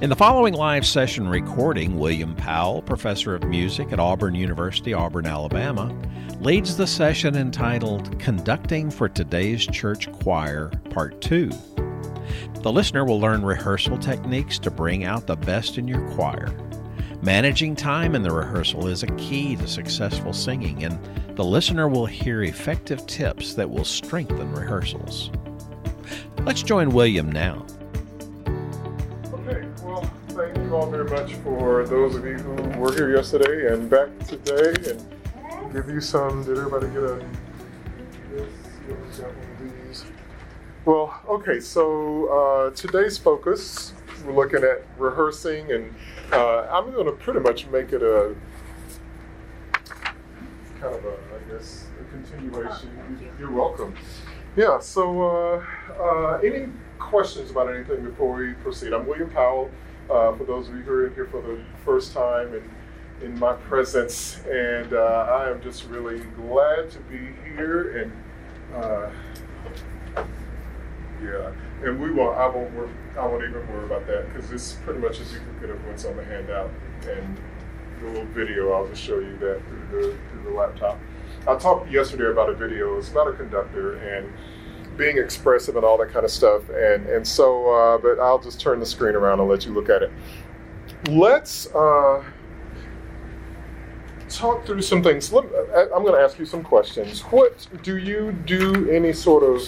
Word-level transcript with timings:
In 0.00 0.10
the 0.10 0.16
following 0.16 0.54
live 0.54 0.84
session 0.84 1.28
recording, 1.28 1.96
William 1.96 2.34
Powell, 2.34 2.82
professor 2.82 3.36
of 3.36 3.44
music 3.44 3.92
at 3.92 4.00
Auburn 4.00 4.34
University, 4.34 4.92
Auburn, 4.92 5.24
Alabama, 5.24 5.96
leads 6.40 6.76
the 6.76 6.86
session 6.86 7.36
entitled 7.36 8.18
Conducting 8.18 8.90
for 8.90 9.08
Today's 9.08 9.64
Church 9.64 10.10
Choir, 10.10 10.70
Part 10.90 11.20
2. 11.20 11.48
The 12.54 12.72
listener 12.72 13.04
will 13.04 13.20
learn 13.20 13.44
rehearsal 13.44 13.96
techniques 13.96 14.58
to 14.58 14.70
bring 14.70 15.04
out 15.04 15.28
the 15.28 15.36
best 15.36 15.78
in 15.78 15.86
your 15.86 16.06
choir. 16.10 16.48
Managing 17.22 17.76
time 17.76 18.16
in 18.16 18.22
the 18.22 18.32
rehearsal 18.32 18.88
is 18.88 19.04
a 19.04 19.14
key 19.16 19.54
to 19.54 19.68
successful 19.68 20.32
singing, 20.32 20.84
and 20.84 20.98
the 21.36 21.44
listener 21.44 21.86
will 21.88 22.06
hear 22.06 22.42
effective 22.42 23.06
tips 23.06 23.54
that 23.54 23.70
will 23.70 23.84
strengthen 23.84 24.52
rehearsals. 24.52 25.30
Let's 26.40 26.64
join 26.64 26.90
William 26.90 27.30
now. 27.30 27.64
All 30.84 30.90
very 30.90 31.08
much 31.08 31.32
for 31.36 31.86
those 31.86 32.14
of 32.14 32.26
you 32.26 32.34
who 32.34 32.78
were 32.78 32.92
here 32.92 33.16
yesterday 33.16 33.72
and 33.72 33.88
back 33.88 34.10
today 34.26 34.74
and 34.90 35.72
give 35.72 35.88
you 35.88 35.98
some. 35.98 36.44
Did 36.44 36.58
everybody 36.58 36.88
get 36.88 37.02
a. 37.02 37.24
Well, 40.84 41.18
okay, 41.26 41.60
so 41.60 42.26
uh, 42.26 42.70
today's 42.72 43.16
focus, 43.16 43.94
we're 44.26 44.34
looking 44.34 44.62
at 44.62 44.84
rehearsing, 44.98 45.72
and 45.72 45.94
uh, 46.32 46.66
I'm 46.70 46.92
going 46.92 47.06
to 47.06 47.12
pretty 47.12 47.40
much 47.40 47.66
make 47.68 47.94
it 47.94 48.02
a 48.02 48.34
kind 50.78 50.94
of 50.94 51.04
a, 51.06 51.12
I 51.14 51.50
guess, 51.50 51.86
a 51.98 52.04
continuation. 52.10 52.90
You're 53.38 53.52
welcome. 53.52 53.94
Yeah, 54.54 54.78
so 54.80 55.22
uh, 55.22 55.64
uh, 55.98 56.40
any 56.44 56.68
questions 56.98 57.50
about 57.50 57.74
anything 57.74 58.04
before 58.04 58.34
we 58.34 58.52
proceed? 58.52 58.92
I'm 58.92 59.06
William 59.06 59.30
Powell, 59.30 59.70
uh, 60.10 60.34
for 60.36 60.44
those 60.44 60.68
of 60.68 60.74
you 60.74 60.82
who 60.82 60.92
are 60.92 61.06
in 61.06 61.14
here 61.14 61.26
for 61.26 61.40
the 61.40 61.60
first 61.84 62.12
time 62.12 62.54
and 62.54 62.70
in 63.22 63.38
my 63.38 63.52
presence, 63.54 64.40
and 64.50 64.92
uh, 64.92 65.28
I 65.30 65.50
am 65.50 65.62
just 65.62 65.86
really 65.86 66.20
glad 66.36 66.90
to 66.90 66.98
be 67.00 67.30
here. 67.44 68.02
And 68.02 68.12
uh, 68.74 69.10
yeah, 71.22 71.52
and 71.82 72.00
we 72.00 72.10
won't, 72.10 72.36
I 72.36 72.46
won't, 72.46 72.70
I 73.16 73.26
won't 73.26 73.44
even 73.44 73.66
worry 73.68 73.84
about 73.86 74.06
that 74.08 74.32
because 74.32 74.50
it's 74.50 74.72
pretty 74.84 75.00
much 75.00 75.20
a 75.20 75.24
duplicate 75.24 75.70
of 75.70 75.86
what's 75.86 76.04
on 76.04 76.16
the 76.16 76.24
handout 76.24 76.70
and 77.08 77.38
the 78.00 78.08
little 78.08 78.26
video. 78.26 78.72
I'll 78.72 78.88
just 78.88 79.02
show 79.02 79.18
you 79.18 79.36
that 79.38 79.62
through 79.68 79.86
the, 79.90 80.18
through 80.30 80.42
the 80.44 80.50
laptop. 80.50 80.98
I 81.46 81.56
talked 81.56 81.90
yesterday 81.90 82.30
about 82.30 82.50
a 82.50 82.54
video. 82.54 82.98
It's 82.98 83.10
about 83.10 83.28
a 83.28 83.32
conductor 83.32 83.96
and 83.96 84.32
being 84.96 85.18
expressive 85.18 85.76
and 85.76 85.84
all 85.84 85.98
that 85.98 86.12
kind 86.12 86.24
of 86.24 86.30
stuff. 86.30 86.68
And, 86.70 87.06
and 87.06 87.26
so, 87.26 87.70
uh, 87.70 87.98
but 87.98 88.18
I'll 88.18 88.38
just 88.38 88.60
turn 88.60 88.80
the 88.80 88.86
screen 88.86 89.14
around 89.14 89.40
and 89.40 89.48
let 89.48 89.64
you 89.64 89.72
look 89.72 89.88
at 89.88 90.02
it. 90.02 90.10
Let's 91.08 91.66
uh, 91.74 92.24
talk 94.28 94.64
through 94.64 94.82
some 94.82 95.02
things. 95.02 95.32
Let, 95.32 95.44
I'm 95.44 96.02
going 96.02 96.14
to 96.14 96.20
ask 96.20 96.38
you 96.38 96.46
some 96.46 96.62
questions. 96.62 97.20
What 97.22 97.66
do 97.82 97.98
you 97.98 98.32
do 98.32 98.90
any 98.90 99.12
sort 99.12 99.42
of, 99.42 99.62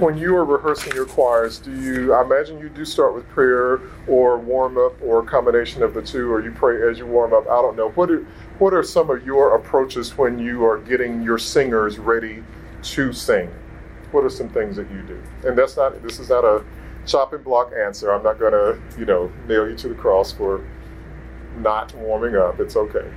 when 0.00 0.16
you 0.16 0.34
are 0.34 0.44
rehearsing 0.44 0.94
your 0.94 1.06
choirs, 1.06 1.58
do 1.58 1.74
you, 1.74 2.14
I 2.14 2.22
imagine 2.22 2.58
you 2.58 2.70
do 2.70 2.84
start 2.84 3.14
with 3.14 3.28
prayer 3.28 3.80
or 4.08 4.38
warm 4.38 4.78
up 4.78 4.94
or 5.02 5.22
combination 5.22 5.82
of 5.82 5.92
the 5.92 6.02
two, 6.02 6.32
or 6.32 6.42
you 6.42 6.52
pray 6.52 6.88
as 6.90 6.98
you 6.98 7.06
warm 7.06 7.34
up? 7.34 7.44
I 7.44 7.60
don't 7.60 7.76
know. 7.76 7.90
What 7.90 8.10
are, 8.10 8.24
what 8.58 8.72
are 8.72 8.82
some 8.82 9.10
of 9.10 9.26
your 9.26 9.56
approaches 9.56 10.16
when 10.16 10.38
you 10.38 10.64
are 10.64 10.78
getting 10.78 11.22
your 11.22 11.38
singers 11.38 11.98
ready 11.98 12.42
to 12.82 13.12
sing? 13.12 13.50
What 14.12 14.24
are 14.24 14.30
some 14.30 14.48
things 14.48 14.76
that 14.76 14.90
you 14.90 15.02
do? 15.02 15.22
And 15.44 15.58
that's 15.58 15.76
not, 15.76 16.02
this 16.02 16.18
is 16.18 16.28
not 16.28 16.44
a 16.44 16.64
chopping 17.06 17.42
block 17.42 17.72
answer. 17.76 18.12
I'm 18.12 18.22
not 18.22 18.38
going 18.38 18.52
to, 18.52 18.80
you 18.98 19.06
know, 19.06 19.32
nail 19.48 19.68
you 19.68 19.76
to 19.76 19.88
the 19.88 19.94
cross 19.94 20.32
for 20.32 20.64
not 21.58 21.94
warming 21.94 22.36
up. 22.36 22.60
It's 22.60 22.76
okay 22.76 23.10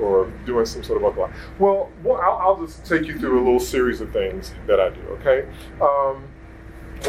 or 0.00 0.32
doing 0.46 0.66
some 0.66 0.82
sort 0.82 0.96
of 0.96 1.02
vocal. 1.02 1.30
Well, 1.58 1.90
well 2.02 2.20
I'll, 2.20 2.38
I'll, 2.38 2.66
just 2.66 2.84
take 2.86 3.06
you 3.06 3.18
through 3.18 3.38
a 3.38 3.44
little 3.44 3.60
series 3.60 4.00
of 4.00 4.12
things 4.12 4.54
that 4.66 4.80
I 4.80 4.90
do, 4.90 5.00
okay? 5.20 5.48
Um, 5.80 6.24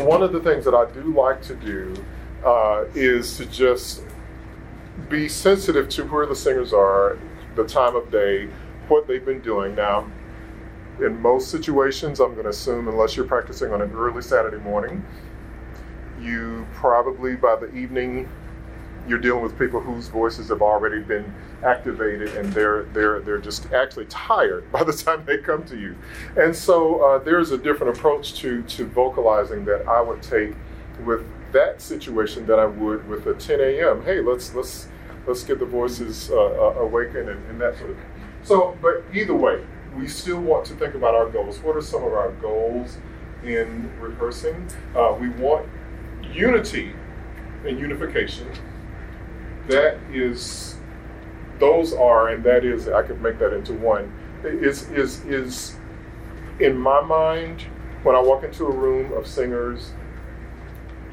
one 0.05 0.21
of 0.21 0.31
the 0.31 0.39
things 0.39 0.65
that 0.65 0.73
I 0.73 0.89
do 0.91 1.13
like 1.13 1.41
to 1.43 1.55
do 1.55 1.93
uh, 2.45 2.85
is 2.95 3.37
to 3.37 3.45
just 3.45 4.03
be 5.09 5.27
sensitive 5.29 5.89
to 5.89 6.03
where 6.05 6.25
the 6.25 6.35
singers 6.35 6.73
are, 6.73 7.17
the 7.55 7.65
time 7.65 7.95
of 7.95 8.11
day, 8.11 8.47
what 8.87 9.07
they've 9.07 9.25
been 9.25 9.41
doing. 9.41 9.75
Now, 9.75 10.09
in 11.01 11.21
most 11.21 11.49
situations, 11.49 12.19
I'm 12.19 12.33
going 12.33 12.43
to 12.43 12.49
assume, 12.49 12.87
unless 12.87 13.15
you're 13.15 13.25
practicing 13.25 13.73
on 13.73 13.81
an 13.81 13.91
early 13.91 14.21
Saturday 14.21 14.57
morning, 14.57 15.03
you 16.21 16.67
probably 16.73 17.35
by 17.35 17.55
the 17.55 17.73
evening 17.73 18.29
you're 19.07 19.19
dealing 19.19 19.41
with 19.41 19.57
people 19.57 19.79
whose 19.79 20.07
voices 20.07 20.49
have 20.49 20.61
already 20.61 21.01
been 21.01 21.33
activated 21.63 22.35
and 22.35 22.51
they're 22.53 22.83
they're 22.93 23.19
they're 23.21 23.39
just 23.39 23.71
actually 23.71 24.05
tired 24.05 24.71
by 24.71 24.83
the 24.83 24.93
time 24.93 25.23
they 25.25 25.37
come 25.37 25.63
to 25.65 25.77
you. 25.77 25.95
And 26.37 26.55
so 26.55 27.03
uh, 27.03 27.17
there's 27.19 27.51
a 27.51 27.57
different 27.57 27.97
approach 27.97 28.35
to 28.35 28.61
to 28.63 28.85
vocalizing 28.85 29.65
that 29.65 29.87
i 29.87 30.01
would 30.01 30.21
take 30.21 30.53
with 31.05 31.25
that 31.51 31.81
situation 31.81 32.45
that 32.45 32.59
i 32.59 32.65
would 32.65 33.07
with 33.09 33.25
a 33.27 33.33
10 33.33 33.59
a.m 33.59 34.03
hey 34.03 34.21
let's 34.21 34.53
let's 34.55 34.87
let's 35.27 35.43
get 35.43 35.59
the 35.59 35.65
voices 35.65 36.29
uh, 36.31 36.35
uh, 36.35 36.79
awakened 36.79 37.29
and, 37.29 37.45
and 37.49 37.59
that 37.59 37.77
sort 37.77 37.91
of 37.91 37.97
thing. 37.97 38.05
So 38.43 38.77
but 38.81 39.03
either 39.13 39.35
way 39.35 39.63
we 39.95 40.07
still 40.07 40.39
want 40.39 40.65
to 40.65 40.73
think 40.75 40.95
about 40.95 41.15
our 41.15 41.29
goals 41.29 41.59
what 41.59 41.75
are 41.75 41.81
some 41.81 42.03
of 42.03 42.13
our 42.13 42.31
goals 42.33 42.97
in 43.43 43.91
rehearsing 43.99 44.67
uh, 44.95 45.15
we 45.19 45.29
want 45.29 45.67
unity 46.33 46.93
and 47.65 47.79
unification 47.79 48.47
that 49.67 49.97
is, 50.11 50.75
those 51.59 51.93
are, 51.93 52.29
and 52.29 52.43
that 52.43 52.65
is, 52.65 52.87
I 52.87 53.03
could 53.03 53.21
make 53.21 53.39
that 53.39 53.53
into 53.53 53.73
one, 53.73 54.11
is, 54.43 54.89
is, 54.89 55.23
is 55.25 55.75
in 56.59 56.77
my 56.77 57.01
mind, 57.01 57.61
when 58.03 58.15
I 58.15 58.19
walk 58.19 58.43
into 58.43 58.65
a 58.65 58.71
room 58.71 59.13
of 59.13 59.27
singers, 59.27 59.91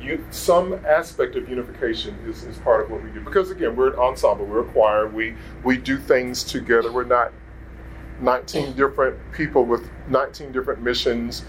you, 0.00 0.24
some 0.30 0.74
aspect 0.86 1.36
of 1.36 1.48
unification 1.48 2.16
is, 2.26 2.44
is 2.44 2.56
part 2.58 2.84
of 2.84 2.90
what 2.90 3.02
we 3.02 3.10
do. 3.10 3.20
Because 3.20 3.50
again, 3.50 3.76
we're 3.76 3.92
an 3.92 3.98
ensemble, 3.98 4.46
we're 4.46 4.60
a 4.60 4.72
choir, 4.72 5.06
we, 5.06 5.34
we 5.64 5.76
do 5.76 5.98
things 5.98 6.44
together. 6.44 6.90
We're 6.90 7.04
not 7.04 7.32
19 8.20 8.74
different 8.74 9.16
people 9.32 9.64
with 9.64 9.88
19 10.08 10.52
different 10.52 10.82
missions 10.82 11.44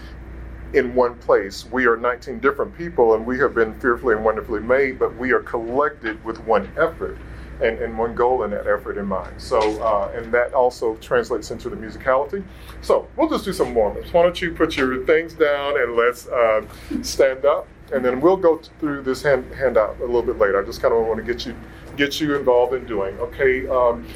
in 0.72 0.94
one 0.94 1.16
place. 1.16 1.66
We 1.70 1.86
are 1.86 1.96
19 1.96 2.38
different 2.38 2.76
people 2.76 3.14
and 3.14 3.26
we 3.26 3.38
have 3.38 3.54
been 3.54 3.78
fearfully 3.80 4.14
and 4.14 4.24
wonderfully 4.24 4.60
made, 4.60 4.98
but 4.98 5.16
we 5.16 5.32
are 5.32 5.40
collected 5.40 6.22
with 6.24 6.38
one 6.44 6.70
effort 6.78 7.18
and, 7.62 7.78
and 7.78 7.98
one 7.98 8.14
goal 8.14 8.44
in 8.44 8.50
that 8.52 8.66
effort 8.66 8.96
in 8.96 9.06
mind. 9.06 9.40
So, 9.40 9.58
uh, 9.82 10.12
and 10.14 10.32
that 10.32 10.54
also 10.54 10.96
translates 10.96 11.50
into 11.50 11.68
the 11.68 11.76
musicality. 11.76 12.44
So, 12.80 13.08
we'll 13.16 13.28
just 13.28 13.44
do 13.44 13.52
some 13.52 13.74
warm 13.74 13.96
ups. 13.98 14.12
Why 14.12 14.22
don't 14.22 14.40
you 14.40 14.52
put 14.52 14.76
your 14.76 15.04
things 15.04 15.34
down 15.34 15.80
and 15.80 15.94
let's 15.94 16.26
uh, 16.28 16.62
stand 17.02 17.44
up, 17.44 17.68
and 17.92 18.04
then 18.04 18.20
we'll 18.20 18.36
go 18.36 18.60
through 18.78 19.02
this 19.02 19.22
hand, 19.22 19.52
handout 19.54 19.98
a 19.98 20.06
little 20.06 20.22
bit 20.22 20.38
later. 20.38 20.62
I 20.62 20.64
just 20.64 20.80
kind 20.80 20.94
of 20.94 21.06
want 21.06 21.18
to 21.18 21.24
get 21.24 21.44
you 21.44 21.54
get 21.96 22.20
you 22.20 22.36
involved 22.36 22.72
in 22.72 22.86
doing. 22.86 23.18
Okay, 23.18 23.66
um, 23.68 24.06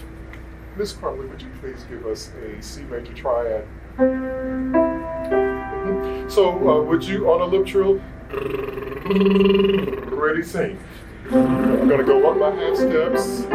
Miss 0.77 0.93
Crumley, 0.93 1.29
would 1.29 1.41
you 1.41 1.51
please 1.61 1.85
give 1.89 2.05
us 2.07 2.33
a 2.43 2.61
C 2.61 2.83
major 2.83 3.15
triad? 3.15 3.65
So, 6.29 6.69
uh, 6.69 6.83
would 6.83 7.05
you 7.05 7.31
on 7.31 7.41
a 7.43 7.45
lip 7.45 7.65
trill? 7.65 8.01
Ready, 10.11 10.43
sing. 10.43 10.79
I'm 11.31 11.89
to 11.89 12.05
go 12.05 12.29
up 12.29 12.39
my 12.39 12.51
half 12.51 12.77
steps. 12.77 13.47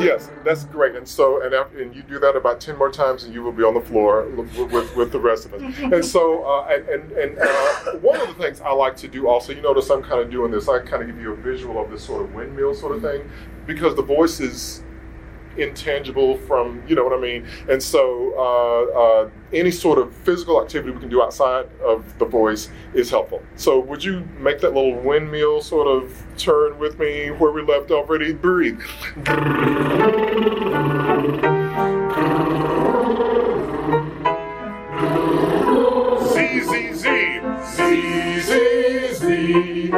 Yes, 0.00 0.30
that's 0.44 0.64
great. 0.64 0.94
And 0.94 1.06
so, 1.06 1.42
and, 1.42 1.54
after, 1.54 1.82
and 1.82 1.94
you 1.94 2.02
do 2.02 2.18
that 2.18 2.36
about 2.36 2.60
10 2.60 2.76
more 2.76 2.90
times, 2.90 3.24
and 3.24 3.34
you 3.34 3.42
will 3.42 3.52
be 3.52 3.62
on 3.62 3.74
the 3.74 3.80
floor 3.80 4.26
with, 4.28 4.56
with, 4.72 4.96
with 4.96 5.12
the 5.12 5.20
rest 5.20 5.46
of 5.46 5.54
us. 5.54 5.60
And 5.80 6.04
so, 6.04 6.44
uh, 6.44 6.66
and, 6.68 7.12
and 7.12 7.38
uh, 7.38 7.46
one 7.98 8.20
of 8.20 8.28
the 8.28 8.34
things 8.42 8.60
I 8.60 8.72
like 8.72 8.96
to 8.98 9.08
do 9.08 9.28
also, 9.28 9.52
you 9.52 9.60
notice 9.60 9.90
I'm 9.90 10.02
kind 10.02 10.20
of 10.20 10.30
doing 10.30 10.50
this, 10.50 10.68
I 10.68 10.78
kind 10.80 11.02
of 11.02 11.08
give 11.08 11.20
you 11.20 11.32
a 11.32 11.36
visual 11.36 11.82
of 11.82 11.90
this 11.90 12.04
sort 12.04 12.22
of 12.22 12.34
windmill 12.34 12.74
sort 12.74 12.94
of 12.94 13.02
thing, 13.02 13.28
because 13.66 13.94
the 13.96 14.02
voice 14.02 14.40
is 14.40 14.82
intangible 15.56 16.36
from, 16.38 16.82
you 16.86 16.94
know 16.94 17.04
what 17.04 17.12
I 17.12 17.20
mean? 17.20 17.46
And 17.68 17.82
so 17.82 18.34
uh, 18.36 18.98
uh, 18.98 19.30
any 19.52 19.70
sort 19.70 19.98
of 19.98 20.14
physical 20.14 20.62
activity 20.62 20.92
we 20.92 21.00
can 21.00 21.08
do 21.08 21.22
outside 21.22 21.68
of 21.84 22.18
the 22.18 22.24
voice 22.24 22.70
is 22.94 23.10
helpful. 23.10 23.42
So 23.56 23.80
would 23.80 24.02
you 24.02 24.26
make 24.38 24.60
that 24.60 24.74
little 24.74 24.94
windmill 24.94 25.60
sort 25.62 25.86
of 25.86 26.24
turn 26.36 26.78
with 26.78 26.98
me 26.98 27.30
where 27.30 27.52
we 27.52 27.62
left 27.62 27.90
off? 27.90 28.08
Ready? 28.08 28.32
Breathe. 28.32 28.80
Z, 36.32 36.60
Z. 36.94 37.40
Z, 37.64 38.40
Z, 38.40 39.12
Z. 39.14 39.92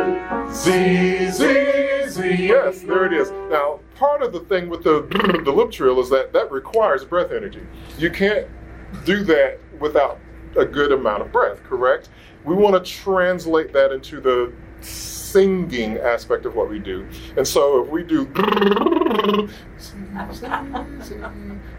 Z, 0.51 1.31
Z, 1.31 2.09
Z. 2.09 2.47
Yes, 2.47 2.81
there 2.83 3.07
it 3.07 3.13
is. 3.13 3.31
Now, 3.51 3.81
part 3.95 4.23
of 4.23 4.33
the 4.33 4.41
thing 4.41 4.69
with 4.69 4.85
the, 4.85 5.03
the 5.45 5.53
lip 5.53 5.71
trill 5.71 6.01
is 6.01 6.11
that 6.11 6.33
that 6.33 6.51
requires 6.51 7.05
breath 7.05 7.33
energy. 7.33 7.67
You 7.99 8.11
can't 8.11 8.47
do 9.05 9.25
that 9.25 9.59
without 9.79 10.19
a 10.57 10.65
good 10.65 10.93
amount 10.93 11.23
of 11.23 11.33
breath, 11.33 11.63
correct? 11.65 12.11
We 12.45 12.55
want 12.55 12.85
to 12.85 12.91
translate 12.91 13.73
that 13.73 13.93
into 13.93 14.21
the 14.21 14.53
singing 14.81 15.99
aspect 15.99 16.45
of 16.45 16.55
what 16.55 16.69
we 16.69 16.79
do. 16.79 17.09
And 17.37 17.47
so 17.47 17.83
if 17.83 17.89
we 17.89 18.03
do 18.03 18.27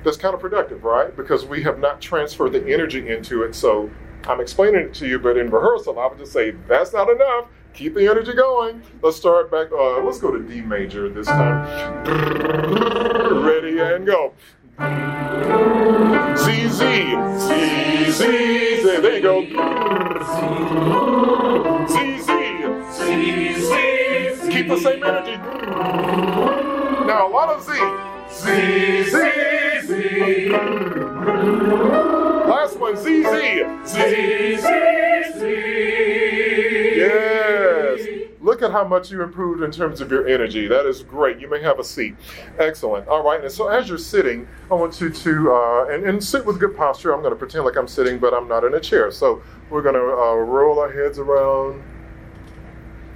that's 0.04 0.18
counterproductive, 0.18 0.84
right? 0.84 1.16
Because 1.16 1.46
we 1.46 1.62
have 1.64 1.80
not 1.80 2.02
transferred 2.02 2.54
the 2.54 2.74
energy 2.74 3.10
into 3.10 3.44
it. 3.44 3.54
So 3.56 3.90
I'm 4.28 4.40
explaining 4.42 4.82
it 4.82 4.94
to 4.96 5.08
you, 5.08 5.20
but 5.20 5.38
in 5.38 5.50
rehearsal, 5.50 6.00
I 6.00 6.08
would 6.08 6.18
just 6.18 6.32
say, 6.32 6.52
that's 6.68 6.94
not 6.94 7.10
enough. 7.10 7.48
Keep 7.74 7.96
the 7.96 8.08
energy 8.08 8.34
going. 8.34 8.84
Let's 9.02 9.18
start 9.18 9.50
back. 9.50 9.72
Uh, 9.72 10.04
let's 10.04 10.20
go 10.20 10.30
to 10.32 10.40
D 10.44 10.62
major 10.62 11.10
this 11.10 11.26
time. 11.26 11.66
Ready 13.44 13.80
and 13.80 14.06
go. 14.06 14.34
Z, 16.38 16.68
Z, 16.68 17.16
Z, 17.40 18.12
Z. 18.12 18.22
There 19.02 19.16
you 19.16 19.22
go. 19.22 19.42
Z, 21.88 22.18
Z, 22.20 22.28
Z, 22.94 23.60
Z. 24.40 24.52
Keep 24.52 24.68
the 24.68 24.78
same 24.78 25.04
energy. 25.04 25.38
Now, 27.08 27.28
a 27.28 27.32
lot 27.32 27.50
of 27.50 27.64
Z. 27.64 27.72
Z, 28.30 29.04
Z, 29.10 29.14
Z. 29.88 30.50
Last 32.48 32.78
one, 32.80 32.96
Z, 32.98 33.24
Z. 33.24 33.66
Z, 33.86 34.58
Z, 34.58 35.40
Z. 35.40 36.43
Yes. 37.14 38.30
Look 38.42 38.62
at 38.62 38.72
how 38.72 38.86
much 38.86 39.10
you 39.10 39.22
improved 39.22 39.64
in 39.64 39.72
terms 39.72 40.02
of 40.02 40.12
your 40.12 40.28
energy. 40.28 40.68
That 40.68 40.86
is 40.86 41.02
great. 41.04 41.40
You 41.40 41.50
may 41.50 41.62
have 41.62 41.80
a 41.80 41.84
seat. 41.84 42.16
Excellent. 42.60 43.08
All 43.08 43.24
right. 43.24 43.42
And 43.42 43.52
so 43.52 43.68
as 43.68 43.88
you're 43.88 43.98
sitting, 43.98 44.48
I 44.70 44.74
want 44.74 45.00
you 45.00 45.10
to, 45.10 45.54
uh, 45.54 45.86
and, 45.90 46.04
and 46.04 46.24
sit 46.24 46.46
with 46.46 46.60
good 46.60 46.76
posture. 46.76 47.14
I'm 47.14 47.22
going 47.22 47.32
to 47.32 47.38
pretend 47.38 47.64
like 47.64 47.78
I'm 47.78 47.88
sitting, 47.88 48.20
but 48.20 48.34
I'm 48.34 48.48
not 48.48 48.64
in 48.64 48.74
a 48.74 48.80
chair. 48.80 49.12
So 49.12 49.42
we're 49.70 49.82
going 49.82 49.96
to 49.96 50.02
uh, 50.02 50.36
roll 50.36 50.80
our 50.80 50.92
heads 50.92 51.20
around 51.20 51.84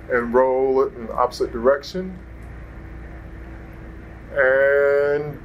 and 0.10 0.34
roll 0.34 0.84
it 0.84 0.94
in 0.94 1.08
the 1.08 1.14
opposite 1.14 1.52
direction. 1.52 2.18
And 4.32 5.40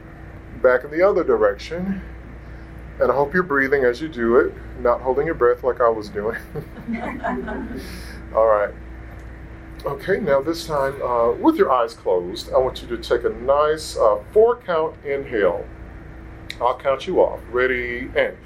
back 0.63 0.85
in 0.85 0.91
the 0.91 1.03
other 1.03 1.25
direction. 1.25 2.01
And 3.01 3.11
I 3.11 3.15
hope 3.15 3.35
you're 3.35 3.43
breathing 3.43 3.85
as 3.85 4.01
you 4.01 4.09
do 4.09 4.37
it, 4.37 4.55
not 4.81 5.01
holding 5.01 5.27
your 5.27 5.35
breath 5.35 5.65
like 5.65 5.81
I 5.81 5.89
was 5.89 6.09
doing. 6.09 6.39
All 8.35 8.47
right. 8.47 8.73
Okay, 9.85 10.21
now 10.21 10.41
this 10.41 10.67
time, 10.67 11.03
uh, 11.03 11.33
with 11.33 11.57
your 11.57 11.71
eyes 11.71 11.93
closed, 11.93 12.53
I 12.53 12.59
want 12.59 12.81
you 12.83 12.89
to 12.89 12.97
take 12.97 13.25
a 13.25 13.31
nice 13.31 13.97
uh, 13.97 14.23
four 14.33 14.57
count 14.57 14.95
inhale. 15.05 15.67
I'll 16.61 16.79
count 16.79 17.07
you 17.07 17.21
off. 17.21 17.41
Ready, 17.51 18.09
and 18.17 18.37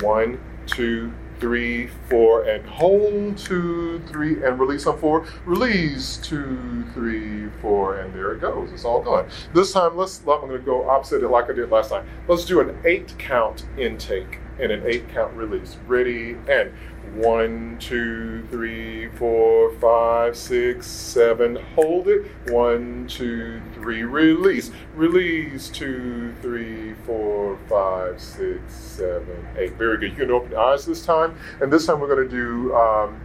one, 0.00 0.40
two, 0.66 1.12
three, 1.40 1.88
four, 2.08 2.44
and 2.44 2.64
hold 2.64 3.36
two, 3.36 4.00
three, 4.06 4.42
and 4.44 4.58
release 4.58 4.86
on 4.86 4.98
four. 4.98 5.26
Release 5.44 6.16
two, 6.18 6.84
three, 6.94 7.48
four, 7.60 7.98
and 7.98 8.14
there 8.14 8.32
it 8.32 8.40
goes. 8.40 8.72
It's 8.72 8.84
all 8.84 9.02
gone. 9.02 9.28
This 9.52 9.72
time, 9.72 9.96
let's. 9.96 10.20
I'm 10.20 10.40
going 10.40 10.52
to 10.52 10.58
go 10.58 10.88
opposite 10.88 11.22
it 11.22 11.28
like 11.28 11.50
I 11.50 11.52
did 11.52 11.70
last 11.70 11.90
time. 11.90 12.06
Let's 12.28 12.44
do 12.44 12.60
an 12.60 12.78
eight 12.84 13.14
count 13.18 13.66
intake 13.76 14.38
and 14.60 14.70
an 14.70 14.84
eight 14.86 15.08
count 15.08 15.34
release. 15.34 15.76
Ready, 15.86 16.36
and 16.48 16.72
one, 17.14 17.76
two, 17.78 18.46
three, 18.50 19.08
four, 19.10 19.72
five, 19.78 20.36
six, 20.36 20.86
seven. 20.86 21.56
Hold 21.74 22.08
it. 22.08 22.30
One, 22.50 23.06
two, 23.08 23.60
three. 23.74 24.02
Release. 24.02 24.70
Release. 24.94 25.68
Two, 25.68 26.34
three, 26.42 26.94
four, 27.06 27.58
five, 27.68 28.20
six, 28.20 28.74
seven, 28.74 29.46
eight. 29.56 29.74
Very 29.74 29.98
good. 29.98 30.10
You 30.10 30.16
can 30.16 30.30
open 30.30 30.50
your 30.52 30.60
eyes 30.60 30.86
this 30.86 31.04
time. 31.04 31.36
And 31.60 31.72
this 31.72 31.86
time 31.86 32.00
we're 32.00 32.14
going 32.14 32.28
to 32.28 32.36
do 32.36 32.74
um, 32.74 33.20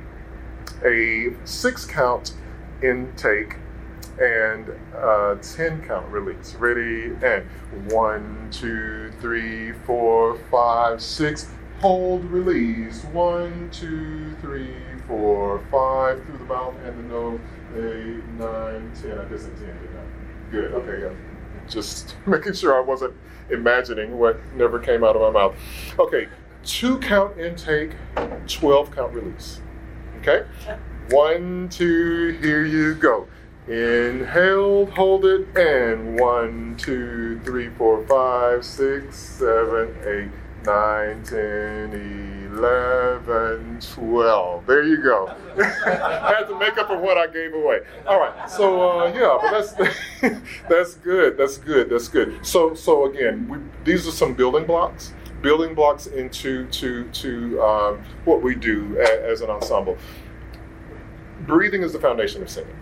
a 0.85 1.35
six 1.45 1.85
count 1.85 2.33
intake 2.81 3.55
and 4.19 4.69
uh, 4.95 5.35
10 5.35 5.85
count 5.85 6.07
release. 6.09 6.55
Ready? 6.55 7.15
And 7.23 7.45
one, 7.91 8.49
two, 8.51 9.11
three, 9.21 9.71
four, 9.71 10.37
five, 10.51 11.01
six 11.01 11.47
hold, 11.79 12.25
release. 12.25 13.03
One, 13.05 13.69
two, 13.71 14.35
three, 14.41 14.73
four, 15.07 15.59
five 15.71 16.23
through 16.25 16.37
the 16.37 16.45
mouth 16.45 16.75
and 16.83 16.97
the 16.99 17.13
nose. 17.13 17.39
Eight, 17.75 18.23
nine, 18.37 18.91
ten. 19.01 19.17
I 19.19 19.37
said 19.37 19.55
ten, 19.57 19.77
didn't 19.81 19.97
I? 19.97 20.51
Good. 20.51 20.73
Okay. 20.73 21.01
Yeah. 21.03 21.67
Just 21.67 22.15
making 22.25 22.53
sure 22.53 22.75
I 22.75 22.81
wasn't 22.81 23.13
imagining 23.49 24.17
what 24.17 24.39
never 24.55 24.79
came 24.79 25.03
out 25.03 25.15
of 25.15 25.21
my 25.21 25.39
mouth. 25.39 25.55
Okay. 25.97 26.27
Two 26.63 26.99
count 26.99 27.37
intake, 27.37 27.91
12 28.47 28.91
count 28.93 29.13
release. 29.13 29.61
Okay? 30.19 30.45
One, 31.09 31.69
two, 31.69 32.37
here 32.41 32.65
you 32.65 32.95
go. 32.95 33.27
Inhale, 33.67 34.87
hold 34.87 35.25
it, 35.25 35.47
and 35.55 36.19
one, 36.19 36.75
two, 36.77 37.39
three, 37.45 37.69
four, 37.69 38.05
five, 38.07 38.65
six, 38.65 39.17
seven, 39.17 39.95
eight. 40.05 40.31
9, 40.65 41.23
10, 41.23 42.49
11, 42.53 43.79
12. 43.79 44.65
There 44.65 44.83
you 44.83 45.01
go. 45.01 45.33
I 45.57 45.63
had 46.37 46.47
to 46.47 46.59
make 46.59 46.77
up 46.77 46.87
for 46.87 46.97
what 46.97 47.17
I 47.17 47.27
gave 47.27 47.53
away. 47.53 47.79
All 48.05 48.19
right. 48.19 48.49
So, 48.49 48.99
uh, 48.99 49.13
yeah, 49.13 49.37
but 49.41 49.51
that's, 49.51 50.39
that's 50.69 50.95
good. 50.95 51.37
That's 51.37 51.57
good. 51.57 51.89
That's 51.89 52.07
good. 52.07 52.45
So, 52.45 52.73
so 52.73 53.05
again, 53.05 53.47
we, 53.47 53.59
these 53.85 54.07
are 54.07 54.11
some 54.11 54.33
building 54.33 54.65
blocks. 54.65 55.13
Building 55.41 55.73
blocks 55.73 56.07
into 56.07 56.67
to, 56.67 57.07
to 57.09 57.61
um, 57.61 58.03
what 58.25 58.41
we 58.41 58.55
do 58.55 58.97
a, 58.99 59.31
as 59.31 59.41
an 59.41 59.49
ensemble. 59.49 59.97
Breathing 61.41 61.83
is 61.83 61.93
the 61.93 61.99
foundation 61.99 62.41
of 62.41 62.49
singing. 62.49 62.75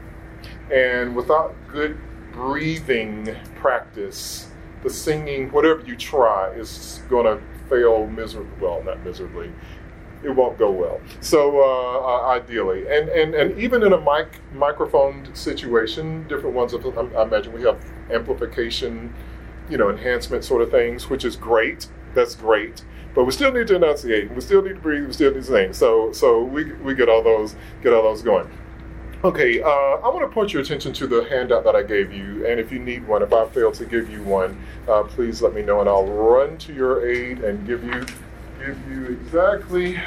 And 0.71 1.15
without 1.15 1.55
good 1.67 1.97
breathing 2.31 3.35
practice, 3.55 4.47
the 4.81 4.89
singing, 4.89 5.51
whatever 5.51 5.81
you 5.85 5.95
try, 5.95 6.49
is 6.51 7.01
going 7.09 7.25
to 7.25 7.43
fail 7.69 8.07
miserably. 8.07 8.51
Well, 8.59 8.83
not 8.83 9.03
miserably. 9.03 9.51
It 10.23 10.31
won't 10.31 10.57
go 10.57 10.71
well. 10.71 10.99
So 11.21 11.61
uh, 11.61 12.27
ideally, 12.27 12.87
and, 12.87 13.07
and 13.09 13.35
and 13.35 13.59
even 13.59 13.83
in 13.83 13.93
a 13.93 14.01
mic 14.01 14.39
microphone 14.53 15.33
situation, 15.35 16.27
different 16.27 16.55
ones. 16.55 16.73
I 16.73 17.21
imagine 17.21 17.53
we 17.53 17.61
have 17.63 17.79
amplification, 18.11 19.13
you 19.69 19.77
know, 19.77 19.89
enhancement 19.89 20.43
sort 20.43 20.63
of 20.63 20.71
things, 20.71 21.09
which 21.09 21.23
is 21.23 21.35
great. 21.35 21.87
That's 22.15 22.33
great. 22.33 22.83
But 23.13 23.25
we 23.25 23.31
still 23.31 23.51
need 23.51 23.67
to 23.67 23.75
enunciate. 23.75 24.31
We 24.31 24.41
still 24.41 24.61
need 24.61 24.75
to 24.75 24.81
breathe. 24.81 25.05
We 25.05 25.13
still 25.13 25.31
need 25.31 25.41
to 25.41 25.43
sing. 25.43 25.73
So 25.73 26.11
so 26.11 26.43
we, 26.43 26.73
we 26.73 26.95
get 26.95 27.09
all 27.09 27.23
those 27.23 27.55
get 27.83 27.93
all 27.93 28.03
those 28.03 28.21
going. 28.21 28.49
Okay, 29.27 29.61
uh, 29.61 29.67
I 29.67 30.07
want 30.07 30.21
to 30.21 30.33
point 30.33 30.53
your 30.53 30.61
attention 30.61 30.93
to 30.93 31.05
the 31.05 31.25
handout 31.25 31.65
that 31.65 31.75
I 31.75 31.83
gave 31.83 32.13
you, 32.13 32.47
and 32.47 32.61
if 32.61 32.71
you 32.71 32.79
need 32.79 33.05
one, 33.05 33.21
if 33.21 33.33
I 33.33 33.45
fail 33.49 33.73
to 33.73 33.83
give 33.83 34.09
you 34.09 34.23
one, 34.23 34.57
uh, 34.87 35.03
please 35.03 35.41
let 35.41 35.53
me 35.53 35.61
know, 35.61 35.81
and 35.81 35.89
I'll 35.89 36.07
run 36.07 36.57
to 36.59 36.73
your 36.73 37.05
aid 37.05 37.39
and 37.39 37.67
give 37.67 37.83
you 37.83 38.05
give 38.57 38.89
you 38.89 39.07
exactly 39.07 39.97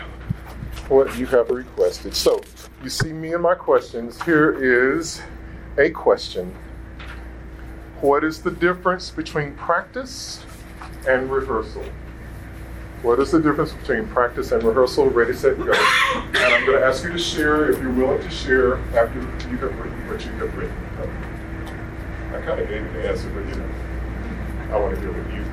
what 0.89 1.19
you 1.19 1.27
have 1.27 1.51
requested. 1.51 2.17
So, 2.17 2.41
you 2.83 2.89
see 2.89 3.13
me 3.13 3.35
and 3.35 3.43
my 3.43 3.55
questions. 3.55 4.23
Here 4.23 4.57
is 4.97 5.21
a 5.77 5.91
question: 5.91 6.57
What 8.01 8.25
is 8.25 8.41
the 8.41 8.53
difference 8.53 9.11
between 9.11 9.55
practice 9.55 10.43
and 11.07 11.31
rehearsal? 11.31 11.85
What 13.03 13.19
is 13.19 13.31
the 13.31 13.41
difference 13.41 13.73
between 13.73 14.07
practice 14.09 14.53
and 14.53 14.63
rehearsal? 14.63 15.09
Ready, 15.09 15.33
set, 15.33 15.57
go. 15.57 15.73
And 15.73 16.37
I'm 16.37 16.67
going 16.67 16.79
to 16.79 16.85
ask 16.85 17.03
you 17.03 17.11
to 17.11 17.19
share, 17.19 17.71
if 17.71 17.81
you're 17.81 17.91
willing 17.91 18.21
to 18.21 18.29
share, 18.29 18.77
after 18.95 19.19
you 19.49 19.57
have 19.57 19.79
written 19.79 20.07
what 20.07 20.23
you 20.23 20.33
have 20.33 20.55
written. 20.55 20.77
I 22.35 22.43
kind 22.43 22.61
of 22.61 22.69
gave 22.69 22.83
you 22.83 22.93
the 22.93 23.09
answer, 23.09 23.31
but 23.31 23.47
you 23.49 23.55
know, 23.55 23.71
I 24.71 24.79
want 24.79 24.95
to 24.95 25.01
hear 25.01 25.13
what 25.13 25.33
you 25.33 25.45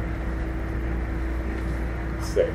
say. 2.21 2.49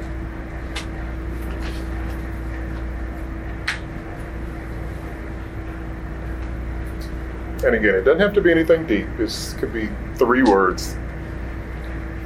And 7.67 7.77
again, 7.77 7.95
it 7.95 8.03
doesn't 8.03 8.21
have 8.21 8.35
to 8.35 8.43
be 8.43 8.51
anything 8.51 8.87
deep. 8.87 9.07
This 9.17 9.55
could 9.55 9.73
be 9.73 9.89
three 10.17 10.43
words, 10.43 10.97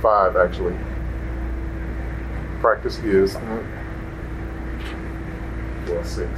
five 0.03 0.35
actually 0.35 0.77
practice 2.61 2.99
is. 2.99 3.35
Well, 5.87 6.05
six. 6.05 6.31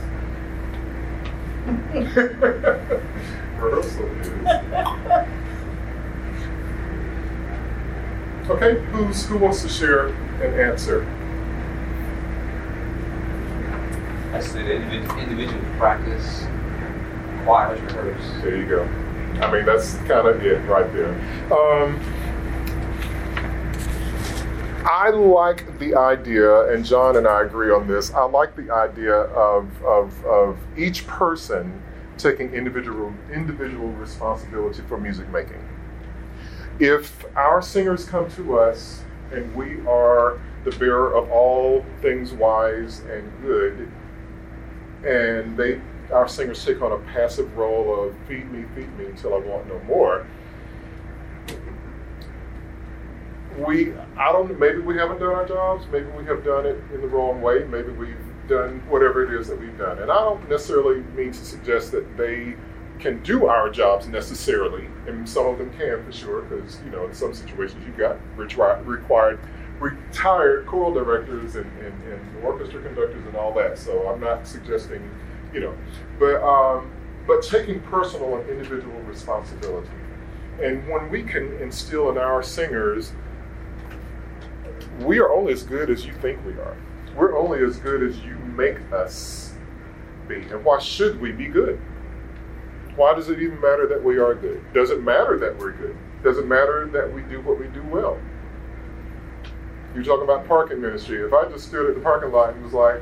Rehearsal 3.58 4.06
is. 4.06 4.28
Okay, 8.50 8.80
who's 8.92 9.26
who 9.26 9.36
wants 9.36 9.62
to 9.62 9.68
share 9.68 10.08
an 10.08 10.70
answer? 10.70 11.06
I 14.32 14.40
said 14.40 14.66
individual 14.70 15.60
practice, 15.76 16.46
choirs 17.44 17.80
rehearse. 17.80 18.42
There 18.42 18.56
you 18.56 18.66
go. 18.66 18.84
I 19.42 19.52
mean, 19.52 19.66
that's 19.66 19.94
kind 19.98 20.26
of 20.26 20.44
it 20.44 20.58
right 20.66 20.90
there. 20.92 21.12
Um, 21.52 22.00
I 24.84 25.10
like 25.10 25.64
the 25.78 25.94
idea, 25.94 26.72
and 26.72 26.84
John 26.84 27.16
and 27.16 27.26
I 27.26 27.42
agree 27.42 27.70
on 27.70 27.86
this, 27.86 28.12
I 28.12 28.24
like 28.24 28.56
the 28.56 28.72
idea 28.72 29.14
of, 29.14 29.82
of, 29.82 30.24
of 30.24 30.58
each 30.76 31.06
person 31.06 31.82
taking 32.16 32.52
individual, 32.52 33.14
individual 33.32 33.88
responsibility 33.92 34.82
for 34.88 34.98
music 34.98 35.28
making. 35.30 35.62
If 36.78 37.24
our 37.36 37.62
singers 37.62 38.04
come 38.04 38.30
to 38.32 38.58
us 38.58 39.02
and 39.32 39.54
we 39.54 39.80
are 39.86 40.40
the 40.64 40.70
bearer 40.72 41.16
of 41.16 41.30
all 41.30 41.84
things 42.02 42.32
wise 42.32 43.00
and 43.00 43.30
good, 43.42 43.90
and 45.04 45.56
they 45.56 45.80
our 46.12 46.26
singers 46.26 46.64
take 46.64 46.80
on 46.80 46.92
a 46.92 46.98
passive 47.12 47.54
role 47.56 48.02
of 48.02 48.16
feed 48.26 48.50
me, 48.50 48.64
feed 48.74 48.90
me 48.96 49.04
until 49.06 49.34
I 49.34 49.38
want 49.38 49.68
no 49.68 49.78
more. 49.80 50.26
We, 53.66 53.92
I 54.16 54.32
don't, 54.32 54.58
maybe 54.58 54.78
we 54.78 54.96
haven't 54.96 55.20
done 55.20 55.34
our 55.34 55.46
jobs, 55.46 55.86
maybe 55.90 56.06
we 56.16 56.24
have 56.26 56.44
done 56.44 56.66
it 56.66 56.82
in 56.92 57.00
the 57.00 57.08
wrong 57.08 57.42
way, 57.42 57.64
maybe 57.64 57.90
we've 57.90 58.16
done 58.48 58.80
whatever 58.88 59.24
it 59.24 59.38
is 59.38 59.48
that 59.48 59.60
we've 59.60 59.76
done. 59.76 59.98
And 59.98 60.10
I 60.10 60.18
don't 60.18 60.48
necessarily 60.48 61.02
mean 61.14 61.32
to 61.32 61.44
suggest 61.44 61.92
that 61.92 62.16
they 62.16 62.56
can 62.98 63.22
do 63.22 63.46
our 63.46 63.70
jobs 63.70 64.08
necessarily, 64.08 64.88
and 65.06 65.28
some 65.28 65.46
of 65.46 65.58
them 65.58 65.70
can 65.78 66.04
for 66.04 66.12
sure, 66.12 66.42
because, 66.42 66.80
you 66.84 66.90
know, 66.90 67.06
in 67.06 67.14
some 67.14 67.34
situations 67.34 67.82
you've 67.86 67.96
got 67.96 68.16
required 68.36 69.38
retired 69.80 70.66
choral 70.66 70.92
directors 70.92 71.54
and, 71.54 71.70
and, 71.78 72.12
and, 72.12 72.44
orchestra 72.44 72.82
conductors 72.82 73.24
and 73.26 73.36
all 73.36 73.52
that. 73.54 73.78
So 73.78 74.08
I'm 74.08 74.20
not 74.20 74.46
suggesting, 74.46 75.08
you 75.52 75.60
know, 75.60 75.74
but, 76.18 76.42
um, 76.42 76.90
but 77.26 77.42
taking 77.42 77.80
personal 77.82 78.36
and 78.36 78.48
individual 78.48 78.98
responsibility. 79.02 79.88
And 80.62 80.88
when 80.88 81.10
we 81.10 81.22
can 81.22 81.52
instill 81.58 82.10
in 82.10 82.18
our 82.18 82.42
singers, 82.42 83.12
we 84.98 85.18
are 85.20 85.32
only 85.32 85.52
as 85.52 85.62
good 85.62 85.90
as 85.90 86.04
you 86.04 86.12
think 86.14 86.44
we 86.44 86.52
are. 86.54 86.76
We're 87.16 87.36
only 87.36 87.64
as 87.64 87.78
good 87.78 88.02
as 88.02 88.18
you 88.20 88.36
make 88.56 88.78
us 88.92 89.54
be. 90.26 90.42
And 90.42 90.64
why 90.64 90.78
should 90.78 91.20
we 91.20 91.32
be 91.32 91.46
good? 91.46 91.80
Why 92.96 93.14
does 93.14 93.28
it 93.28 93.40
even 93.40 93.60
matter 93.60 93.86
that 93.86 94.02
we 94.02 94.18
are 94.18 94.34
good? 94.34 94.62
Does 94.72 94.90
it 94.90 95.02
matter 95.02 95.38
that 95.38 95.56
we're 95.56 95.72
good? 95.72 95.96
Does 96.22 96.38
it 96.38 96.46
matter 96.46 96.88
that 96.92 97.12
we 97.12 97.22
do 97.22 97.40
what 97.40 97.58
we 97.58 97.68
do 97.68 97.82
well? 97.84 98.18
You're 99.94 100.04
talking 100.04 100.24
about 100.24 100.46
parking 100.46 100.80
ministry. 100.80 101.24
If 101.24 101.32
I 101.32 101.48
just 101.48 101.68
stood 101.68 101.88
at 101.88 101.94
the 101.94 102.00
parking 102.00 102.32
lot 102.32 102.54
and 102.54 102.62
was 102.62 102.72
like, 102.72 103.00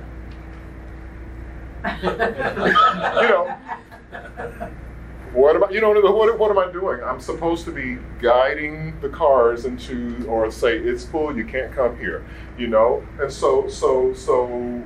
you 2.02 3.28
know, 3.28 3.58
what 5.33 5.56
am 5.56 5.64
I, 5.64 5.71
you 5.71 5.80
know, 5.80 5.92
what, 5.92 6.38
what 6.38 6.50
am 6.50 6.59
I 6.59 6.71
doing? 6.71 7.02
I'm 7.02 7.21
supposed 7.21 7.64
to 7.66 7.73
be 7.73 7.99
guiding 8.21 8.99
the 9.00 9.09
cars 9.09 9.64
into, 9.64 10.26
or 10.28 10.50
say, 10.50 10.78
it's 10.78 11.04
full, 11.04 11.37
you 11.37 11.45
can't 11.45 11.73
come 11.73 11.99
here, 11.99 12.25
you 12.56 12.66
know? 12.66 13.06
And 13.21 13.30
so, 13.30 13.68
so, 13.68 14.14
so 14.14 14.83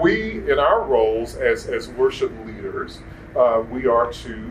we, 0.00 0.50
in 0.50 0.58
our 0.58 0.84
roles 0.84 1.36
as, 1.36 1.66
as 1.66 1.88
worship 1.88 2.32
leaders, 2.46 3.00
uh, 3.36 3.62
we 3.70 3.86
are 3.86 4.12
to 4.12 4.50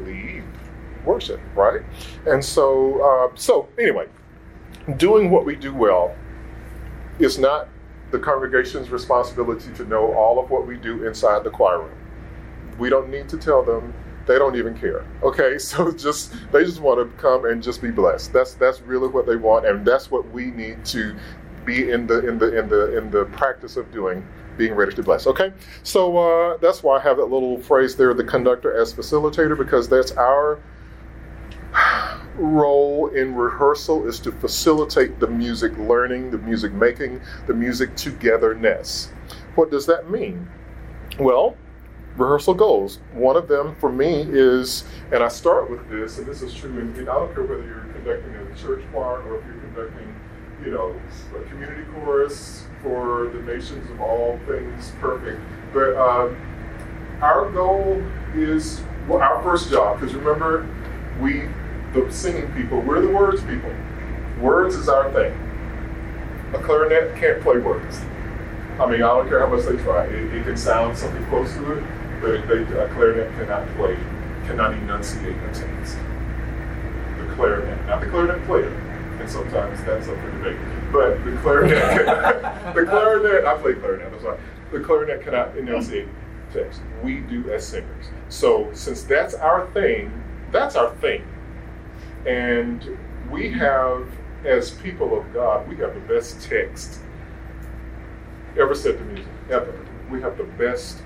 lead 0.00 0.42
worship, 1.04 1.40
right? 1.54 1.82
And 2.26 2.44
so, 2.44 3.00
uh, 3.02 3.36
so 3.36 3.68
anyway, 3.78 4.08
doing 4.96 5.30
what 5.30 5.44
we 5.44 5.56
do 5.56 5.74
well 5.74 6.14
is 7.18 7.38
not 7.38 7.68
the 8.10 8.18
congregation's 8.18 8.90
responsibility 8.90 9.72
to 9.74 9.84
know 9.84 10.12
all 10.14 10.38
of 10.38 10.50
what 10.50 10.66
we 10.66 10.76
do 10.76 11.06
inside 11.06 11.44
the 11.44 11.50
choir 11.50 11.82
room. 11.82 12.03
We 12.78 12.88
don't 12.90 13.10
need 13.10 13.28
to 13.30 13.36
tell 13.36 13.62
them. 13.62 13.94
They 14.26 14.38
don't 14.38 14.56
even 14.56 14.76
care. 14.78 15.04
Okay, 15.22 15.58
so 15.58 15.92
just 15.92 16.34
they 16.52 16.64
just 16.64 16.80
want 16.80 16.98
to 16.98 17.16
come 17.20 17.44
and 17.44 17.62
just 17.62 17.82
be 17.82 17.90
blessed. 17.90 18.32
That's 18.32 18.54
that's 18.54 18.80
really 18.82 19.08
what 19.08 19.26
they 19.26 19.36
want, 19.36 19.66
and 19.66 19.84
that's 19.86 20.10
what 20.10 20.30
we 20.30 20.46
need 20.46 20.84
to 20.86 21.16
be 21.64 21.90
in 21.90 22.06
the 22.06 22.26
in 22.26 22.38
the 22.38 22.58
in 22.58 22.68
the 22.68 22.96
in 22.98 23.10
the 23.10 23.24
practice 23.26 23.76
of 23.76 23.90
doing 23.92 24.26
being 24.56 24.74
ready 24.74 24.94
to 24.94 25.02
bless. 25.02 25.26
Okay, 25.26 25.52
so 25.82 26.16
uh, 26.16 26.56
that's 26.58 26.82
why 26.82 26.98
I 26.98 27.00
have 27.00 27.16
that 27.16 27.26
little 27.26 27.60
phrase 27.60 27.96
there, 27.96 28.14
the 28.14 28.24
conductor 28.24 28.76
as 28.76 28.92
facilitator, 28.92 29.58
because 29.58 29.88
that's 29.88 30.12
our 30.12 30.60
role 32.36 33.08
in 33.08 33.34
rehearsal 33.34 34.06
is 34.06 34.20
to 34.20 34.32
facilitate 34.32 35.20
the 35.20 35.26
music 35.26 35.76
learning, 35.78 36.30
the 36.30 36.38
music 36.38 36.72
making, 36.72 37.20
the 37.46 37.54
music 37.54 37.96
togetherness. 37.96 39.12
What 39.54 39.70
does 39.70 39.86
that 39.86 40.10
mean? 40.10 40.48
Well, 41.18 41.56
rehearsal 42.16 42.54
goals. 42.54 42.98
One 43.12 43.36
of 43.36 43.48
them 43.48 43.74
for 43.76 43.90
me 43.90 44.24
is, 44.28 44.84
and 45.12 45.22
I 45.22 45.28
start 45.28 45.70
with 45.70 45.88
this, 45.88 46.18
and 46.18 46.26
this 46.26 46.42
is 46.42 46.54
true, 46.54 46.78
in, 46.78 46.92
I 47.00 47.04
don't 47.04 47.34
care 47.34 47.44
whether 47.44 47.64
you're 47.64 47.86
conducting 47.92 48.34
a 48.34 48.56
church 48.56 48.84
choir 48.92 49.20
or 49.22 49.38
if 49.38 49.46
you're 49.46 49.60
conducting, 49.60 50.14
you 50.64 50.70
know, 50.70 50.94
a 51.36 51.48
community 51.48 51.82
chorus 51.92 52.66
for 52.82 53.28
the 53.28 53.42
nations 53.42 53.90
of 53.90 54.00
all 54.00 54.38
things 54.46 54.92
perfect. 55.00 55.40
But 55.72 55.96
um, 55.96 56.36
our 57.20 57.50
goal 57.50 58.02
is 58.34 58.82
well, 59.08 59.20
our 59.20 59.42
first 59.42 59.70
job, 59.70 60.00
because 60.00 60.14
remember, 60.14 60.66
we 61.20 61.48
the 61.92 62.10
singing 62.10 62.50
people, 62.54 62.80
we're 62.80 63.00
the 63.00 63.08
words 63.08 63.42
people. 63.42 63.72
Words 64.40 64.74
is 64.74 64.88
our 64.88 65.12
thing. 65.12 65.32
A 66.54 66.58
clarinet 66.58 67.16
can't 67.16 67.40
play 67.40 67.58
words. 67.58 68.00
I 68.80 68.86
mean, 68.86 69.02
I 69.02 69.06
don't 69.06 69.28
care 69.28 69.40
how 69.40 69.54
much 69.54 69.64
they 69.64 69.76
try. 69.76 70.06
It, 70.06 70.34
it 70.34 70.44
can 70.44 70.56
sound 70.56 70.98
something 70.98 71.24
close 71.26 71.52
to 71.54 71.72
it, 71.78 71.84
they, 72.24 72.62
a 72.78 72.88
clarinet 72.88 73.30
cannot 73.36 73.68
play, 73.76 73.96
cannot 74.46 74.72
enunciate 74.74 75.36
a 75.36 75.46
text. 75.52 75.96
The 77.18 77.34
clarinet, 77.34 77.86
not 77.86 78.00
the 78.00 78.06
clarinet 78.06 78.44
player, 78.46 78.68
and 79.20 79.28
sometimes 79.28 79.82
that's 79.84 80.08
up 80.08 80.18
for 80.18 80.30
debate. 80.32 80.58
But 80.92 81.24
the 81.24 81.36
clarinet, 81.42 82.04
the 82.74 82.84
clarinet, 82.84 83.44
I 83.44 83.56
play 83.58 83.74
clarinet, 83.74 84.12
I'm 84.12 84.20
sorry. 84.20 84.40
The 84.72 84.80
clarinet 84.80 85.22
cannot 85.22 85.56
enunciate 85.56 86.08
text. 86.52 86.80
We 87.02 87.20
do 87.20 87.50
as 87.52 87.66
singers. 87.66 88.06
So 88.28 88.70
since 88.72 89.02
that's 89.02 89.34
our 89.34 89.66
thing, 89.72 90.10
that's 90.50 90.76
our 90.76 90.94
thing. 90.96 91.24
And 92.26 92.98
we 93.30 93.50
have, 93.52 94.08
as 94.44 94.70
people 94.70 95.18
of 95.18 95.32
God, 95.32 95.68
we 95.68 95.76
have 95.76 95.94
the 95.94 96.00
best 96.00 96.40
text 96.42 97.00
ever 98.58 98.74
set 98.74 98.98
to 98.98 99.04
music, 99.04 99.26
ever. 99.50 99.74
We 100.10 100.20
have 100.22 100.38
the 100.38 100.44
best 100.44 101.02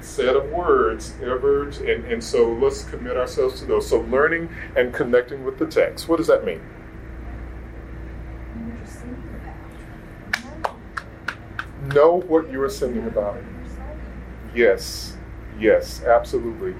set 0.00 0.36
of 0.36 0.50
words 0.50 1.14
ever. 1.22 1.68
And, 1.68 2.04
and 2.04 2.22
so 2.22 2.52
let's 2.52 2.84
commit 2.84 3.16
ourselves 3.16 3.60
to 3.60 3.66
those. 3.66 3.88
So 3.88 4.00
learning 4.02 4.48
and 4.76 4.92
connecting 4.92 5.44
with 5.44 5.58
the 5.58 5.66
text. 5.66 6.08
What 6.08 6.16
does 6.16 6.26
that 6.26 6.44
mean? 6.44 6.60
Know 11.94 12.20
what 12.22 12.50
you 12.50 12.62
are 12.62 12.68
singing 12.68 13.06
about. 13.06 13.38
Yes, 14.54 15.16
yes, 15.58 16.02
absolutely. 16.02 16.74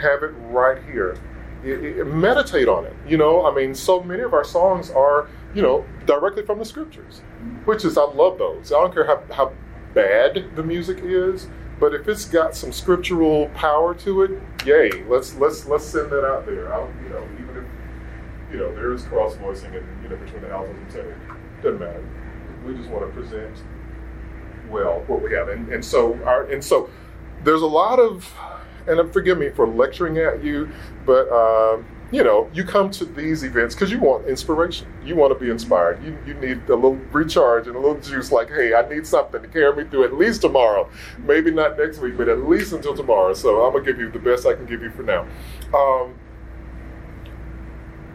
Have 0.00 0.22
it 0.22 0.32
right 0.50 0.82
here 0.84 1.18
meditate 1.64 2.68
on 2.68 2.84
it. 2.84 2.94
You 3.06 3.16
know, 3.16 3.46
I 3.46 3.54
mean, 3.54 3.74
so 3.74 4.02
many 4.02 4.22
of 4.22 4.32
our 4.32 4.44
songs 4.44 4.90
are, 4.90 5.28
you 5.54 5.62
know, 5.62 5.84
directly 6.06 6.44
from 6.44 6.58
the 6.58 6.64
scriptures, 6.64 7.22
which 7.64 7.84
is, 7.84 7.98
I 7.98 8.04
love 8.04 8.38
those. 8.38 8.72
I 8.72 8.80
don't 8.80 8.92
care 8.92 9.06
how, 9.06 9.22
how 9.32 9.52
bad 9.94 10.54
the 10.54 10.62
music 10.62 10.98
is, 11.02 11.48
but 11.78 11.94
if 11.94 12.08
it's 12.08 12.24
got 12.24 12.56
some 12.56 12.72
scriptural 12.72 13.48
power 13.50 13.94
to 13.94 14.22
it, 14.22 14.30
yay, 14.64 15.04
let's, 15.04 15.34
let's, 15.36 15.66
let's 15.66 15.84
send 15.84 16.10
that 16.10 16.24
out 16.24 16.46
there. 16.46 16.72
I, 16.72 16.80
you 17.02 17.08
know, 17.08 17.28
even 17.40 17.56
if, 17.56 18.52
you 18.52 18.58
know, 18.58 18.74
there 18.74 18.92
is 18.92 19.04
cross 19.04 19.36
voicing 19.36 19.74
and, 19.74 19.86
you 20.02 20.08
know, 20.08 20.16
between 20.16 20.42
the 20.42 20.50
altos 20.50 20.74
and 20.74 20.90
tenors, 20.90 21.20
doesn't 21.62 21.80
matter. 21.80 22.04
We 22.66 22.74
just 22.74 22.88
want 22.88 23.06
to 23.06 23.20
present 23.20 23.62
well 24.70 25.04
what 25.06 25.22
we 25.22 25.32
have. 25.34 25.48
And, 25.48 25.72
and 25.72 25.84
so, 25.84 26.14
our, 26.24 26.44
and 26.44 26.62
so 26.62 26.90
there's 27.44 27.62
a 27.62 27.66
lot 27.66 27.98
of, 27.98 28.32
and 28.86 29.12
forgive 29.12 29.38
me 29.38 29.50
for 29.50 29.66
lecturing 29.66 30.18
at 30.18 30.42
you, 30.42 30.70
but 31.06 31.28
uh, 31.28 31.82
you 32.10 32.24
know, 32.24 32.50
you 32.54 32.64
come 32.64 32.90
to 32.92 33.04
these 33.04 33.42
events 33.42 33.74
because 33.74 33.90
you 33.90 33.98
want 33.98 34.26
inspiration. 34.26 34.86
You 35.04 35.14
want 35.14 35.32
to 35.32 35.38
be 35.38 35.50
inspired. 35.50 36.02
You, 36.02 36.16
you 36.26 36.34
need 36.34 36.68
a 36.68 36.74
little 36.74 36.94
recharge 37.12 37.66
and 37.66 37.76
a 37.76 37.78
little 37.78 38.00
juice. 38.00 38.32
Like, 38.32 38.48
hey, 38.48 38.72
I 38.74 38.88
need 38.88 39.06
something 39.06 39.42
to 39.42 39.48
carry 39.48 39.84
me 39.84 39.90
through 39.90 40.04
at 40.04 40.14
least 40.14 40.40
tomorrow. 40.40 40.88
Maybe 41.18 41.50
not 41.50 41.76
next 41.76 41.98
week, 41.98 42.16
but 42.16 42.28
at 42.28 42.38
least 42.48 42.72
until 42.72 42.96
tomorrow. 42.96 43.34
So 43.34 43.62
I'm 43.62 43.72
gonna 43.72 43.84
give 43.84 43.98
you 43.98 44.10
the 44.10 44.18
best 44.18 44.46
I 44.46 44.54
can 44.54 44.64
give 44.64 44.82
you 44.82 44.90
for 44.90 45.02
now. 45.02 45.26
Um, 45.74 46.14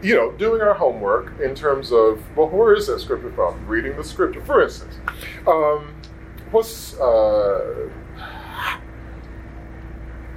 you 0.02 0.16
know, 0.16 0.32
doing 0.32 0.60
our 0.60 0.74
homework 0.74 1.40
in 1.40 1.54
terms 1.54 1.92
of 1.92 2.20
well, 2.36 2.48
where 2.48 2.74
is 2.74 2.88
that 2.88 3.00
scripture 3.00 3.32
from? 3.32 3.64
Reading 3.66 3.96
the 3.96 4.04
scripture, 4.04 4.44
for 4.44 4.60
instance. 4.60 4.96
Um, 5.46 5.94
what's 6.50 6.98
uh, 6.98 7.88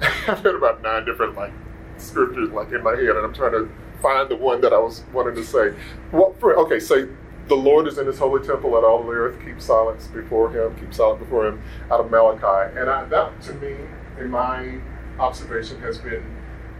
I've 0.00 0.38
heard 0.38 0.54
about 0.54 0.80
nine 0.82 1.04
different 1.04 1.34
like 1.34 1.52
scriptures 2.00 2.50
like 2.50 2.72
in 2.72 2.82
my 2.82 2.96
head, 2.96 3.10
and 3.10 3.18
I'm 3.18 3.34
trying 3.34 3.52
to 3.52 3.68
find 4.02 4.28
the 4.28 4.36
one 4.36 4.60
that 4.60 4.72
I 4.72 4.78
was 4.78 5.02
wanting 5.12 5.34
to 5.36 5.44
say. 5.44 5.74
Well, 6.12 6.34
for, 6.38 6.56
okay, 6.56 6.78
say 6.78 7.08
the 7.48 7.56
Lord 7.56 7.86
is 7.88 7.98
in 7.98 8.06
His 8.06 8.18
holy 8.18 8.46
temple, 8.46 8.72
let 8.72 8.84
all 8.84 9.02
the 9.02 9.10
earth 9.10 9.42
keep 9.44 9.60
silence 9.60 10.06
before 10.08 10.50
Him, 10.50 10.76
keep 10.78 10.94
silent 10.94 11.20
before 11.20 11.48
Him, 11.48 11.62
out 11.90 12.00
of 12.00 12.10
Malachi, 12.10 12.78
and 12.78 12.88
I, 12.88 13.04
that 13.06 13.40
to 13.42 13.54
me, 13.54 13.76
in 14.18 14.30
my 14.30 14.78
observation, 15.18 15.80
has 15.80 15.98
been 15.98 16.24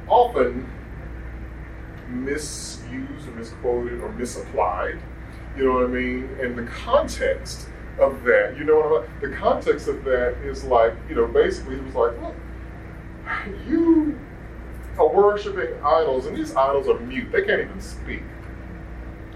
often 0.09 0.69
misused 2.09 3.29
or 3.29 3.33
misquoted 3.33 4.01
or 4.01 4.11
misapplied 4.13 4.99
You 5.57 5.67
know 5.67 5.73
what 5.75 5.85
I 5.85 5.89
mean? 5.89 6.29
And 6.41 6.57
the 6.57 6.65
context 6.65 7.69
of 7.99 8.23
that, 8.25 8.57
you 8.57 8.65
know 8.65 8.77
what 8.77 8.87
I 8.87 9.07
mean? 9.07 9.31
The 9.31 9.37
context 9.37 9.89
of 9.89 10.05
that 10.05 10.37
is 10.45 10.65
like, 10.65 10.95
you 11.09 11.17
know, 11.17 11.27
basically 11.27 11.77
he 11.77 11.83
was 11.83 11.95
like, 11.95 12.21
look, 12.23 12.35
you 13.67 14.19
are 14.99 15.09
worshiping 15.09 15.75
idols, 15.85 16.27
and 16.27 16.37
these 16.37 16.55
idols 16.55 16.89
are 16.89 16.99
mute. 17.01 17.31
They 17.33 17.43
can't 17.43 17.61
even 17.61 17.81
speak. 17.81 18.23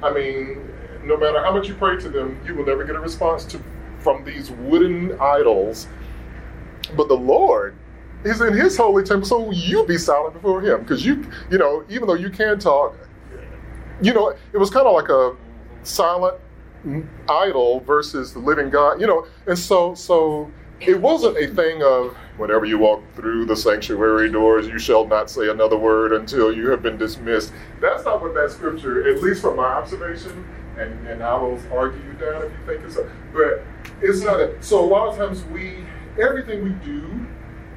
I 0.03 0.13
mean, 0.13 0.69
no 1.05 1.17
matter 1.17 1.43
how 1.43 1.53
much 1.53 1.69
you 1.69 1.75
pray 1.75 1.99
to 2.01 2.09
them, 2.09 2.41
you 2.47 2.55
will 2.55 2.67
never 2.67 2.85
get 2.85 2.97
a 2.97 3.01
response 3.01 3.45
to, 3.47 3.61
from 3.99 4.25
these 4.25 4.51
wooden 4.51 5.19
idols. 5.21 5.87
But 6.97 7.09
the 7.09 7.17
Lord 7.17 7.77
is 8.25 8.41
in 8.41 8.55
his 8.55 8.77
holy 8.77 9.05
temple, 9.05 9.27
so 9.27 9.51
you 9.51 9.85
be 9.87 9.99
silent 9.99 10.35
before 10.35 10.61
him. 10.61 10.81
Because 10.81 11.05
you, 11.05 11.25
you 11.51 11.59
know, 11.59 11.85
even 11.89 12.07
though 12.07 12.15
you 12.15 12.31
can 12.31 12.59
talk, 12.59 12.97
you 14.01 14.13
know, 14.13 14.35
it 14.53 14.59
was 14.59 14.71
kind 14.71 14.87
of 14.87 14.95
like 14.95 15.09
a 15.09 15.37
silent 15.85 16.39
idol 17.29 17.81
versus 17.81 18.33
the 18.33 18.39
living 18.39 18.71
God, 18.71 19.01
you 19.01 19.07
know, 19.07 19.27
and 19.47 19.59
so 19.59 19.95
so 19.95 20.51
it 20.81 21.01
wasn't 21.01 21.37
a 21.37 21.47
thing 21.55 21.83
of 21.83 22.17
whenever 22.37 22.65
you 22.65 22.79
walk 22.79 23.03
through 23.15 23.45
the 23.45 23.57
sanctuary 23.57 24.31
doors, 24.31 24.67
you 24.67 24.79
shall 24.79 25.07
not 25.07 25.31
say 25.31 25.49
another 25.49 25.77
word 25.77 26.13
until 26.13 26.53
you 26.53 26.69
have 26.71 26.83
been 26.83 26.97
dismissed. 26.97 27.53
That's 27.81 28.05
not 28.05 28.23
what 28.23 28.35
that 28.35 28.51
scripture, 28.51 29.09
at 29.09 29.23
least 29.23 29.43
from 29.43 29.57
my 29.57 29.65
observation, 29.65 30.47
and, 30.79 31.07
and 31.07 31.23
I 31.23 31.37
will 31.37 31.61
argue 31.73 32.03
you 32.05 32.13
down 32.15 32.43
if 32.43 32.53
you 32.53 32.67
think 32.67 32.85
it's 32.85 32.97
a, 32.97 33.11
but 33.33 33.63
it's 34.01 34.21
not 34.23 34.41
a, 34.41 34.63
so 34.63 34.83
a 34.83 34.87
lot 34.87 35.09
of 35.09 35.17
times 35.17 35.45
we, 35.45 35.85
everything 36.21 36.65
we 36.65 36.71
do 36.85 37.27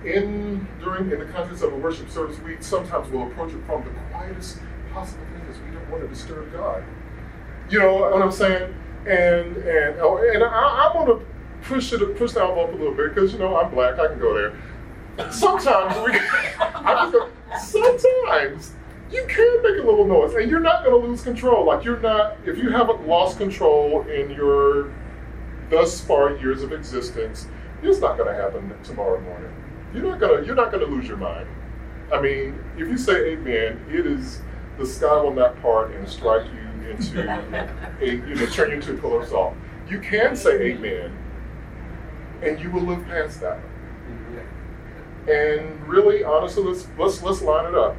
in, 0.06 0.68
during, 0.80 1.12
in 1.12 1.20
the 1.20 1.26
context 1.26 1.64
of 1.64 1.74
a 1.74 1.76
worship 1.76 2.10
service, 2.10 2.40
we 2.40 2.58
sometimes 2.62 3.10
will 3.12 3.28
approach 3.28 3.54
it 3.54 3.66
from 3.66 3.84
the 3.84 3.92
quietest 4.12 4.60
possible 4.94 5.26
thing 5.26 5.42
because 5.42 5.62
we 5.62 5.72
don't 5.72 5.90
want 5.90 6.04
to 6.04 6.08
disturb 6.08 6.52
God. 6.54 6.84
You 7.70 7.80
know 7.80 7.96
what 7.96 8.22
I'm 8.22 8.32
saying? 8.32 8.74
And, 9.08 9.58
and, 9.58 10.00
oh, 10.00 10.18
and 10.18 10.44
I, 10.44 10.48
I 10.48 10.96
want 10.96 11.08
to 11.08 11.35
push 11.66 11.92
it, 11.92 12.18
push 12.18 12.32
the 12.32 12.42
envelope 12.42 12.74
a 12.74 12.76
little 12.76 12.94
bit 12.94 13.14
because 13.14 13.34
you 13.34 13.40
know 13.40 13.58
I'm 13.58 13.72
black. 13.72 14.00
I 14.00 14.08
can 14.08 14.20
go 14.20 14.34
there. 14.34 15.32
Sometimes 15.32 15.96
we, 16.06 16.18
I 16.60 17.10
go, 17.12 17.30
sometimes 17.60 18.74
you 19.12 19.26
can 19.28 19.62
make 19.64 19.82
a 19.82 19.86
little 19.86 20.06
noise, 20.06 20.34
and 20.36 20.50
you're 20.50 20.60
not 20.60 20.84
going 20.84 21.02
to 21.02 21.08
lose 21.08 21.24
control. 21.24 21.66
Like 21.66 21.84
you're 21.84 22.00
not, 22.00 22.38
if 22.46 22.58
you 22.58 22.70
haven't 22.70 23.08
lost 23.08 23.38
control 23.38 24.02
in 24.08 24.32
your 24.32 24.92
thus 25.70 26.02
far 26.02 26.36
years 26.38 26.64
of 26.64 26.74
existence, 26.74 27.48
it's 27.82 28.00
not 28.00 28.18
going 28.18 28.34
to 28.34 28.42
happen 28.42 28.74
tomorrow 28.84 29.20
morning. 29.22 29.52
You're 29.94 30.04
not 30.04 30.20
gonna, 30.20 30.46
you're 30.46 30.56
not 30.56 30.72
going 30.72 30.86
to 30.86 30.92
lose 30.92 31.08
your 31.08 31.18
mind. 31.18 31.48
I 32.14 32.22
mean, 32.22 32.60
if 32.78 32.88
you 32.88 32.98
say 32.98 33.32
Amen, 33.34 33.84
it 33.90 34.06
is 34.06 34.42
the 34.78 34.86
sky 34.86 35.16
will 35.22 35.34
not 35.34 35.60
part 35.62 35.92
and 35.92 36.08
strike 36.08 36.46
you 36.54 36.90
into 36.90 37.22
a, 38.02 38.06
you 38.06 38.36
know, 38.36 38.46
turn 38.48 38.70
you 38.70 38.76
into 38.76 38.94
a 38.94 38.98
pillar 38.98 39.22
of 39.22 39.30
salt. 39.30 39.56
You 39.90 40.00
can 40.00 40.36
say 40.36 40.74
Amen 40.74 41.18
and 42.42 42.60
you 42.60 42.72
will 42.72 42.82
live 42.82 43.06
past 43.06 43.42
that. 43.42 43.58
Mm-hmm. 43.58 45.30
And 45.30 45.88
really, 45.88 46.24
honestly, 46.24 46.64
let's 46.64 46.88
let's 46.98 47.22
let's 47.24 47.42
line 47.42 47.66
it 47.66 47.76
up. 47.76 47.96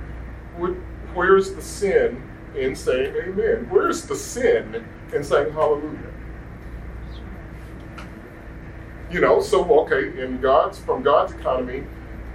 Where's 1.15 1.55
the 1.55 1.63
sin 1.63 2.23
in 2.57 2.75
saying 2.75 3.15
Amen? 3.17 3.67
Where's 3.71 4.03
the 4.07 4.17
sin 4.17 4.85
in 5.15 5.25
saying 5.25 5.53
Hallelujah? 5.53 6.13
You 9.11 9.21
know, 9.21 9.41
so 9.41 9.81
okay, 9.83 10.23
in 10.23 10.41
God's 10.41 10.79
from 10.79 11.03
God's 11.03 11.33
economy, 11.33 11.85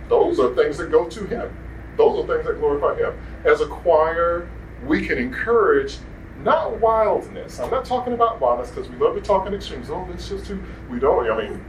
those 0.09 0.39
are 0.39 0.53
things 0.55 0.77
that 0.77 0.91
go 0.91 1.07
to 1.07 1.25
Him. 1.25 1.57
Those 1.97 2.23
are 2.23 2.27
things 2.27 2.47
that 2.47 2.59
glorify 2.59 2.95
Him. 2.95 3.17
As 3.45 3.61
a 3.61 3.67
choir, 3.67 4.49
we 4.85 5.05
can 5.05 5.17
encourage 5.17 5.97
not 6.43 6.79
wildness. 6.79 7.59
I'm 7.59 7.69
not 7.69 7.85
talking 7.85 8.13
about 8.13 8.39
wildness 8.41 8.69
because 8.71 8.89
we 8.89 8.97
love 8.97 9.15
to 9.15 9.21
talk 9.21 9.45
in 9.47 9.53
extremes. 9.53 9.89
Oh, 9.89 10.07
it's 10.13 10.29
just 10.29 10.47
too. 10.47 10.63
We 10.89 10.99
don't. 10.99 11.29
I 11.29 11.49
mean, 11.49 11.63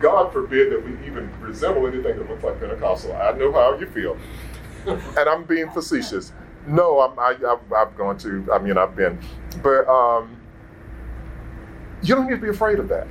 God 0.00 0.32
forbid 0.32 0.70
that 0.72 0.84
we 0.84 0.92
even 1.06 1.30
resemble 1.40 1.86
anything 1.86 2.16
that 2.16 2.28
looks 2.28 2.44
like 2.44 2.60
Pentecostal. 2.60 3.14
I 3.14 3.32
know 3.32 3.52
how 3.52 3.76
you 3.78 3.86
feel. 3.86 4.16
and 4.86 5.28
I'm 5.28 5.44
being 5.44 5.70
facetious. 5.70 6.32
No, 6.66 7.00
I'm, 7.00 7.18
I, 7.18 7.34
have 7.48 7.72
I've 7.72 7.96
gone 7.96 8.18
to, 8.18 8.46
I 8.52 8.58
mean, 8.58 8.78
I've 8.78 8.94
been. 8.94 9.18
But 9.62 9.88
um, 9.88 10.36
you 12.02 12.14
don't 12.14 12.28
need 12.28 12.36
to 12.36 12.42
be 12.42 12.48
afraid 12.48 12.78
of 12.78 12.88
that. 12.88 13.08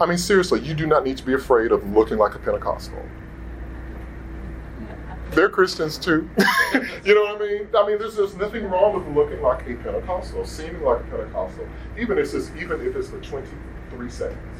I 0.00 0.06
mean, 0.06 0.18
seriously, 0.18 0.60
you 0.60 0.74
do 0.74 0.86
not 0.86 1.04
need 1.04 1.18
to 1.18 1.26
be 1.26 1.34
afraid 1.34 1.72
of 1.72 1.88
looking 1.92 2.18
like 2.18 2.34
a 2.34 2.38
Pentecostal. 2.38 3.04
They're 5.32 5.48
Christians 5.48 5.98
too. 5.98 6.28
you 7.04 7.14
know 7.14 7.22
what 7.22 7.42
I 7.42 7.46
mean? 7.46 7.68
I 7.74 7.86
mean, 7.86 7.98
there's, 7.98 8.16
there's 8.16 8.36
nothing 8.36 8.64
wrong 8.64 8.94
with 8.94 9.16
looking 9.16 9.42
like 9.42 9.62
a 9.62 9.74
Pentecostal, 9.76 10.44
seeming 10.44 10.82
like 10.82 11.00
a 11.00 11.04
Pentecostal, 11.04 11.66
even 11.98 12.18
if 12.18 12.34
it's, 12.34 12.50
even 12.58 12.80
if 12.86 12.96
it's 12.96 13.08
for 13.08 13.20
23 13.20 14.10
seconds 14.10 14.51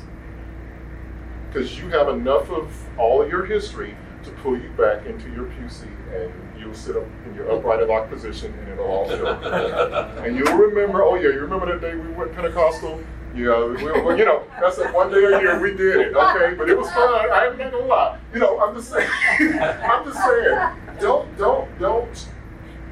because 1.52 1.78
you 1.78 1.88
have 1.88 2.08
enough 2.08 2.50
of 2.50 2.72
all 2.98 3.20
of 3.20 3.28
your 3.28 3.44
history 3.44 3.94
to 4.24 4.30
pull 4.30 4.56
you 4.56 4.70
back 4.70 5.04
into 5.06 5.30
your 5.32 5.50
seat 5.68 5.88
and 6.14 6.32
you'll 6.58 6.74
sit 6.74 6.96
up 6.96 7.04
in 7.26 7.34
your 7.34 7.50
upright 7.50 7.80
and 7.80 7.88
locked 7.88 8.10
position 8.10 8.54
and 8.54 8.68
it'll 8.70 8.86
all 8.86 9.08
show. 9.08 9.26
and 10.24 10.36
you'll 10.36 10.56
remember, 10.56 11.02
oh 11.02 11.14
yeah, 11.16 11.28
you 11.28 11.40
remember 11.40 11.66
that 11.66 11.80
day 11.80 11.94
we 11.94 12.10
went 12.12 12.32
Pentecostal? 12.34 13.02
Yeah, 13.34 13.64
we, 13.64 13.84
well, 13.84 14.16
you 14.16 14.24
know, 14.24 14.44
that's 14.60 14.78
like 14.78 14.94
one 14.94 15.10
day 15.10 15.24
a 15.24 15.40
year 15.40 15.60
we 15.60 15.70
did 15.70 16.00
it, 16.00 16.14
okay? 16.14 16.54
But 16.54 16.68
it 16.68 16.78
was 16.78 16.90
fun. 16.90 17.30
I'm 17.32 17.58
not 17.58 17.72
gonna 17.72 17.84
lie. 17.86 18.18
You 18.32 18.40
know, 18.40 18.60
I'm 18.60 18.74
just 18.74 18.90
saying. 18.90 19.08
I'm 19.40 20.04
just 20.04 20.18
saying. 20.18 20.98
Don't, 21.00 21.38
don't, 21.38 21.78
don't 21.78 22.28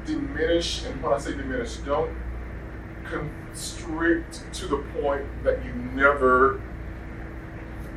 diminish. 0.05 0.83
And 0.85 1.01
when 1.01 1.13
I 1.13 1.19
say 1.19 1.31
diminish, 1.35 1.77
don't 1.77 2.11
constrict 3.03 4.51
to 4.53 4.67
the 4.67 4.77
point 4.99 5.25
that 5.43 5.63
you 5.63 5.73
never 5.93 6.59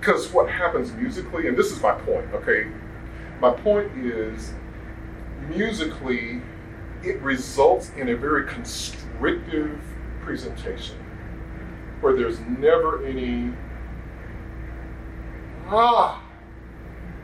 because 0.04 0.30
what 0.32 0.50
happens 0.50 0.92
musically, 0.92 1.48
and 1.48 1.56
this 1.56 1.72
is 1.72 1.80
my 1.80 1.92
point, 1.92 2.26
okay? 2.34 2.66
My 3.40 3.50
point 3.50 3.90
is 3.96 4.52
musically, 5.48 6.42
it 7.02 7.20
results 7.22 7.90
in 7.96 8.10
a 8.10 8.16
very 8.16 8.46
constrictive 8.46 9.80
presentation 10.20 10.96
where 12.02 12.14
there's 12.14 12.38
never 12.40 13.06
any 13.06 13.50
ah 15.68 16.22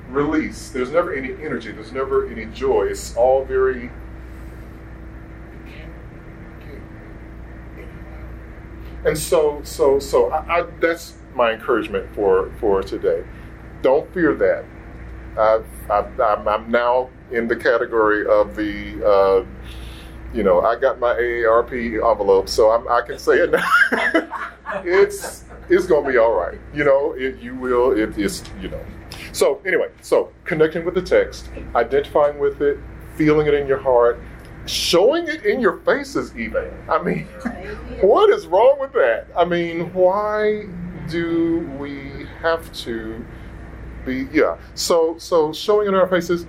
release. 0.09 0.71
There's 0.71 0.91
never 0.91 1.15
any 1.15 1.35
energy. 1.45 1.73
There's 1.73 1.93
never 1.93 2.31
any 2.31 2.47
joy. 2.47 2.87
It's 2.87 3.15
all 3.15 3.45
very 3.45 3.91
and 9.05 9.17
so 9.17 9.61
so 9.65 9.99
so 9.99 10.31
I, 10.31 10.61
I, 10.61 10.63
that's 10.79 11.20
my 11.35 11.53
encouragement 11.53 12.13
for, 12.15 12.51
for 12.61 12.83
today. 12.83 13.25
Don't 13.83 14.13
fear 14.13 14.35
that. 14.35 14.65
I'm, 15.39 16.49
I'm 16.49 16.71
now 16.71 17.11
in 17.31 17.49
the 17.49 17.57
category 17.57 18.27
of 18.27 18.57
the, 18.57 19.07
uh, 19.07 19.47
you 20.35 20.43
know, 20.43 20.61
I 20.61 20.77
got 20.77 20.99
my 20.99 21.15
AARP 21.15 21.95
envelope, 21.95 22.49
so 22.49 22.71
I'm, 22.71 22.89
i 22.89 23.03
can 23.03 23.19
say 23.19 23.39
it 23.39 23.51
now. 23.51 23.63
it's 24.85 25.45
it's 25.69 25.87
going 25.87 26.05
to 26.05 26.11
be 26.11 26.19
all 26.19 26.33
right. 26.33 26.59
You 26.75 26.85
know, 26.85 27.13
it, 27.13 27.39
you 27.39 27.55
will, 27.55 27.93
it 27.93 28.19
is, 28.19 28.43
you 28.61 28.69
know. 28.69 28.85
So, 29.33 29.63
anyway, 29.65 29.89
so 30.03 30.33
connecting 30.45 30.85
with 30.85 30.95
the 30.95 31.03
text, 31.03 31.49
identifying 31.75 32.39
with 32.39 32.61
it, 32.61 32.79
feeling 33.17 33.47
it 33.47 33.55
in 33.55 33.69
your 33.69 33.79
heart, 33.79 34.21
showing 34.67 35.29
it 35.29 35.45
in 35.45 35.61
your 35.61 35.79
faces, 35.81 36.37
even. 36.37 36.69
I 36.89 37.01
mean, 37.03 37.25
what 38.01 38.31
is 38.31 38.47
wrong 38.47 38.79
with 38.81 38.93
that? 38.95 39.29
I 39.37 39.45
mean, 39.45 39.93
why 39.93 40.67
do 41.11 41.61
we 41.79 42.27
have 42.41 42.73
to 42.85 43.25
be 44.05 44.29
yeah. 44.33 44.57
So 44.75 45.17
so 45.19 45.53
showing 45.53 45.89
in 45.89 45.95
our 45.95 46.09
faces 46.09 46.47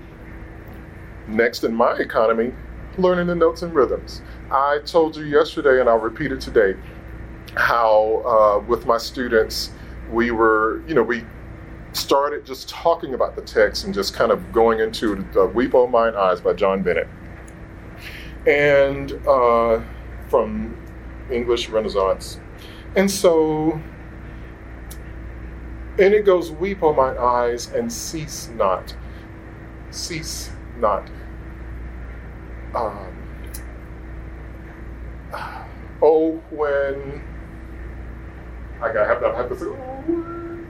next 1.27 1.63
in 1.63 1.73
my 1.73 1.95
economy 1.97 2.53
learning 2.97 3.27
the 3.27 3.35
notes 3.35 3.61
and 3.61 3.73
rhythms. 3.73 4.21
I 4.51 4.79
told 4.85 5.15
you 5.15 5.23
yesterday 5.23 5.79
and 5.79 5.89
i'll 5.89 5.97
repeat 5.97 6.31
it 6.31 6.41
today 6.41 6.75
how 7.55 8.21
uh, 8.25 8.65
with 8.67 8.85
my 8.85 8.97
students 8.97 9.71
we 10.11 10.31
were 10.31 10.83
you 10.87 10.93
know 10.93 11.03
we 11.03 11.23
started 11.93 12.45
just 12.45 12.69
talking 12.69 13.13
about 13.13 13.35
the 13.35 13.41
text 13.41 13.83
and 13.83 13.93
just 13.93 14.13
kind 14.13 14.31
of 14.31 14.51
going 14.53 14.79
into 14.79 15.27
the 15.33 15.45
weep 15.45 15.73
o 15.75 15.87
mine 15.87 16.15
eyes 16.15 16.41
by 16.41 16.53
john 16.53 16.81
bennet. 16.81 17.07
And 18.47 19.11
uh, 19.27 19.81
from 20.29 20.77
english 21.29 21.69
renaissance. 21.69 22.39
And 22.95 23.09
so 23.09 23.81
and 26.01 26.13
it 26.15 26.25
goes, 26.25 26.51
Weep 26.51 26.81
O 26.81 26.93
my 26.93 27.17
eyes 27.17 27.71
and 27.73 27.91
cease 27.91 28.49
not. 28.55 28.95
Cease 29.91 30.49
not. 30.77 31.09
Um, 32.73 33.15
oh, 36.01 36.41
when 36.49 37.21
I 38.81 38.91
got 38.91 39.07
have, 39.07 39.49
to 39.49 39.59
say, 39.59 39.65
oh, 39.65 40.65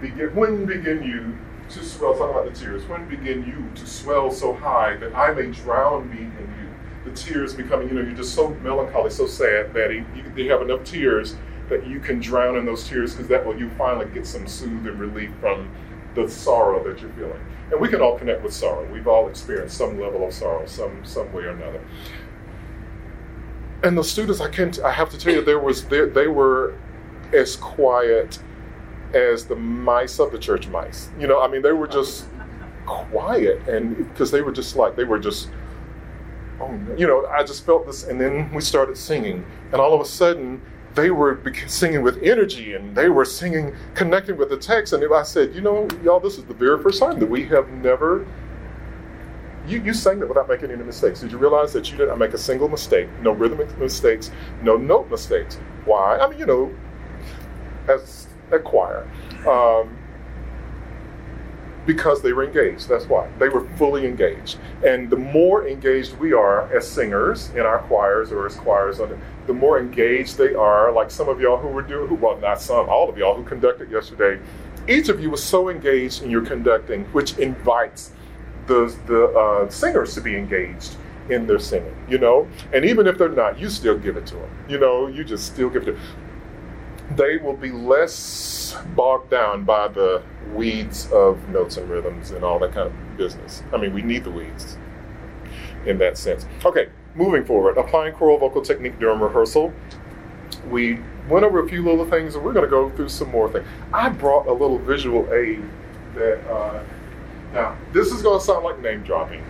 begin, 0.00 0.34
when 0.34 0.64
begin 0.64 1.02
you 1.02 1.36
to 1.70 1.84
swell? 1.84 2.16
Talking 2.16 2.30
about 2.30 2.54
the 2.54 2.58
tears. 2.58 2.84
When 2.84 3.08
begin 3.08 3.44
you 3.44 3.74
to 3.74 3.86
swell 3.86 4.30
so 4.30 4.54
high 4.54 4.96
that 4.98 5.14
I 5.16 5.32
may 5.32 5.50
drown 5.50 6.08
me 6.08 6.18
in 6.20 6.54
you? 6.58 6.64
the 7.04 7.10
tears 7.10 7.52
becoming, 7.52 7.86
you 7.88 7.94
know, 7.94 8.00
you're 8.00 8.16
just 8.16 8.34
so 8.34 8.48
melancholy, 8.62 9.10
so 9.10 9.26
sad 9.26 9.74
that 9.74 9.92
you, 9.92 10.06
you 10.34 10.50
have 10.50 10.62
enough 10.62 10.82
tears 10.84 11.36
that 11.68 11.86
you 11.86 12.00
can 12.00 12.20
drown 12.20 12.56
in 12.56 12.66
those 12.66 12.86
tears 12.86 13.12
because 13.12 13.28
that 13.28 13.44
will 13.44 13.58
you 13.58 13.70
finally 13.70 14.06
get 14.12 14.26
some 14.26 14.46
soothe 14.46 14.86
and 14.86 15.00
relief 15.00 15.30
from 15.40 15.70
the 16.14 16.28
sorrow 16.28 16.82
that 16.84 17.00
you're 17.00 17.10
feeling. 17.12 17.40
And 17.70 17.80
we 17.80 17.88
can 17.88 18.00
all 18.00 18.18
connect 18.18 18.42
with 18.42 18.52
sorrow. 18.52 18.86
We've 18.92 19.08
all 19.08 19.28
experienced 19.28 19.76
some 19.76 19.98
level 20.00 20.26
of 20.26 20.34
sorrow, 20.34 20.66
some 20.66 21.04
some 21.04 21.32
way 21.32 21.44
or 21.44 21.50
another. 21.50 21.80
And 23.82 23.96
the 23.98 24.04
students, 24.04 24.40
I 24.40 24.50
can't. 24.50 24.78
I 24.80 24.92
have 24.92 25.10
to 25.10 25.18
tell 25.18 25.32
you, 25.32 25.42
there 25.42 25.58
was 25.58 25.84
they, 25.84 26.06
they 26.06 26.26
were 26.26 26.74
as 27.32 27.56
quiet 27.56 28.38
as 29.14 29.46
the 29.46 29.56
mice 29.56 30.18
of 30.18 30.32
the 30.32 30.38
church 30.38 30.68
mice. 30.68 31.08
You 31.18 31.26
know, 31.26 31.40
I 31.40 31.48
mean, 31.48 31.62
they 31.62 31.72
were 31.72 31.88
just 31.88 32.26
quiet, 32.86 33.66
and 33.68 33.96
because 34.10 34.30
they 34.30 34.42
were 34.42 34.52
just 34.52 34.76
like 34.76 34.96
they 34.96 35.04
were 35.04 35.18
just. 35.18 35.48
Oh, 36.60 36.78
you 36.96 37.08
know, 37.08 37.26
I 37.26 37.42
just 37.42 37.66
felt 37.66 37.84
this, 37.84 38.04
and 38.04 38.20
then 38.20 38.52
we 38.54 38.60
started 38.60 38.96
singing, 38.96 39.44
and 39.72 39.80
all 39.80 39.92
of 39.92 40.00
a 40.00 40.04
sudden, 40.04 40.62
they 40.94 41.10
were 41.10 41.40
singing 41.66 42.02
with 42.02 42.22
energy 42.22 42.74
and 42.74 42.94
they 42.94 43.08
were 43.08 43.24
singing, 43.24 43.74
connecting 43.94 44.36
with 44.36 44.48
the 44.48 44.56
text. 44.56 44.92
And 44.92 45.04
I 45.12 45.22
said, 45.22 45.54
you 45.54 45.60
know, 45.60 45.88
y'all, 46.02 46.20
this 46.20 46.38
is 46.38 46.44
the 46.44 46.54
very 46.54 46.80
first 46.82 47.00
time 47.00 47.18
that 47.18 47.28
we 47.28 47.44
have 47.46 47.68
never. 47.70 48.26
You, 49.66 49.82
you 49.82 49.94
sang 49.94 50.20
that 50.20 50.28
without 50.28 50.48
making 50.48 50.70
any 50.70 50.84
mistakes. 50.84 51.20
Did 51.20 51.32
you 51.32 51.38
realize 51.38 51.72
that 51.72 51.90
you 51.90 51.96
didn't 51.96 52.18
make 52.18 52.34
a 52.34 52.38
single 52.38 52.68
mistake? 52.68 53.08
No 53.22 53.32
rhythmic 53.32 53.76
mistakes, 53.78 54.30
no 54.62 54.76
note 54.76 55.10
mistakes. 55.10 55.56
Why? 55.84 56.18
I 56.18 56.28
mean, 56.28 56.38
you 56.38 56.46
know, 56.46 56.74
as 57.88 58.28
a 58.52 58.58
choir. 58.58 59.08
Um, 59.48 59.96
because 61.86 62.22
they 62.22 62.32
were 62.32 62.44
engaged. 62.44 62.88
That's 62.88 63.06
why. 63.06 63.28
They 63.38 63.48
were 63.48 63.68
fully 63.76 64.06
engaged. 64.06 64.58
And 64.86 65.10
the 65.10 65.16
more 65.16 65.66
engaged 65.68 66.14
we 66.18 66.32
are 66.32 66.72
as 66.74 66.88
singers 66.88 67.50
in 67.50 67.60
our 67.60 67.80
choirs 67.80 68.32
or 68.32 68.46
as 68.46 68.56
choirs, 68.56 69.00
the 69.46 69.52
more 69.52 69.78
engaged 69.78 70.38
they 70.38 70.54
are, 70.54 70.92
like 70.92 71.10
some 71.10 71.28
of 71.28 71.40
y'all 71.40 71.58
who 71.58 71.68
were 71.68 71.82
doing, 71.82 72.20
well, 72.20 72.38
not 72.38 72.60
some, 72.60 72.88
all 72.88 73.08
of 73.08 73.18
y'all 73.18 73.34
who 73.34 73.44
conducted 73.44 73.90
yesterday, 73.90 74.40
each 74.88 75.08
of 75.08 75.20
you 75.20 75.30
was 75.30 75.42
so 75.42 75.68
engaged 75.68 76.22
in 76.22 76.30
your 76.30 76.44
conducting, 76.44 77.04
which 77.06 77.38
invites 77.38 78.12
the, 78.66 78.94
the 79.06 79.26
uh, 79.26 79.68
singers 79.68 80.14
to 80.14 80.20
be 80.20 80.36
engaged 80.36 80.96
in 81.30 81.46
their 81.46 81.58
singing, 81.58 81.94
you 82.08 82.18
know? 82.18 82.48
And 82.72 82.84
even 82.84 83.06
if 83.06 83.18
they're 83.18 83.28
not, 83.28 83.58
you 83.58 83.70
still 83.70 83.98
give 83.98 84.16
it 84.16 84.26
to 84.26 84.36
them. 84.36 84.50
You 84.68 84.78
know, 84.78 85.06
you 85.06 85.24
just 85.24 85.46
still 85.46 85.70
give 85.70 85.82
it 85.82 85.86
to 85.86 85.92
them. 85.92 86.02
They 87.16 87.36
will 87.36 87.56
be 87.56 87.70
less 87.70 88.76
bogged 88.94 89.30
down 89.30 89.64
by 89.64 89.88
the 89.88 90.22
weeds 90.54 91.10
of 91.12 91.48
notes 91.48 91.76
and 91.76 91.88
rhythms 91.88 92.30
and 92.30 92.44
all 92.44 92.58
that 92.60 92.72
kind 92.72 92.86
of 92.86 93.16
business. 93.16 93.62
I 93.72 93.76
mean, 93.76 93.92
we 93.92 94.02
need 94.02 94.24
the 94.24 94.30
weeds 94.30 94.78
in 95.86 95.98
that 95.98 96.16
sense. 96.16 96.46
Okay, 96.64 96.88
moving 97.14 97.44
forward, 97.44 97.78
applying 97.78 98.14
choral 98.14 98.38
vocal 98.38 98.62
technique 98.62 98.98
during 98.98 99.20
rehearsal. 99.20 99.72
We 100.70 100.98
went 101.28 101.44
over 101.44 101.64
a 101.64 101.68
few 101.68 101.82
little 101.84 102.08
things, 102.08 102.34
and 102.34 102.44
we're 102.44 102.52
going 102.52 102.64
to 102.64 102.70
go 102.70 102.90
through 102.90 103.08
some 103.08 103.30
more 103.30 103.50
things. 103.50 103.66
I 103.92 104.08
brought 104.08 104.46
a 104.46 104.52
little 104.52 104.78
visual 104.78 105.32
aid 105.32 105.62
that, 106.14 106.46
uh, 106.50 106.82
now, 107.52 107.76
this 107.92 108.08
is 108.08 108.22
going 108.22 108.38
to 108.38 108.44
sound 108.44 108.64
like 108.64 108.80
name 108.80 109.02
dropping. 109.02 109.44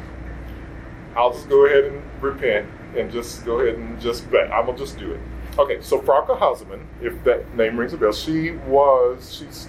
I'll 1.17 1.33
just 1.33 1.49
go 1.49 1.67
ahead 1.67 1.85
and 1.85 2.03
repent 2.21 2.69
and 2.97 3.11
just 3.11 3.45
go 3.45 3.61
ahead 3.61 3.79
and 3.79 4.01
just 4.01 4.31
bet. 4.31 4.53
I'm 4.53 4.67
going 4.67 4.77
to 4.77 4.85
just 4.85 4.99
do 4.99 5.13
it. 5.13 5.21
Okay, 5.59 5.81
so 5.81 6.01
Frauke 6.01 6.39
Haasemann, 6.39 6.85
if 7.01 7.23
that 7.25 7.55
name 7.57 7.79
rings 7.79 7.93
a 7.93 7.97
bell, 7.97 8.13
she 8.13 8.53
was, 8.53 9.33
she's 9.33 9.69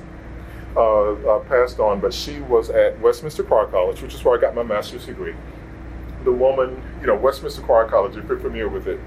uh, 0.76 1.12
uh, 1.14 1.40
passed 1.42 1.80
on, 1.80 2.00
but 2.00 2.14
she 2.14 2.40
was 2.42 2.72
at 2.72 3.00
Westminster 3.00 3.44
Choir 3.44 3.68
College, 3.68 4.02
which 4.02 4.14
is 4.16 4.24
where 4.26 4.38
I 4.38 4.42
got 4.42 4.56
my 4.56 4.64
master's 4.64 5.06
degree 5.06 5.36
the 6.26 6.32
woman, 6.32 6.82
you 7.00 7.08
know, 7.08 7.16
Westminster 7.16 7.62
Choir 7.62 7.88
College, 7.88 8.18
if 8.18 8.28
you're 8.28 8.40
familiar 8.40 8.68
with 8.68 8.88
it. 8.88 9.00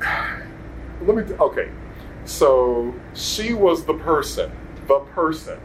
Let 1.02 1.16
me, 1.16 1.34
okay. 1.34 1.70
So 2.24 2.94
she 3.14 3.54
was 3.54 3.84
the 3.84 3.94
person, 3.94 4.50
the 4.86 5.00
person 5.00 5.60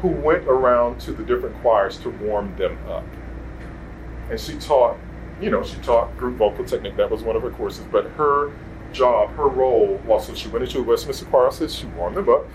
who 0.00 0.08
went 0.08 0.44
around 0.48 1.00
to 1.00 1.12
the 1.12 1.22
different 1.22 1.60
choirs 1.62 1.98
to 1.98 2.10
warm 2.10 2.56
them 2.56 2.76
up. 2.88 3.04
And 4.30 4.40
she 4.40 4.54
taught, 4.54 4.96
you 5.40 5.50
know, 5.50 5.62
she 5.62 5.76
taught 5.76 6.16
group 6.16 6.36
vocal 6.36 6.64
technique. 6.64 6.96
That 6.96 7.10
was 7.10 7.22
one 7.22 7.36
of 7.36 7.42
her 7.42 7.50
courses. 7.50 7.84
But 7.90 8.06
her 8.12 8.52
job, 8.92 9.30
her 9.36 9.48
role 9.48 10.00
was 10.04 10.26
so 10.26 10.34
she 10.34 10.48
went 10.48 10.64
into 10.64 10.82
Westminster 10.82 11.24
Choir, 11.26 11.50
she 11.68 11.86
warmed 11.86 12.16
them 12.16 12.28
up 12.28 12.46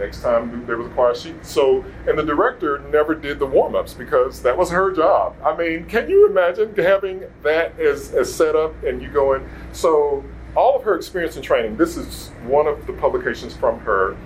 next 0.00 0.22
time 0.22 0.66
there 0.66 0.76
was 0.76 0.88
a 0.88 0.90
choir 0.90 1.14
sheet. 1.14 1.44
So, 1.44 1.84
and 2.06 2.18
the 2.18 2.24
director 2.24 2.80
never 2.90 3.14
did 3.14 3.38
the 3.38 3.46
warm 3.46 3.74
ups 3.74 3.94
because 3.94 4.42
that 4.42 4.56
was 4.56 4.70
her 4.70 4.92
job. 4.92 5.36
I 5.44 5.56
mean, 5.56 5.86
can 5.86 6.08
you 6.08 6.28
imagine 6.28 6.74
having 6.74 7.24
that 7.42 7.78
as, 7.78 8.12
as 8.12 8.34
set 8.34 8.56
up 8.56 8.82
and 8.82 9.00
you 9.00 9.08
going? 9.08 9.48
So, 9.72 10.24
all 10.56 10.76
of 10.76 10.82
her 10.82 10.96
experience 10.96 11.36
and 11.36 11.44
training, 11.44 11.76
this 11.76 11.96
is 11.96 12.30
one 12.44 12.66
of 12.66 12.86
the 12.86 12.92
publications 12.94 13.54
from 13.54 13.78
her. 13.80 14.16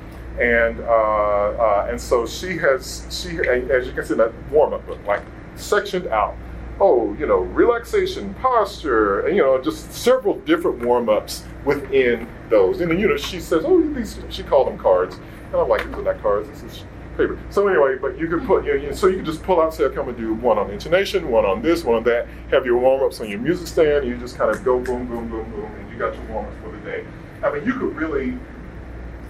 And 0.40 0.80
uh, 0.80 0.84
uh, 0.84 1.86
and 1.88 2.00
so 2.00 2.26
she 2.26 2.56
has 2.58 3.06
she 3.08 3.38
as 3.48 3.86
you 3.86 3.92
can 3.92 4.04
see 4.04 4.14
in 4.14 4.18
that 4.18 4.32
warm 4.50 4.72
up 4.72 4.84
book 4.84 4.98
like 5.06 5.22
sectioned 5.54 6.08
out 6.08 6.34
oh, 6.80 7.14
you 7.18 7.26
know, 7.26 7.38
relaxation, 7.38 8.34
posture, 8.34 9.26
and, 9.26 9.36
you 9.36 9.42
know, 9.42 9.60
just 9.60 9.92
several 9.92 10.38
different 10.40 10.84
warm 10.84 11.08
ups 11.08 11.44
within 11.64 12.26
those. 12.50 12.80
And 12.80 12.90
then, 12.90 12.98
you 12.98 13.08
know, 13.08 13.16
she 13.16 13.40
says, 13.40 13.64
oh, 13.64 13.80
these, 13.92 14.18
she 14.30 14.42
called 14.42 14.66
them 14.66 14.78
cards. 14.78 15.18
And 15.54 15.62
I'm 15.62 15.68
like, 15.68 15.86
these 15.86 15.94
are 15.94 16.02
not 16.02 16.20
cards, 16.20 16.48
this 16.48 16.64
is 16.64 16.84
paper. 17.16 17.38
So 17.50 17.68
anyway, 17.68 17.96
but 17.96 18.18
you 18.18 18.26
could 18.26 18.44
put, 18.44 18.64
you 18.64 18.76
know, 18.76 18.92
so 18.92 19.06
you 19.06 19.18
could 19.18 19.24
just 19.24 19.40
pull 19.44 19.60
out, 19.60 19.72
say, 19.72 19.88
come 19.94 20.08
and 20.08 20.18
do 20.18 20.34
one 20.34 20.58
on 20.58 20.68
intonation, 20.68 21.30
one 21.30 21.44
on 21.44 21.62
this, 21.62 21.84
one 21.84 21.94
on 21.94 22.02
that, 22.04 22.26
have 22.50 22.66
your 22.66 22.76
warm-ups 22.78 23.20
on 23.20 23.28
your 23.28 23.38
music 23.38 23.68
stand, 23.68 24.02
and 24.04 24.08
you 24.08 24.16
just 24.16 24.36
kind 24.36 24.50
of 24.50 24.64
go 24.64 24.80
boom, 24.80 25.06
boom, 25.06 25.28
boom, 25.28 25.48
boom, 25.52 25.72
and 25.76 25.88
you 25.92 25.96
got 25.96 26.12
your 26.12 26.24
warm-ups 26.24 26.56
for 26.60 26.72
the 26.72 26.78
day. 26.78 27.06
I 27.44 27.52
mean, 27.52 27.64
you 27.64 27.72
could 27.74 27.94
really, 27.94 28.36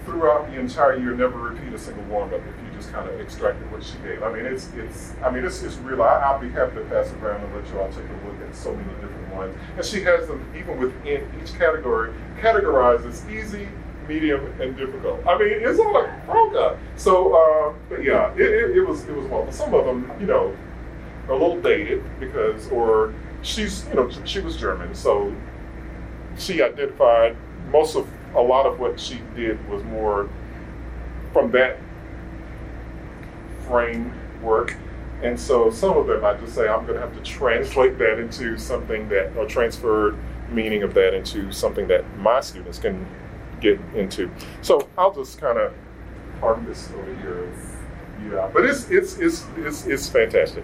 throughout 0.05 0.47
the 0.49 0.59
entire 0.59 0.97
year, 0.97 1.13
never 1.13 1.37
repeat 1.37 1.71
a 1.73 1.77
single 1.77 2.03
warm-up 2.05 2.41
if 2.41 2.65
you 2.65 2.75
just 2.75 2.91
kind 2.91 3.07
of 3.07 3.21
extracted 3.21 3.71
what 3.71 3.83
she 3.83 3.97
gave. 3.99 4.23
I 4.23 4.33
mean, 4.33 4.47
it's, 4.47 4.71
it's, 4.77 5.13
I 5.23 5.29
mean, 5.29 5.45
it's, 5.45 5.61
it's 5.61 5.77
real. 5.77 6.01
I, 6.01 6.33
will 6.33 6.41
be 6.41 6.49
happy 6.49 6.77
to 6.77 6.81
pass 6.85 7.11
it 7.11 7.21
around 7.21 7.43
and 7.43 7.55
let 7.55 7.71
you 7.71 7.79
all 7.79 7.89
take 7.89 7.99
a 7.99 8.27
look 8.27 8.49
at 8.49 8.55
so 8.55 8.73
many 8.73 8.89
different 8.95 9.35
ones. 9.35 9.55
And 9.77 9.85
she 9.85 10.01
has 10.01 10.27
them, 10.27 10.43
even 10.57 10.79
within 10.79 11.29
each 11.39 11.53
category, 11.53 12.15
categorized 12.41 13.05
as 13.05 13.29
easy, 13.29 13.67
medium, 14.07 14.61
and 14.61 14.75
difficult. 14.77 15.25
I 15.27 15.37
mean, 15.37 15.49
it's 15.61 15.79
all 15.79 15.93
like, 15.93 16.09
oh 16.29 16.77
So, 16.95 17.33
uh, 17.33 17.73
but 17.89 18.03
yeah, 18.03 18.33
it, 18.33 18.41
it, 18.41 18.77
it, 18.77 18.81
was 18.81 19.05
it 19.07 19.15
was 19.15 19.27
well. 19.27 19.51
Some 19.51 19.73
of 19.73 19.85
them, 19.85 20.11
you 20.19 20.27
know, 20.27 20.55
are 21.27 21.33
a 21.33 21.37
little 21.37 21.61
dated 21.61 22.03
because, 22.19 22.67
or 22.69 23.13
she's, 23.41 23.85
you 23.87 23.95
know, 23.95 24.09
she 24.25 24.39
was 24.39 24.57
German, 24.57 24.93
so 24.95 25.33
she 26.37 26.61
identified 26.61 27.35
most 27.71 27.95
of 27.95 28.07
a 28.35 28.41
lot 28.41 28.65
of 28.65 28.79
what 28.79 28.99
she 28.99 29.21
did 29.35 29.67
was 29.69 29.83
more 29.83 30.29
from 31.31 31.51
that 31.51 31.77
framework. 33.67 34.75
And 35.23 35.39
so 35.39 35.71
some 35.71 35.97
of 35.97 36.07
them 36.07 36.23
I 36.23 36.35
just 36.35 36.53
say 36.53 36.67
I'm 36.67 36.85
going 36.85 36.99
to 36.99 37.01
have 37.01 37.15
to 37.15 37.23
translate 37.23 37.97
that 37.99 38.19
into 38.19 38.57
something 38.57 39.09
that, 39.09 39.35
or 39.37 39.45
transfer 39.45 40.17
meaning 40.49 40.83
of 40.83 40.93
that 40.93 41.13
into 41.13 41.51
something 41.51 41.87
that 41.87 42.17
my 42.17 42.41
students 42.41 42.77
can 42.77 43.07
get 43.73 43.79
into. 43.95 44.29
So 44.61 44.87
I'll 44.97 45.13
just 45.13 45.39
kind 45.39 45.57
of 45.57 45.73
park 46.39 46.65
this 46.65 46.91
over 46.91 47.15
here. 47.15 47.51
Yeah, 48.31 48.49
but 48.53 48.65
it's 48.65 48.89
it's 48.89 49.17
it's 49.17 49.45
it's, 49.57 49.85
it's 49.85 50.09
fantastic. 50.09 50.63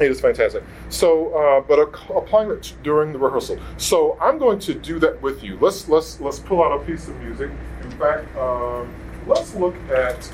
It 0.00 0.10
is 0.10 0.20
fantastic. 0.20 0.62
So, 0.90 1.32
uh, 1.34 1.60
but 1.62 1.78
applying 2.14 2.50
it 2.50 2.74
during 2.82 3.12
the 3.12 3.18
rehearsal. 3.18 3.58
So 3.78 4.18
I'm 4.20 4.38
going 4.38 4.58
to 4.60 4.74
do 4.74 4.98
that 4.98 5.22
with 5.22 5.42
you. 5.42 5.58
Let's 5.58 5.88
let's 5.88 6.20
let's 6.20 6.38
pull 6.38 6.62
out 6.62 6.80
a 6.80 6.84
piece 6.84 7.08
of 7.08 7.18
music. 7.20 7.50
In 7.82 7.90
fact, 7.92 8.36
um, 8.36 8.94
let's 9.26 9.54
look 9.54 9.76
at. 9.90 10.30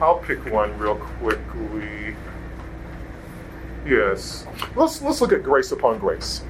I'll 0.00 0.18
pick 0.18 0.44
one 0.52 0.76
real 0.76 0.96
quickly. 0.96 2.16
Yes, 3.86 4.44
let's 4.74 5.00
let's 5.02 5.20
look 5.20 5.32
at 5.32 5.44
Grace 5.44 5.70
Upon 5.70 5.98
Grace. 6.00 6.42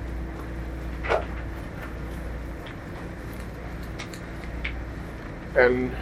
And 5.57 5.95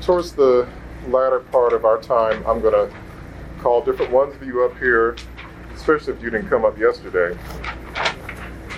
towards 0.00 0.32
the 0.32 0.68
latter 1.08 1.40
part 1.40 1.72
of 1.72 1.84
our 1.84 2.00
time, 2.00 2.44
I'm 2.46 2.60
going 2.60 2.74
to 2.74 2.94
call 3.60 3.82
different 3.82 4.12
ones 4.12 4.34
of 4.36 4.42
you 4.42 4.64
up 4.64 4.78
here, 4.78 5.16
especially 5.74 6.14
if 6.14 6.22
you 6.22 6.30
didn't 6.30 6.48
come 6.48 6.64
up 6.64 6.78
yesterday, 6.78 7.36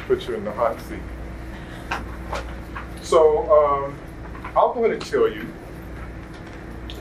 put 0.07 0.27
you 0.27 0.35
in 0.35 0.44
the 0.44 0.53
hot 0.53 0.81
seat. 0.83 0.99
So 3.03 3.53
um, 3.53 3.99
I'll 4.57 4.73
go 4.73 4.85
ahead 4.85 4.92
and 4.92 5.05
tell 5.05 5.29
you 5.29 5.42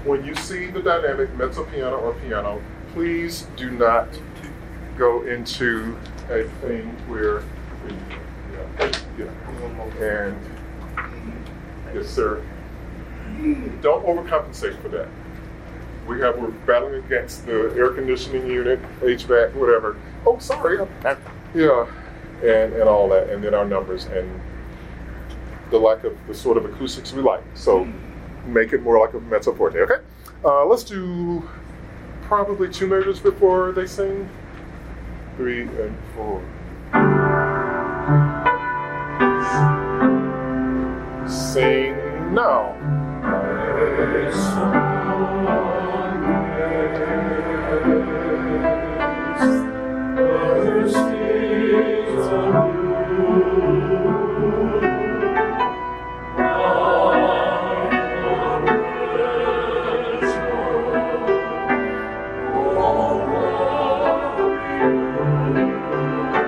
when 0.04 0.26
you 0.26 0.36
see 0.36 0.67
the 0.67 0.82
dynamic 0.82 1.34
mezzo 1.36 1.65
piano 1.65 1.98
or 1.98 2.13
piano, 2.15 2.62
please 2.93 3.48
do 3.56 3.69
not 3.72 4.08
go 4.98 5.24
into 5.24 5.98
a 6.30 6.43
thing 6.62 6.88
where, 7.08 7.43
yeah, 8.80 8.91
yeah, 9.17 10.02
and 10.02 10.59
Yes, 11.93 12.08
sir. 12.08 12.43
Don't 13.82 14.06
overcompensate 14.06 14.82
for 14.82 14.89
that. 14.89 15.08
We 16.08 16.19
have 16.21 16.38
we're 16.38 16.49
battling 16.49 17.04
against 17.04 17.45
the 17.45 17.73
air 17.78 17.91
conditioning 17.91 18.47
unit, 18.47 18.80
HVAC, 19.02 19.54
whatever. 19.54 19.95
oh, 20.25 20.39
sorry. 20.39 20.86
Yeah, 21.54 21.88
and, 22.41 22.73
and 22.73 22.84
all 22.84 23.10
that, 23.10 23.30
and 23.30 23.43
then 23.43 23.54
our 23.54 23.65
numbers 23.65 24.06
and 24.06 24.41
the 25.69 25.78
lack 25.78 26.04
of 26.04 26.17
the 26.28 26.34
sort 26.34 26.58
of 26.58 26.65
acoustics 26.65 27.13
we 27.13 27.21
like. 27.21 27.43
So 27.54 27.88
make 28.45 28.73
it 28.73 28.82
more 28.82 28.99
like 28.99 29.13
a 29.13 29.19
mezzo 29.19 29.54
forte, 29.54 29.80
okay? 29.80 30.04
Uh, 30.43 30.65
let's 30.65 30.84
do 30.84 31.47
probably 32.23 32.69
two 32.69 32.88
measures 32.88 33.19
before 33.19 33.71
they 33.71 33.86
sing. 33.86 34.30
Three 35.38 35.62
and 35.62 35.95
four. 36.15 36.43
Sing 41.54 41.96
now. 42.36 42.76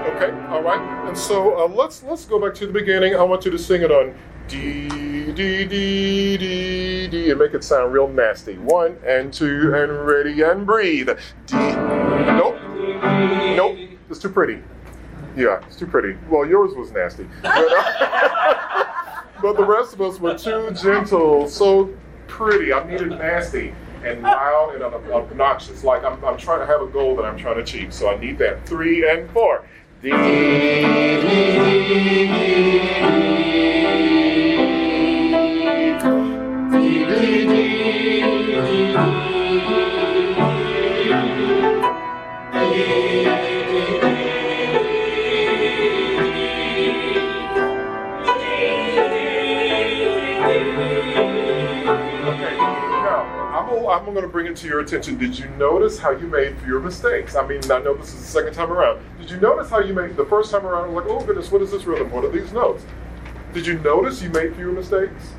Okay, 0.05 0.31
all 0.49 0.61
right. 0.61 0.79
And 1.07 1.17
so 1.17 1.57
uh, 1.57 1.67
let's 1.67 2.03
let's 2.03 2.25
go 2.25 2.39
back 2.39 2.53
to 2.53 2.67
the 2.67 2.71
beginning. 2.71 3.15
I 3.15 3.23
want 3.23 3.45
you 3.45 3.51
to 3.51 3.57
sing 3.57 3.81
it 3.81 3.89
on 3.89 4.13
D 4.47 4.90
D 5.31 5.65
D 5.65 6.37
D 6.37 7.07
D 7.07 7.29
and 7.31 7.39
make 7.39 7.53
it 7.53 7.63
sound 7.63 7.93
real 7.93 8.07
nasty. 8.07 8.57
One 8.57 8.97
and 9.05 9.33
two 9.33 9.73
and 9.73 10.05
ready 10.05 10.41
and 10.41 10.65
breathe. 10.65 11.09
D. 11.45 11.55
Nope. 11.55 12.59
Nope. 13.55 13.77
It's 14.09 14.19
too 14.19 14.29
pretty. 14.29 14.61
Yeah, 15.35 15.61
it's 15.65 15.77
too 15.77 15.87
pretty. 15.87 16.17
Well, 16.29 16.45
yours 16.45 16.75
was 16.75 16.91
nasty. 16.91 17.27
But, 17.41 17.51
uh, 17.55 19.23
but 19.41 19.55
the 19.55 19.63
rest 19.63 19.93
of 19.93 20.01
us 20.01 20.19
were 20.19 20.37
too 20.37 20.71
gentle, 20.71 21.47
so 21.47 21.89
pretty. 22.27 22.73
I 22.73 22.83
needed 22.85 23.11
nasty 23.11 23.73
and 24.03 24.21
loud 24.23 24.75
and 24.75 24.83
obnoxious. 24.83 25.83
Like 25.85 26.03
I'm, 26.03 26.23
I'm 26.25 26.37
trying 26.37 26.59
to 26.59 26.65
have 26.65 26.81
a 26.81 26.87
goal 26.87 27.15
that 27.15 27.23
I'm 27.23 27.37
trying 27.37 27.55
to 27.55 27.61
achieve. 27.61 27.93
So 27.93 28.09
I 28.09 28.17
need 28.19 28.37
that. 28.39 28.65
Three 28.67 29.09
and 29.09 29.29
four. 29.31 29.63
I'm, 53.91 54.05
going 54.05 54.21
to 54.21 54.27
bring 54.27 54.47
it 54.47 54.55
to 54.57 54.67
your 54.67 54.79
attention. 54.79 55.17
Did 55.17 55.37
you 55.37 55.49
notice 55.51 55.99
how 55.99 56.11
you 56.11 56.27
made 56.27 56.57
fewer 56.61 56.79
mistakes? 56.79 57.35
I 57.35 57.45
mean, 57.45 57.59
I 57.69 57.79
know 57.79 57.93
this 57.93 58.13
is 58.13 58.21
the 58.21 58.27
second 58.27 58.53
time 58.53 58.71
around. 58.71 59.01
Did 59.19 59.29
you 59.29 59.37
notice 59.37 59.69
how 59.69 59.79
you 59.79 59.93
made 59.93 60.15
the 60.15 60.25
first 60.25 60.51
time 60.51 60.65
around? 60.65 60.85
I 60.85 60.87
was 60.87 61.03
like, 61.03 61.13
oh 61.13 61.25
goodness, 61.25 61.51
what 61.51 61.61
is 61.61 61.71
this 61.71 61.83
rhythm? 61.83 62.09
What 62.09 62.23
are 62.23 62.29
these 62.29 62.53
notes? 62.53 62.85
Did 63.53 63.67
you 63.67 63.79
notice 63.79 64.21
you 64.21 64.29
made 64.29 64.55
fewer 64.55 64.71
mistakes? 64.71 65.33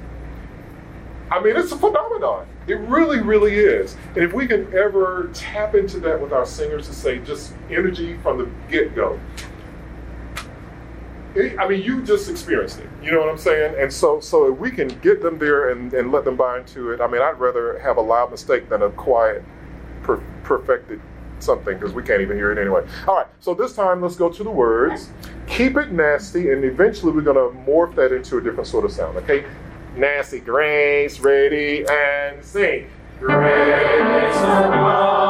I 1.30 1.40
mean, 1.40 1.56
it's 1.56 1.72
a 1.72 1.78
phenomenon. 1.78 2.46
It 2.66 2.74
really, 2.80 3.20
really 3.20 3.54
is. 3.54 3.96
And 4.14 4.18
if 4.18 4.34
we 4.34 4.46
can 4.46 4.66
ever 4.74 5.30
tap 5.32 5.74
into 5.74 5.98
that 6.00 6.20
with 6.20 6.32
our 6.32 6.44
singers 6.44 6.86
to 6.88 6.94
say 6.94 7.20
just 7.20 7.54
energy 7.70 8.18
from 8.18 8.36
the 8.36 8.50
get 8.70 8.94
go, 8.94 9.18
I 11.34 11.66
mean, 11.66 11.82
you 11.82 12.02
just 12.02 12.28
experienced 12.28 12.80
it. 12.80 12.88
You 13.02 13.10
know 13.12 13.20
what 13.20 13.30
I'm 13.30 13.38
saying? 13.38 13.74
And 13.78 13.92
so, 13.92 14.20
so 14.20 14.52
if 14.52 14.58
we 14.58 14.70
can 14.70 14.88
get 15.00 15.22
them 15.22 15.38
there 15.38 15.70
and, 15.70 15.92
and 15.94 16.12
let 16.12 16.24
them 16.24 16.36
buy 16.36 16.58
into 16.58 16.90
it, 16.90 17.00
I 17.00 17.06
mean, 17.06 17.22
I'd 17.22 17.38
rather 17.38 17.78
have 17.78 17.96
a 17.96 18.02
loud 18.02 18.30
mistake 18.30 18.68
than 18.68 18.82
a 18.82 18.90
quiet, 18.90 19.42
per, 20.02 20.22
perfected 20.42 21.00
something 21.42 21.78
because 21.78 21.94
we 21.94 22.02
can't 22.02 22.20
even 22.20 22.36
hear 22.36 22.52
it 22.52 22.58
anyway. 22.58 22.86
All 23.08 23.16
right, 23.16 23.26
so 23.40 23.54
this 23.54 23.74
time 23.74 24.02
let's 24.02 24.16
go 24.16 24.30
to 24.30 24.44
the 24.44 24.50
words. 24.50 25.10
Keep 25.46 25.76
it 25.76 25.92
nasty, 25.92 26.52
and 26.52 26.64
eventually 26.64 27.12
we're 27.12 27.22
going 27.22 27.36
to 27.36 27.58
morph 27.70 27.94
that 27.96 28.12
into 28.12 28.38
a 28.38 28.40
different 28.40 28.66
sort 28.66 28.84
of 28.84 28.92
sound. 28.92 29.16
Okay, 29.18 29.44
nasty, 29.96 30.40
grace, 30.40 31.18
ready, 31.18 31.84
and 31.88 32.44
sing. 32.44 32.88
Grace 33.18 34.34
oh, 34.36 35.21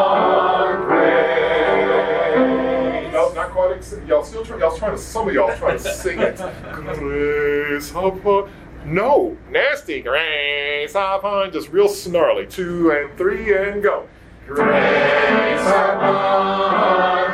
Y'all 4.07 4.25
still 4.25 4.45
trying. 4.45 4.61
Y'all 4.61 4.77
trying 4.77 4.93
to. 4.93 4.99
Some 4.99 5.29
of 5.29 5.35
y'all 5.35 5.57
trying 5.57 5.79
to 5.83 5.93
sing 5.93 6.19
it. 6.21 6.37
Grace 6.73 7.91
upon. 7.91 8.51
No, 8.85 9.37
nasty 9.51 10.03
grace 10.03 10.93
upon. 10.95 11.53
Just 11.53 11.69
real 11.71 11.89
snarly. 11.89 12.47
Two 12.47 12.91
and 12.91 13.17
three 13.17 13.57
and 13.57 13.83
go. 13.83 14.09
Grace 14.47 15.61
upon 15.67 17.33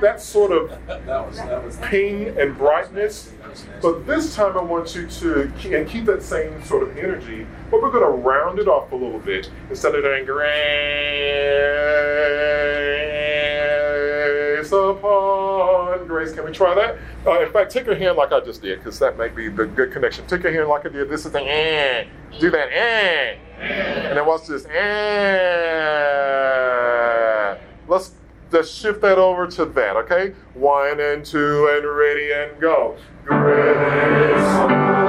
that 0.00 0.20
sort 0.20 0.52
of 0.52 0.70
ping 1.82 2.28
and 2.38 2.56
brightness, 2.56 3.32
but 3.82 4.06
this 4.06 4.34
time 4.34 4.56
I 4.56 4.62
want 4.62 4.94
you 4.94 5.06
to 5.06 5.52
ke- 5.58 5.72
and 5.72 5.88
keep 5.88 6.04
that 6.06 6.22
same 6.22 6.62
sort 6.64 6.82
of 6.84 6.96
energy, 6.96 7.46
but 7.70 7.82
we're 7.82 7.90
going 7.90 8.04
to 8.04 8.22
round 8.22 8.58
it 8.58 8.68
off 8.68 8.90
a 8.92 8.96
little 8.96 9.18
bit 9.18 9.50
instead 9.68 9.94
of 9.94 10.02
doing 10.02 10.24
grace 10.24 10.50
upon 14.72 16.06
grace. 16.06 16.32
Can 16.32 16.44
we 16.44 16.52
try 16.52 16.74
that? 16.74 16.96
Uh, 17.26 17.40
in 17.44 17.52
fact, 17.52 17.70
take 17.72 17.86
your 17.86 17.96
hand 17.96 18.16
like 18.16 18.32
I 18.32 18.40
just 18.40 18.62
did, 18.62 18.78
because 18.78 18.98
that 19.00 19.18
might 19.18 19.34
be 19.34 19.48
the 19.48 19.66
good 19.66 19.92
connection. 19.92 20.26
Take 20.26 20.42
your 20.44 20.52
hand 20.52 20.68
like 20.68 20.86
I 20.86 20.90
did. 20.90 21.08
This 21.10 21.26
is 21.26 21.32
the 21.32 21.40
eh. 21.42 22.04
Do 22.38 22.50
that 22.50 22.68
eh. 22.72 23.36
And 23.60 24.16
then 24.16 24.24
watch 24.26 24.46
this 24.46 24.64
eh. 24.66 24.70
Let's 27.88 28.12
let's 28.52 28.70
shift 28.70 29.00
that 29.02 29.18
over 29.18 29.46
to 29.46 29.64
that, 29.64 29.96
okay? 29.96 30.34
One 30.54 31.00
and 31.00 31.24
two 31.24 31.70
and 31.72 31.86
ready 31.86 32.32
and 32.32 32.60
go. 32.60 32.96
Grace 33.24 34.99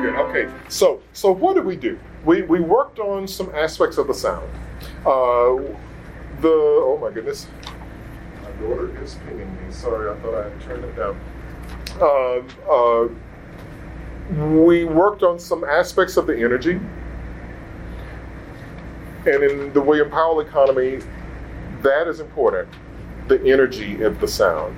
very 0.00 0.12
good. 0.12 0.20
Okay, 0.20 0.52
so 0.68 1.00
so 1.12 1.32
what 1.32 1.54
did 1.54 1.64
we 1.64 1.76
do? 1.76 1.98
We 2.24 2.42
we 2.42 2.60
worked 2.60 2.98
on 2.98 3.28
some 3.28 3.50
aspects 3.54 3.98
of 3.98 4.06
the 4.06 4.14
sound. 4.14 4.48
Uh, 5.06 5.56
the 6.40 6.50
oh 6.50 6.98
my 7.00 7.10
goodness, 7.10 7.46
my 8.42 8.50
daughter 8.62 9.02
is 9.02 9.14
pinging 9.26 9.50
me. 9.54 9.72
Sorry, 9.72 10.10
I 10.10 10.20
thought 10.20 10.34
I 10.34 10.48
had 10.50 10.60
turned 10.62 10.84
it 10.84 10.96
down. 10.96 11.20
Uh, 12.00 12.42
uh, 12.70 13.08
we 14.56 14.84
worked 14.84 15.22
on 15.22 15.38
some 15.38 15.64
aspects 15.64 16.16
of 16.16 16.26
the 16.26 16.36
energy, 16.36 16.80
and 19.26 19.42
in 19.42 19.72
the 19.72 19.80
William 19.80 20.10
Powell 20.10 20.40
economy, 20.40 21.00
that 21.82 22.08
is 22.08 22.20
important. 22.20 22.68
The 23.28 23.42
energy 23.44 24.02
of 24.02 24.20
the 24.20 24.28
sound. 24.28 24.76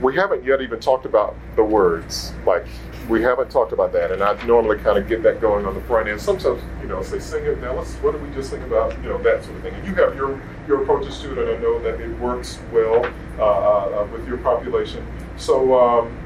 we 0.00 0.14
haven't 0.14 0.44
yet 0.44 0.62
even 0.62 0.80
talked 0.80 1.06
about 1.06 1.36
the 1.56 1.64
words. 1.64 2.32
Like, 2.46 2.66
we 3.08 3.22
haven't 3.22 3.50
talked 3.50 3.72
about 3.72 3.92
that, 3.92 4.12
and 4.12 4.22
I 4.22 4.40
normally 4.44 4.78
kind 4.78 4.98
of 4.98 5.08
get 5.08 5.22
that 5.22 5.40
going 5.40 5.64
on 5.64 5.74
the 5.74 5.80
front 5.82 6.08
end. 6.08 6.20
Sometimes, 6.20 6.62
you 6.82 6.88
know, 6.88 7.02
say 7.02 7.18
sing 7.18 7.44
it. 7.44 7.58
Now, 7.60 7.74
let's. 7.74 7.94
What 7.96 8.12
did 8.12 8.22
we 8.22 8.32
just 8.34 8.50
think 8.50 8.62
about? 8.64 8.96
You 9.02 9.08
know, 9.08 9.18
that 9.22 9.44
sort 9.44 9.56
of 9.56 9.62
thing. 9.62 9.74
And 9.74 9.86
you 9.86 9.94
have 9.94 10.14
your 10.14 10.40
your 10.66 10.82
approaches 10.82 11.18
to 11.20 11.32
it, 11.32 11.38
and 11.38 11.58
I 11.58 11.62
know 11.62 11.80
that 11.80 12.00
it 12.00 12.18
works 12.18 12.58
well 12.72 13.10
uh, 13.38 14.02
uh, 14.02 14.08
with 14.12 14.28
your 14.28 14.36
population. 14.38 15.06
So, 15.38 15.78
um, 15.80 16.16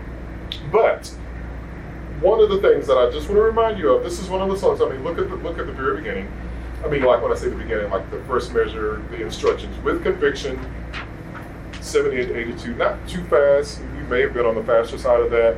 but 0.72 1.06
one 2.20 2.40
of 2.40 2.50
the 2.50 2.58
things 2.58 2.86
that 2.88 2.98
I 2.98 3.10
just 3.10 3.28
want 3.28 3.38
to 3.38 3.42
remind 3.42 3.78
you 3.78 3.92
of. 3.92 4.02
This 4.02 4.18
is 4.18 4.28
one 4.28 4.42
of 4.42 4.48
the 4.48 4.56
songs. 4.56 4.80
I 4.80 4.88
mean, 4.88 5.04
look 5.04 5.18
at 5.18 5.28
the 5.28 5.36
look 5.36 5.58
at 5.58 5.66
the 5.66 5.72
very 5.72 5.98
beginning. 5.98 6.30
I 6.84 6.88
mean, 6.88 7.02
like 7.02 7.22
when 7.22 7.30
I 7.30 7.36
say 7.36 7.48
the 7.48 7.56
beginning, 7.56 7.90
like 7.90 8.10
the 8.10 8.20
first 8.24 8.52
measure, 8.52 9.00
the 9.10 9.22
instructions 9.22 9.78
with 9.84 10.02
conviction. 10.02 10.58
78 11.80 12.26
to 12.26 12.36
82, 12.38 12.74
not 12.76 13.08
too 13.08 13.24
fast. 13.24 13.80
You 13.80 14.04
may 14.04 14.20
have 14.20 14.32
been 14.32 14.46
on 14.46 14.54
the 14.54 14.62
faster 14.62 14.96
side 14.96 15.18
of 15.18 15.32
that 15.32 15.56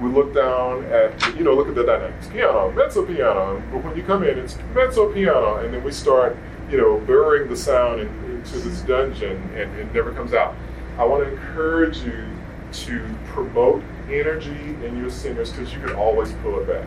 we 0.00 0.08
look 0.08 0.34
down 0.34 0.84
at, 0.86 1.36
you 1.36 1.44
know, 1.44 1.54
look 1.54 1.68
at 1.68 1.74
the 1.74 1.84
dynamics. 1.84 2.26
Piano, 2.28 2.70
mezzo 2.72 3.04
piano. 3.04 3.62
But 3.72 3.84
when 3.84 3.96
you 3.96 4.02
come 4.02 4.24
in, 4.24 4.38
it's 4.38 4.58
mezzo 4.74 5.12
piano. 5.12 5.56
And 5.56 5.72
then 5.72 5.84
we 5.84 5.92
start, 5.92 6.36
you 6.70 6.78
know, 6.78 6.98
burying 7.00 7.48
the 7.48 7.56
sound 7.56 8.00
in, 8.00 8.08
into 8.24 8.58
this 8.58 8.80
dungeon 8.82 9.36
and 9.54 9.74
it 9.78 9.92
never 9.94 10.12
comes 10.12 10.34
out. 10.34 10.54
I 10.98 11.04
want 11.04 11.24
to 11.24 11.32
encourage 11.32 11.98
you 11.98 12.26
to 12.72 13.18
promote 13.26 13.82
energy 14.10 14.76
in 14.84 14.96
your 14.96 15.10
singers 15.10 15.52
because 15.52 15.72
you 15.72 15.80
can 15.80 15.94
always 15.94 16.32
pull 16.42 16.58
it 16.60 16.66
back. 16.66 16.86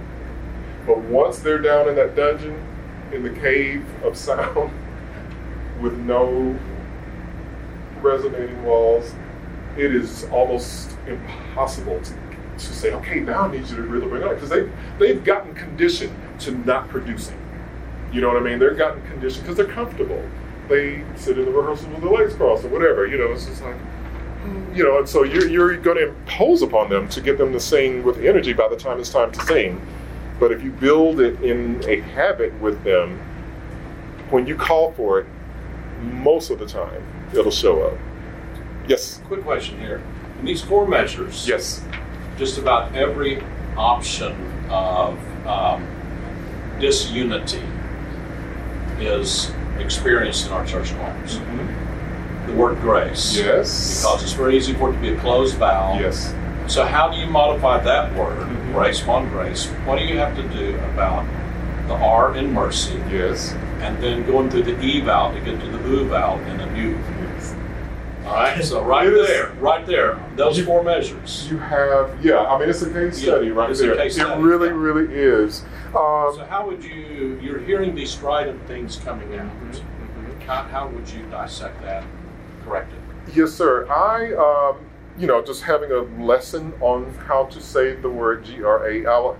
But 0.85 0.99
once 0.99 1.39
they're 1.39 1.61
down 1.61 1.89
in 1.89 1.95
that 1.95 2.15
dungeon, 2.15 2.61
in 3.11 3.23
the 3.23 3.29
cave 3.29 3.85
of 4.03 4.17
sound, 4.17 4.71
with 5.81 5.97
no 5.99 6.57
resonating 8.01 8.63
walls, 8.63 9.13
it 9.77 9.93
is 9.93 10.25
almost 10.25 10.91
impossible 11.07 11.99
to 12.01 12.13
to 12.65 12.73
say, 12.73 12.93
okay, 12.93 13.19
now 13.19 13.41
I 13.41 13.51
need 13.51 13.67
you 13.67 13.75
to 13.75 13.81
really 13.83 14.07
bring 14.07 14.21
it 14.21 14.27
up 14.27 14.35
because 14.35 14.49
they 14.49 14.69
they've 14.99 15.23
gotten 15.23 15.53
conditioned 15.53 16.15
to 16.39 16.51
not 16.51 16.89
producing. 16.89 17.37
You 18.11 18.21
know 18.21 18.29
what 18.29 18.37
I 18.37 18.41
mean? 18.41 18.59
They've 18.59 18.77
gotten 18.77 19.05
conditioned 19.07 19.43
because 19.43 19.57
they're 19.57 19.73
comfortable. 19.73 20.23
They 20.69 21.03
sit 21.15 21.37
in 21.37 21.45
the 21.45 21.51
rehearsal 21.51 21.89
with 21.89 22.01
their 22.01 22.11
legs 22.11 22.35
crossed 22.35 22.65
or 22.65 22.69
whatever. 22.69 23.05
You 23.05 23.17
know, 23.17 23.31
it's 23.31 23.45
just 23.45 23.61
like, 23.61 23.75
you 24.73 24.83
know, 24.83 24.99
and 24.99 25.07
so 25.07 25.23
you're 25.23 25.47
you're 25.47 25.77
going 25.77 25.97
to 25.97 26.09
impose 26.09 26.61
upon 26.61 26.89
them 26.89 27.07
to 27.09 27.21
get 27.21 27.37
them 27.37 27.53
to 27.53 27.59
sing 27.59 28.03
with 28.03 28.23
energy 28.23 28.53
by 28.53 28.67
the 28.67 28.77
time 28.77 28.99
it's 28.99 29.09
time 29.09 29.31
to 29.31 29.41
sing. 29.45 29.81
But 30.39 30.51
if 30.51 30.63
you 30.63 30.71
build 30.71 31.19
it 31.19 31.41
in 31.41 31.83
a 31.87 31.99
habit 32.01 32.53
with 32.61 32.83
them, 32.83 33.19
when 34.29 34.45
you 34.45 34.55
call 34.55 34.91
for 34.93 35.19
it, 35.19 35.27
most 36.01 36.49
of 36.49 36.59
the 36.59 36.65
time 36.67 37.03
it'll 37.33 37.51
show 37.51 37.81
up. 37.83 37.97
Yes. 38.87 39.21
Quick 39.25 39.43
question 39.43 39.79
here. 39.79 40.01
In 40.39 40.45
these 40.45 40.61
four 40.61 40.87
measures, 40.87 41.47
yes, 41.47 41.83
just 42.37 42.57
about 42.57 42.95
every 42.95 43.41
option 43.75 44.33
of 44.69 45.17
um, 45.47 45.85
disunity 46.79 47.61
is 48.99 49.51
experienced 49.79 50.47
in 50.47 50.53
our 50.53 50.65
church 50.65 50.93
choirs. 50.95 51.37
Mm-hmm. 51.37 52.47
The 52.47 52.53
word 52.53 52.79
grace. 52.79 53.35
Yes. 53.35 54.01
Because 54.01 54.23
it's 54.23 54.33
very 54.33 54.55
easy 54.55 54.73
for 54.73 54.89
it 54.89 54.93
to 54.93 54.99
be 54.99 55.09
a 55.09 55.19
closed 55.19 55.55
vowel. 55.57 55.99
Yes. 55.99 56.33
So 56.67 56.85
how 56.85 57.09
do 57.11 57.17
you 57.17 57.27
modify 57.27 57.79
that 57.83 58.13
word, 58.15 58.39
Mhm. 58.47 58.73
grace 58.73 59.01
upon 59.01 59.29
grace? 59.29 59.67
What 59.85 59.99
do 59.99 60.05
you 60.05 60.17
have 60.17 60.35
to 60.35 60.43
do 60.43 60.77
about 60.93 61.25
the 61.87 61.93
R 61.95 62.35
in 62.35 62.53
mercy, 62.53 63.01
Yes. 63.09 63.53
and 63.81 63.97
then 64.01 64.25
going 64.25 64.49
through 64.49 64.63
the 64.63 64.79
E 64.81 65.01
vowel 65.01 65.33
to 65.33 65.39
get 65.39 65.59
to 65.61 65.67
the 65.67 65.89
U 65.89 66.05
vowel 66.07 66.39
in 66.51 66.59
a 66.59 66.65
new? 66.73 66.97
All 68.27 68.33
right, 68.33 68.63
so 68.63 68.83
right 68.83 69.07
is- 69.07 69.27
there, 69.27 69.51
right 69.59 69.85
there, 69.85 70.19
those 70.35 70.57
You- 70.59 70.65
four 70.65 70.83
measures. 70.83 71.47
You 71.49 71.57
have, 71.59 72.23
yeah. 72.23 72.39
I 72.43 72.59
mean, 72.59 72.69
it's 72.69 72.81
a 72.81 72.91
case 72.91 73.21
Yeah, 73.21 73.31
study 73.33 73.51
right 73.51 73.69
it's 73.69 73.79
a 73.79 73.83
there. 73.87 73.93
it 74.05 74.11
study, 74.11 74.41
really, 74.41 74.69
really 74.69 75.07
is. 75.13 75.63
Um, 75.89 76.33
So 76.35 76.45
how 76.49 76.67
would 76.67 76.83
you? 76.83 77.39
You're 77.41 77.59
hearing 77.59 77.95
these 77.95 78.11
strident 78.11 78.65
things 78.67 78.97
coming 79.03 79.33
out. 79.39 79.45
mhm. 79.71 79.81
How, 80.45 80.63
how 80.63 80.87
would 80.87 81.09
you 81.09 81.23
dissect 81.31 81.81
that, 81.83 82.03
correct 82.65 82.91
it? 82.93 83.33
Yes, 83.35 83.51
sir. 83.51 83.87
I, 83.89 84.33
um, 84.33 84.77
you 85.17 85.27
know, 85.27 85.41
just 85.41 85.63
having 85.63 85.91
a 85.91 86.01
lesson 86.21 86.73
on 86.81 87.13
how 87.27 87.45
to 87.45 87.59
say 87.61 87.93
the 87.95 88.09
word 88.09 88.43
G 88.45 88.61
R 88.63 88.87
A. 88.89 89.05
I'll- 89.05 89.37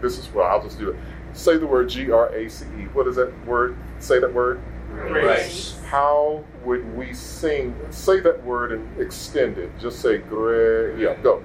This 0.00 0.18
is 0.18 0.28
well, 0.34 0.46
I'll 0.46 0.62
just 0.62 0.78
do 0.78 0.90
it. 0.90 0.96
Say 1.34 1.56
the 1.56 1.66
word 1.66 1.88
G 1.88 2.10
R 2.12 2.28
A 2.34 2.48
C 2.48 2.64
E. 2.78 2.82
What 2.92 3.06
is 3.08 3.16
that 3.16 3.32
word? 3.46 3.74
Say 3.98 4.18
that 4.20 4.32
word. 4.32 4.60
Grace. 4.94 5.78
How 5.86 6.44
would 6.64 6.96
we 6.96 7.12
sing? 7.14 7.74
Say 7.90 8.20
that 8.20 8.42
word 8.44 8.72
and 8.72 9.00
extend 9.00 9.58
it. 9.58 9.70
Just 9.78 10.00
say 10.00 10.18
grace. 10.18 10.98
Yeah, 10.98 11.14
go. 11.22 11.42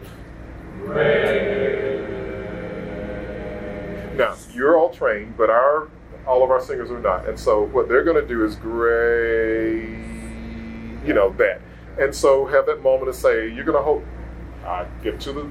Now 4.16 4.36
you're 4.54 4.78
all 4.78 4.90
trained, 4.90 5.38
but 5.38 5.50
our 5.50 5.90
all 6.28 6.44
of 6.44 6.52
our 6.52 6.62
singers 6.62 6.92
are 6.92 7.00
not, 7.00 7.28
and 7.28 7.40
so 7.40 7.64
what 7.64 7.88
they're 7.88 8.04
going 8.04 8.22
to 8.22 8.28
do 8.28 8.46
is 8.46 8.56
gray, 8.56 9.80
you 11.06 11.14
know 11.14 11.34
that, 11.38 11.62
and 12.00 12.14
so 12.14 12.46
have 12.46 12.66
that 12.68 12.84
moment 12.84 13.12
to 13.12 13.20
say 13.20 13.52
you're 13.52 13.66
going 13.66 13.78
to 13.78 13.84
hope. 13.84 14.06
I 14.66 14.86
get 15.02 15.20
to 15.22 15.34
the 15.34 15.50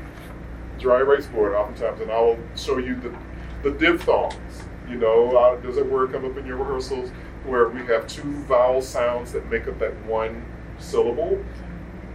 dry 0.79 0.99
erase 1.01 1.27
board 1.27 1.55
oftentimes, 1.55 2.01
and 2.01 2.11
I 2.13 2.21
will 2.21 2.39
show 2.57 2.79
you 2.79 2.95
the 2.97 3.15
the 3.63 3.71
diphthongs. 3.79 4.63
You 4.89 4.97
know, 4.97 5.37
uh, 5.37 5.57
does 5.61 5.77
that 5.77 5.87
word 5.87 6.13
come 6.13 6.25
up 6.25 6.37
in 6.37 6.47
your 6.47 6.57
rehearsals 6.57 7.11
where 7.49 7.69
we 7.69 7.85
have 7.87 8.07
two 8.07 8.43
vowel 8.45 8.83
sounds 8.83 9.33
that 9.33 9.51
make 9.51 9.67
up 9.67 9.79
that 9.79 9.95
one 10.05 10.45
syllable? 10.79 11.43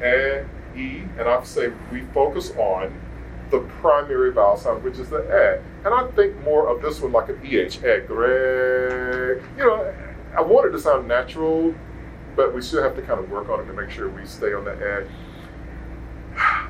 A, 0.02 0.46
E, 0.76 1.04
and 1.18 1.22
I 1.22 1.44
say 1.44 1.72
we 1.92 2.02
focus 2.14 2.52
on 2.52 2.94
the 3.50 3.60
primary 3.82 4.32
vowel 4.32 4.58
sound, 4.58 4.84
which 4.84 4.98
is 4.98 5.10
the 5.10 5.18
A. 5.18 5.62
And 5.86 5.94
I 5.94 6.08
think 6.12 6.40
more 6.44 6.68
of 6.68 6.82
this 6.82 7.00
one 7.02 7.12
like 7.12 7.30
an 7.30 7.40
EH, 7.44 7.84
egg, 7.86 8.06
You 8.10 9.64
know, 9.64 9.94
I 10.36 10.42
want 10.42 10.68
it 10.68 10.72
to 10.72 10.80
sound 10.80 11.08
natural, 11.08 11.76
but 12.36 12.54
we 12.54 12.62
still 12.62 12.82
have 12.82 12.96
to 12.96 13.02
kind 13.02 13.20
of 13.20 13.30
work 13.30 13.50
on 13.50 13.60
it 13.60 13.66
to 13.66 13.74
make 13.74 13.92
sure 13.92 14.10
we 14.10 14.26
stay 14.26 14.54
on 14.54 14.66
the 14.66 15.08
edge. 16.36 16.38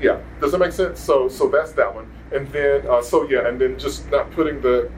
Yeah, 0.00 0.20
does 0.40 0.52
that 0.52 0.58
make 0.58 0.70
sense? 0.70 1.00
So, 1.00 1.28
so 1.28 1.48
that's 1.48 1.72
that 1.72 1.92
one. 1.92 2.08
And 2.30 2.46
then, 2.52 2.86
uh, 2.86 3.02
so 3.02 3.28
yeah, 3.28 3.48
and 3.48 3.60
then 3.60 3.76
just 3.76 4.08
not 4.12 4.30
putting 4.30 4.60
the 4.60 4.88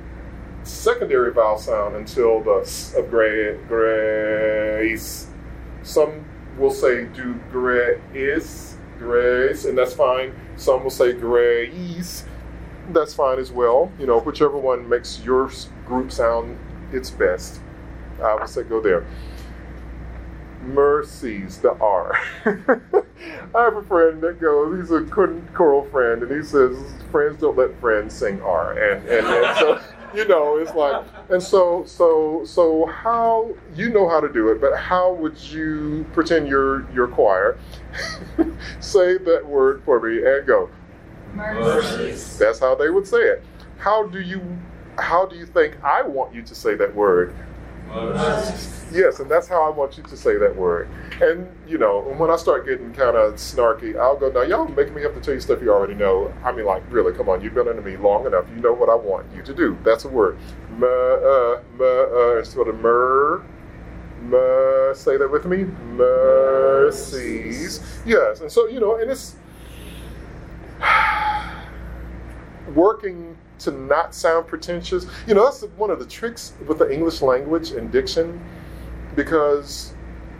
secondary 0.63 1.33
vowel 1.33 1.59
sound 1.59 1.97
until 1.97 2.41
the 2.43 2.61
s 2.63 2.95
of 2.95 3.11
gra- 3.11 3.57
grace. 3.69 5.29
Some 5.83 6.25
will 6.59 6.71
say 6.71 7.05
do 7.07 7.35
grace, 7.51 8.77
grace, 8.99 9.65
and 9.65 9.77
that's 9.77 9.95
fine. 9.95 10.35
Some 10.57 10.83
will 10.83 10.91
say 10.91 11.13
grace, 11.13 12.25
that's 12.93 13.15
fine 13.15 13.39
as 13.39 13.51
well. 13.51 13.91
You 13.99 14.07
know, 14.07 14.21
whichever 14.21 14.59
one 14.59 14.89
makes 14.89 15.21
your 15.21 15.51
group 15.87 16.13
sound 16.13 16.59
its 16.93 17.11
best. 17.11 17.61
I 18.23 18.35
would 18.35 18.49
say 18.49 18.63
go 18.63 18.81
there. 18.81 19.07
Mercies, 20.63 21.59
the 21.59 21.73
R. 21.73 22.19
I 22.45 23.63
have 23.63 23.77
a 23.77 23.83
friend 23.83 24.21
that 24.21 24.41
goes, 24.41 24.79
he's 24.79 24.91
a 24.91 25.03
chor- 25.05 25.41
choral 25.55 25.85
friend, 25.87 26.23
and 26.23 26.31
he 26.31 26.43
says, 26.47 26.77
friends 27.11 27.41
don't 27.41 27.57
let 27.57 27.79
friends 27.81 28.15
sing 28.15 28.43
R. 28.43 28.73
And, 28.73 29.09
and, 29.09 29.27
and 29.27 29.59
so, 29.59 29.81
you 30.15 30.27
know, 30.27 30.57
it's 30.57 30.75
like, 30.75 31.05
and 31.29 31.43
so, 31.43 31.85
so, 31.85 32.45
so 32.45 32.87
how, 32.87 33.51
you 33.75 33.91
know 33.91 34.09
how 34.09 34.21
to 34.21 34.29
do 34.33 34.49
it, 34.51 34.61
but 34.61 34.77
how 34.77 35.13
would 35.13 35.41
you 35.41 36.07
pretend 36.13 36.49
you're 36.49 36.91
your 36.93 37.09
choir? 37.09 37.59
say 38.81 39.19
that 39.19 39.47
word 39.47 39.83
for 39.85 40.01
me 40.01 40.25
and 40.27 40.47
go. 40.47 40.71
Mercies. 41.35 42.39
That's 42.39 42.59
how 42.59 42.75
they 42.75 42.91
would 42.91 43.07
say 43.07 43.19
it. 43.19 43.45
How 43.79 44.07
do 44.07 44.21
you, 44.21 44.43
how 44.99 45.27
do 45.27 45.37
you 45.37 45.47
think 45.47 45.83
I 45.85 46.03
want 46.03 46.35
you 46.35 46.43
to 46.43 46.55
say 46.55 46.75
that 46.75 46.95
word? 46.95 47.35
Yes, 48.93 49.21
and 49.21 49.31
that's 49.31 49.47
how 49.47 49.63
I 49.63 49.71
want 49.71 49.97
you 49.97 50.03
to 50.05 50.17
say 50.17 50.37
that 50.37 50.57
word. 50.57 50.89
And 51.21 51.47
you 51.67 51.79
know, 51.79 52.01
when 52.17 52.29
I 52.31 52.37
start 52.37 52.67
getting 52.67 52.93
kind 52.93 53.17
of 53.17 53.35
snarky, 53.35 53.97
I'll 53.99 54.17
go, 54.17 54.31
"Now 54.31 54.43
y'all 54.43 54.67
making 54.67 54.95
me 54.95 55.03
have 55.03 55.15
to 55.15 55.21
tell 55.21 55.35
you 55.35 55.41
stuff 55.41 55.63
you 55.63 55.73
already 55.73 55.95
know." 55.95 56.33
I 56.45 56.51
mean, 56.51 56.67
like, 56.67 56.83
really, 56.91 57.13
come 57.13 57.29
on, 57.29 57.41
you've 57.41 57.55
been 57.55 57.69
under 57.69 57.83
me 57.83 57.97
long 57.97 58.27
enough. 58.27 58.47
You 58.55 58.61
know 58.61 58.73
what 58.73 58.89
I 58.89 58.97
want 58.97 59.27
you 59.35 59.43
to 59.43 59.55
do. 59.55 59.79
That's 59.85 60.05
a 60.05 60.09
word. 60.09 60.39
M 60.71 60.83
uh, 60.83 60.87
m 60.87 61.81
uh, 61.81 62.39
instead 62.39 62.67
of 62.67 62.81
mer. 62.81 63.43
M- 64.23 64.95
say 64.95 65.17
that 65.17 65.31
with 65.31 65.47
me. 65.47 65.65
Mercies. 65.97 67.81
Yes, 68.05 68.41
and 68.41 68.51
so 68.51 68.67
you 68.67 68.81
know, 68.81 68.97
and 68.97 69.09
it's 69.11 69.37
working 72.75 73.37
to 73.61 73.71
not 73.71 74.15
sound 74.15 74.49
pretentious. 74.49 75.07
You 75.27 75.35
know, 75.35 75.45
that's 75.45 75.63
one 75.77 75.91
of 75.91 76.01
the 76.01 76.07
tricks 76.07 76.55
with 76.67 76.79
the 76.79 76.93
English 76.93 77.23
language 77.23 77.71
and 77.71 77.93
diction 77.93 78.43
because, 79.25 79.93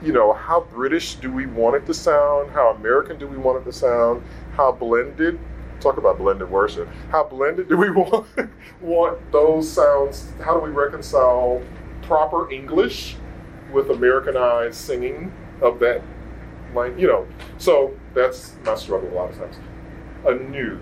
you 0.03 0.11
know, 0.11 0.33
how 0.33 0.63
British 0.73 1.17
do 1.17 1.31
we 1.31 1.45
want 1.45 1.77
it 1.77 1.85
to 1.85 1.93
sound? 1.93 2.51
How 2.53 2.71
American 2.71 3.19
do 3.19 3.27
we 3.27 3.37
want 3.37 3.61
it 3.61 3.65
to 3.65 3.73
sound? 3.73 4.23
How 4.53 4.73
blended? 4.73 5.39
Talk 5.81 5.99
about 5.99 6.17
blended 6.17 6.51
worship. 6.51 6.89
How 7.11 7.25
blended 7.25 7.69
do 7.69 7.77
we 7.77 7.91
want 8.03 8.27
want 8.81 9.33
those 9.33 9.71
sounds? 9.71 10.33
How 10.43 10.55
do 10.55 10.61
we 10.61 10.71
reconcile 10.71 11.63
proper 12.03 12.51
English 12.51 13.17
with 13.71 13.91
Americanized 13.91 14.77
singing 14.77 15.31
of 15.61 15.79
that 15.81 16.03
like 16.75 16.99
you 16.99 17.07
know. 17.07 17.27
So 17.59 17.95
that's 18.15 18.55
my 18.65 18.77
struggle 18.77 19.11
a 19.11 19.15
lot 19.15 19.31
of 19.31 19.37
times. 19.39 19.57
A 20.27 20.35
new. 20.35 20.81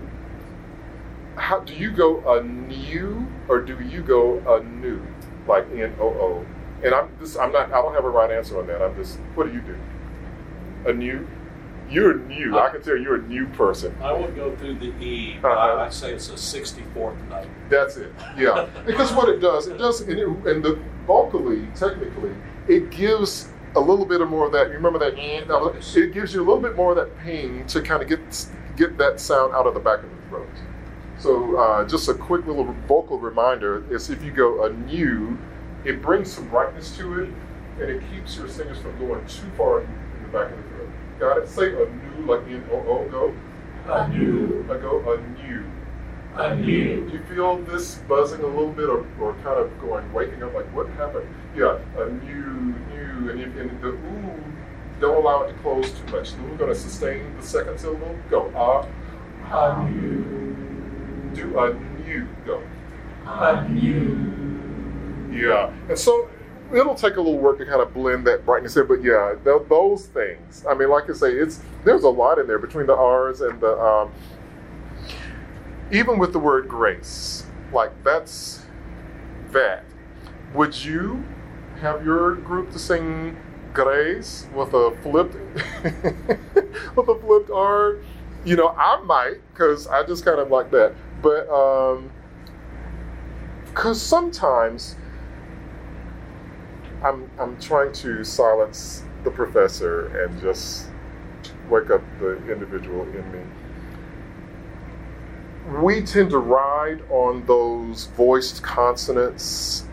How 1.35 1.59
do 1.59 1.73
you 1.73 1.91
go 1.91 2.37
a 2.37 2.43
new 2.43 3.27
or 3.49 3.59
do 3.59 3.77
you 3.83 4.01
go 4.01 4.39
a 4.47 4.63
new 4.63 5.05
like 5.47 5.65
N 5.73 5.93
O 5.99 6.07
O? 6.07 6.45
And 6.83 6.93
I'm 6.93 7.09
this. 7.19 7.35
I'm 7.37 7.51
not. 7.51 7.67
I 7.71 7.81
don't 7.81 7.93
have 7.93 8.05
a 8.05 8.09
right 8.09 8.31
answer 8.31 8.57
on 8.59 8.67
that. 8.67 8.81
I'm 8.81 8.95
just. 8.95 9.17
What 9.35 9.47
do 9.47 9.53
you 9.53 9.61
do? 9.61 9.77
A 10.85 10.93
new. 10.93 11.27
You're 11.89 12.13
new. 12.19 12.57
I 12.57 12.69
can 12.69 12.81
tell 12.83 12.95
you're 12.95 13.15
a 13.15 13.21
new 13.27 13.47
person. 13.47 13.95
I 14.01 14.13
would 14.13 14.35
go 14.35 14.55
through 14.57 14.75
the 14.75 14.89
E, 15.03 15.37
Uh-huh. 15.43 15.47
I- 15.49 15.85
I'd 15.85 15.93
say 15.93 16.13
it's 16.13 16.29
a 16.29 16.33
64th 16.33 17.17
note. 17.29 17.47
That's 17.67 17.97
it. 17.97 18.13
Yeah, 18.37 18.67
because 18.85 19.11
what 19.11 19.27
it 19.27 19.39
does, 19.39 19.65
it 19.67 19.79
does, 19.79 20.01
and, 20.01 20.19
it, 20.19 20.27
and 20.45 20.63
the 20.63 20.79
vocally, 21.07 21.67
technically, 21.75 22.31
it 22.67 22.91
gives 22.91 23.49
a 23.75 23.79
little 23.79 24.05
bit 24.05 24.21
of 24.21 24.29
more 24.29 24.45
of 24.45 24.51
that. 24.51 24.67
You 24.67 24.73
remember 24.73 24.99
that? 24.99 25.17
It 25.17 26.13
gives 26.13 26.31
you 26.33 26.41
a 26.41 26.45
little 26.45 26.61
bit 26.61 26.75
more 26.75 26.91
of 26.91 26.97
that 26.97 27.17
ping 27.23 27.65
to 27.67 27.81
kind 27.81 28.03
of 28.03 28.07
get 28.07 28.19
get 28.77 28.97
that 28.99 29.19
sound 29.19 29.53
out 29.55 29.65
of 29.65 29.73
the 29.73 29.79
back 29.79 30.03
of 30.03 30.09
the 30.11 30.29
throat. 30.29 30.47
So 31.17 31.57
uh, 31.57 31.85
just 31.87 32.07
a 32.07 32.13
quick 32.13 32.45
little 32.45 32.65
vocal 32.87 33.17
reminder 33.19 33.83
is 33.93 34.11
if 34.11 34.23
you 34.23 34.31
go 34.31 34.65
a 34.65 34.69
new, 34.71 35.37
it 35.85 36.01
brings 36.01 36.31
some 36.31 36.47
brightness 36.49 36.95
to 36.97 37.23
it, 37.23 37.29
and 37.79 37.89
it 37.89 38.03
keeps 38.11 38.37
your 38.37 38.47
singers 38.47 38.79
from 38.79 38.97
going 38.99 39.25
too 39.27 39.49
far 39.57 39.81
in 39.81 39.87
the 40.23 40.29
back 40.29 40.51
of 40.51 40.57
the 40.57 40.63
throat. 40.69 40.89
Got 41.19 41.37
it? 41.39 41.49
Say 41.49 41.67
a 41.67 41.89
new, 41.89 42.25
like 42.25 42.45
in 42.47 42.63
O 42.71 42.75
O 42.87 43.07
go. 43.09 43.35
A 43.91 44.07
new. 44.09 44.65
I 44.69 44.77
go 44.77 44.99
a 45.13 45.41
new. 45.41 45.63
A 46.35 46.55
new. 46.55 47.09
Do 47.09 47.17
you 47.17 47.23
feel 47.23 47.57
this 47.57 47.95
buzzing 48.07 48.41
a 48.41 48.47
little 48.47 48.71
bit 48.71 48.87
or, 48.89 49.05
or 49.19 49.33
kind 49.43 49.59
of 49.59 49.79
going, 49.81 50.11
waking 50.13 50.43
up, 50.43 50.53
like 50.53 50.71
what 50.75 50.87
happened? 50.89 51.27
Yeah, 51.55 51.79
a 51.97 52.09
new, 52.09 52.75
new, 52.93 53.29
and, 53.31 53.41
if, 53.41 53.55
and 53.57 53.81
the 53.81 53.87
ooh, 53.89 54.43
don't 54.99 55.17
allow 55.17 55.43
it 55.43 55.47
to 55.47 55.53
close 55.59 55.91
too 55.91 56.05
much. 56.11 56.33
Then 56.33 56.49
we're 56.49 56.57
going 56.57 56.69
to 56.73 56.79
sustain 56.79 57.35
the 57.35 57.43
second 57.43 57.79
syllable. 57.79 58.15
Go, 58.29 58.51
ah, 58.55 58.85
A 59.51 59.89
new. 59.89 61.31
do 61.33 61.57
a 61.59 61.73
new, 62.05 62.27
go. 62.45 62.61
A 63.25 63.67
new. 63.67 64.48
Yeah, 65.31 65.71
and 65.87 65.97
so 65.97 66.29
it'll 66.73 66.95
take 66.95 67.15
a 67.15 67.21
little 67.21 67.37
work 67.39 67.57
to 67.59 67.65
kind 67.65 67.81
of 67.81 67.93
blend 67.93 68.25
that 68.27 68.45
brightness 68.45 68.77
in, 68.77 68.87
but 68.87 69.01
yeah, 69.03 69.35
th- 69.43 69.63
those 69.69 70.05
things. 70.07 70.65
I 70.69 70.73
mean, 70.73 70.89
like 70.89 71.09
I 71.09 71.13
say, 71.13 71.33
it's 71.33 71.61
there's 71.83 72.03
a 72.03 72.09
lot 72.09 72.39
in 72.39 72.47
there 72.47 72.59
between 72.59 72.87
the 72.87 72.95
R's 72.95 73.41
and 73.41 73.59
the 73.59 73.77
um, 73.79 74.11
even 75.91 76.19
with 76.19 76.33
the 76.33 76.39
word 76.39 76.67
grace, 76.67 77.45
like 77.73 77.91
that's 78.03 78.63
that. 79.51 79.83
Would 80.53 80.83
you 80.83 81.23
have 81.81 82.05
your 82.05 82.35
group 82.35 82.71
to 82.71 82.79
sing 82.79 83.37
grace 83.73 84.47
with 84.53 84.73
a 84.73 84.97
flipped 85.01 85.35
with 86.95 87.07
a 87.07 87.19
flipped 87.19 87.49
R? 87.51 87.97
You 88.45 88.55
know, 88.55 88.69
I 88.69 89.01
might 89.01 89.37
because 89.51 89.87
I 89.87 90.05
just 90.05 90.23
kind 90.23 90.39
of 90.39 90.49
like 90.49 90.71
that, 90.71 90.93
but 91.21 91.49
um, 91.49 92.09
because 93.65 94.01
sometimes 94.01 94.95
I'm 97.03 97.29
I'm 97.39 97.59
trying 97.59 97.93
to 97.93 98.23
silence 98.23 99.03
the 99.23 99.31
professor 99.31 100.07
and 100.23 100.39
just 100.41 100.89
wake 101.69 101.89
up 101.89 102.01
the 102.19 102.35
individual 102.51 103.03
in 103.03 103.31
me. 103.31 103.39
We 105.81 106.01
tend 106.01 106.31
to 106.31 106.39
ride 106.39 107.01
on 107.09 107.45
those 107.45 108.07
voiced 108.17 108.63
consonants 108.63 109.85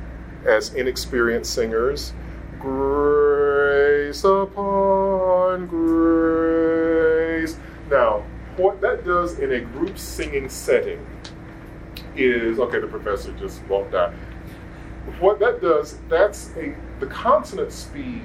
as 0.46 0.74
inexperienced 0.74 1.52
singers. 1.52 2.12
Grace 2.58 4.24
upon 4.24 5.66
grace. 5.66 7.56
Now, 7.88 8.24
what 8.56 8.80
that 8.80 9.04
does 9.04 9.38
in 9.38 9.52
a 9.52 9.60
group 9.60 9.98
singing 9.98 10.48
setting 10.48 11.06
is 12.16 12.58
okay, 12.58 12.80
the 12.80 12.86
professor 12.86 13.32
just 13.34 13.62
walked 13.64 13.94
out 13.94 14.12
what 15.20 15.38
that 15.40 15.60
does, 15.60 15.98
that's 16.08 16.50
a 16.56 16.74
the 17.00 17.06
consonant 17.06 17.72
speed 17.72 18.22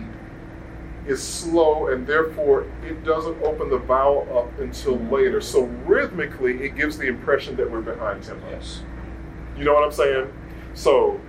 is 1.08 1.22
slow 1.22 1.88
and 1.88 2.06
therefore 2.06 2.66
it 2.84 3.04
doesn't 3.04 3.42
open 3.44 3.70
the 3.70 3.78
vowel 3.78 4.28
up 4.38 4.60
until 4.60 4.96
mm-hmm. 4.96 5.14
later. 5.14 5.42
So 5.42 5.64
rhythmically 5.86 6.64
it 6.64 6.76
gives 6.76 6.98
the 6.98 7.08
impression 7.08 7.56
that 7.58 7.70
we're 7.70 7.82
behind 7.82 8.24
tempo. 8.24 8.50
Yes. 8.50 8.84
You 9.58 9.64
know 9.64 9.74
what 9.74 9.84
I'm 9.84 9.92
saying? 9.92 10.32
So 10.74 11.20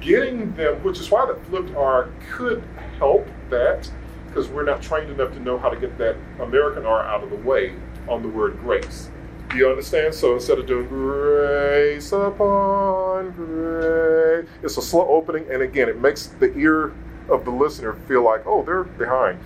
getting 0.00 0.54
them, 0.54 0.82
which 0.82 1.00
is 1.00 1.10
why 1.10 1.26
the 1.26 1.34
flipped 1.46 1.74
R 1.74 2.10
could 2.30 2.62
help 2.98 3.26
that, 3.50 3.90
because 4.26 4.48
we're 4.48 4.64
not 4.64 4.82
trained 4.82 5.10
enough 5.10 5.32
to 5.32 5.40
know 5.40 5.58
how 5.58 5.68
to 5.68 5.80
get 5.80 5.96
that 5.98 6.16
American 6.40 6.84
R 6.84 7.02
out 7.02 7.24
of 7.24 7.30
the 7.30 7.36
way 7.36 7.74
on 8.08 8.22
the 8.22 8.28
word 8.28 8.58
grace. 8.60 9.10
You 9.54 9.70
understand? 9.70 10.14
So 10.14 10.34
instead 10.34 10.58
of 10.58 10.66
doing 10.66 10.86
grace 10.88 12.12
upon 12.12 13.30
grace, 13.32 14.46
it's 14.62 14.76
a 14.76 14.82
slow 14.82 15.08
opening, 15.08 15.46
and 15.50 15.62
again, 15.62 15.88
it 15.88 15.98
makes 15.98 16.26
the 16.26 16.54
ear 16.56 16.92
of 17.28 17.44
the 17.44 17.50
listener 17.50 17.94
feel 18.06 18.22
like, 18.22 18.46
oh, 18.46 18.62
they're 18.62 18.84
behind. 18.84 19.40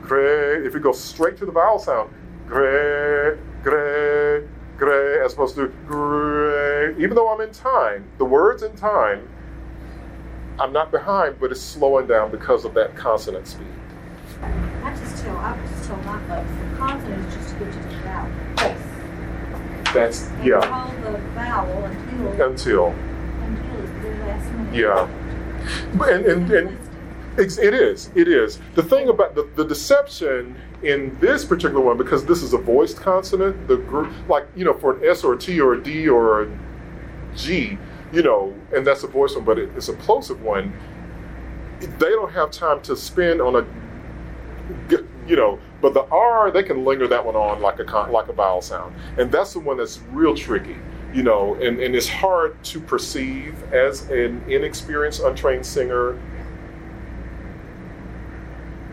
Grace. 0.00 0.66
If 0.66 0.74
it 0.74 0.82
go 0.82 0.92
straight 0.92 1.36
to 1.38 1.46
the 1.46 1.52
vowel 1.52 1.78
sound, 1.78 2.10
grace, 2.46 3.38
grace, 3.62 4.48
grace, 4.78 5.20
as 5.24 5.34
opposed 5.34 5.54
to 5.56 5.68
grace. 5.86 6.96
Even 6.98 7.14
though 7.14 7.28
I'm 7.28 7.40
in 7.42 7.52
time, 7.52 8.04
the 8.18 8.24
words 8.24 8.62
in 8.62 8.74
time, 8.74 9.28
I'm 10.58 10.72
not 10.72 10.90
behind, 10.90 11.38
but 11.38 11.50
it's 11.50 11.60
slowing 11.60 12.06
down 12.06 12.30
because 12.30 12.64
of 12.64 12.72
that 12.74 12.96
consonant 12.96 13.46
speed. 13.46 13.66
I 14.40 14.96
just 14.96 15.22
tell, 15.22 15.36
I 15.36 15.58
just 15.68 15.88
tell 15.88 15.96
my 15.98 16.18
folks, 16.26 16.50
the 16.50 16.76
consonant 16.78 17.28
is 17.28 17.34
just 17.34 17.50
to 17.50 17.64
get 17.64 17.74
you 17.74 17.82
to 17.82 17.88
the. 18.58 18.85
That's 19.96 20.28
yeah. 20.44 20.64
hold 20.64 21.14
the 21.14 21.18
vowel 21.30 21.84
until, 21.84 22.42
Until 22.42 22.86
until 23.40 23.80
it's 23.80 24.02
the 24.02 24.10
last 24.24 24.74
yeah, 24.74 25.08
But- 25.94 26.12
and 26.12 26.26
and, 26.26 26.50
and 26.50 26.78
it's, 27.38 27.58
it 27.58 27.74
is 27.74 28.10
it 28.14 28.28
is 28.28 28.60
the 28.74 28.82
thing 28.82 29.08
about 29.08 29.34
the, 29.34 29.48
the 29.56 29.64
deception 29.64 30.56
in 30.82 31.16
this 31.20 31.44
particular 31.44 31.82
one 31.82 31.96
because 31.96 32.24
this 32.26 32.42
is 32.42 32.52
a 32.52 32.58
voiced 32.58 32.98
consonant. 32.98 33.68
The 33.68 33.76
group 33.76 34.12
like 34.28 34.46
you 34.54 34.64
know 34.64 34.74
for 34.74 34.96
an 34.96 35.08
S 35.08 35.24
or 35.24 35.34
a 35.34 35.38
T 35.38 35.60
or 35.60 35.74
a 35.74 35.82
D 35.82 36.08
or 36.08 36.42
a 36.42 36.58
G, 37.34 37.78
you 38.12 38.22
know, 38.22 38.54
and 38.74 38.86
that's 38.86 39.02
a 39.02 39.06
voiced 39.06 39.36
one, 39.36 39.44
but 39.44 39.58
it, 39.58 39.70
it's 39.76 39.88
a 39.88 39.94
plosive 39.94 40.42
one. 40.42 40.72
They 41.80 42.10
don't 42.10 42.32
have 42.32 42.50
time 42.50 42.80
to 42.82 42.96
spend 42.96 43.40
on 43.40 43.56
a 43.56 43.66
you 45.26 45.36
know, 45.36 45.58
but 45.86 45.94
the 45.94 46.12
R 46.12 46.50
they 46.50 46.64
can 46.64 46.84
linger 46.84 47.06
that 47.06 47.24
one 47.24 47.36
on 47.36 47.62
like 47.62 47.78
a 47.78 47.84
con- 47.84 48.10
like 48.10 48.26
a 48.26 48.32
vowel 48.32 48.60
sound, 48.60 48.92
and 49.18 49.30
that's 49.30 49.52
the 49.52 49.60
one 49.60 49.76
that's 49.76 50.00
real 50.10 50.34
tricky, 50.34 50.74
you 51.14 51.22
know, 51.22 51.54
and, 51.54 51.78
and 51.78 51.94
it's 51.94 52.08
hard 52.08 52.60
to 52.64 52.80
perceive 52.80 53.54
as 53.72 54.10
an 54.10 54.42
inexperienced, 54.48 55.20
untrained 55.20 55.64
singer. 55.64 56.20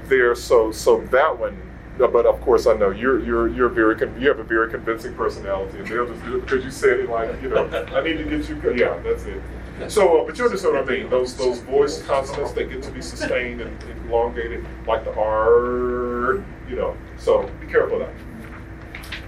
There, 0.04 0.36
so 0.36 0.72
so 0.72 1.02
that 1.08 1.40
one, 1.40 1.60
but 1.98 2.28
of 2.28 2.40
course 2.42 2.68
I 2.68 2.74
know 2.74 2.92
you're 2.92 3.26
you're 3.26 3.48
you're 3.48 3.70
very 3.70 3.96
con- 3.96 4.16
you 4.22 4.28
have 4.28 4.38
a 4.38 4.44
very 4.44 4.70
convincing 4.70 5.16
personality, 5.16 5.80
and 5.80 5.88
they'll 5.88 6.06
just 6.06 6.24
do 6.24 6.36
it 6.38 6.42
because 6.42 6.64
you 6.64 6.70
said 6.70 7.00
it 7.00 7.10
like 7.10 7.42
you 7.42 7.50
know 7.50 7.66
I 7.92 8.04
need 8.04 8.20
to 8.20 8.24
get 8.24 8.48
you 8.48 8.76
yeah 8.76 9.00
that's 9.00 9.26
it. 9.26 9.42
So, 9.88 10.22
uh, 10.22 10.26
but 10.26 10.38
you 10.38 10.46
understand 10.46 10.76
what 10.76 10.90
I 10.90 10.92
mean? 10.92 11.10
Those 11.10 11.36
those 11.36 11.60
voiced 11.60 12.06
consonants 12.06 12.52
that 12.54 12.70
get 12.70 12.84
to 12.84 12.92
be 12.92 13.02
sustained 13.02 13.62
and, 13.62 13.78
elongated, 14.08 14.66
like 14.86 15.04
the 15.04 15.14
R, 15.16 16.44
you 16.70 16.76
know. 16.76 16.96
So 17.18 17.50
be 17.60 17.68
careful 17.68 18.02
of 18.02 18.08
that. 18.08 18.14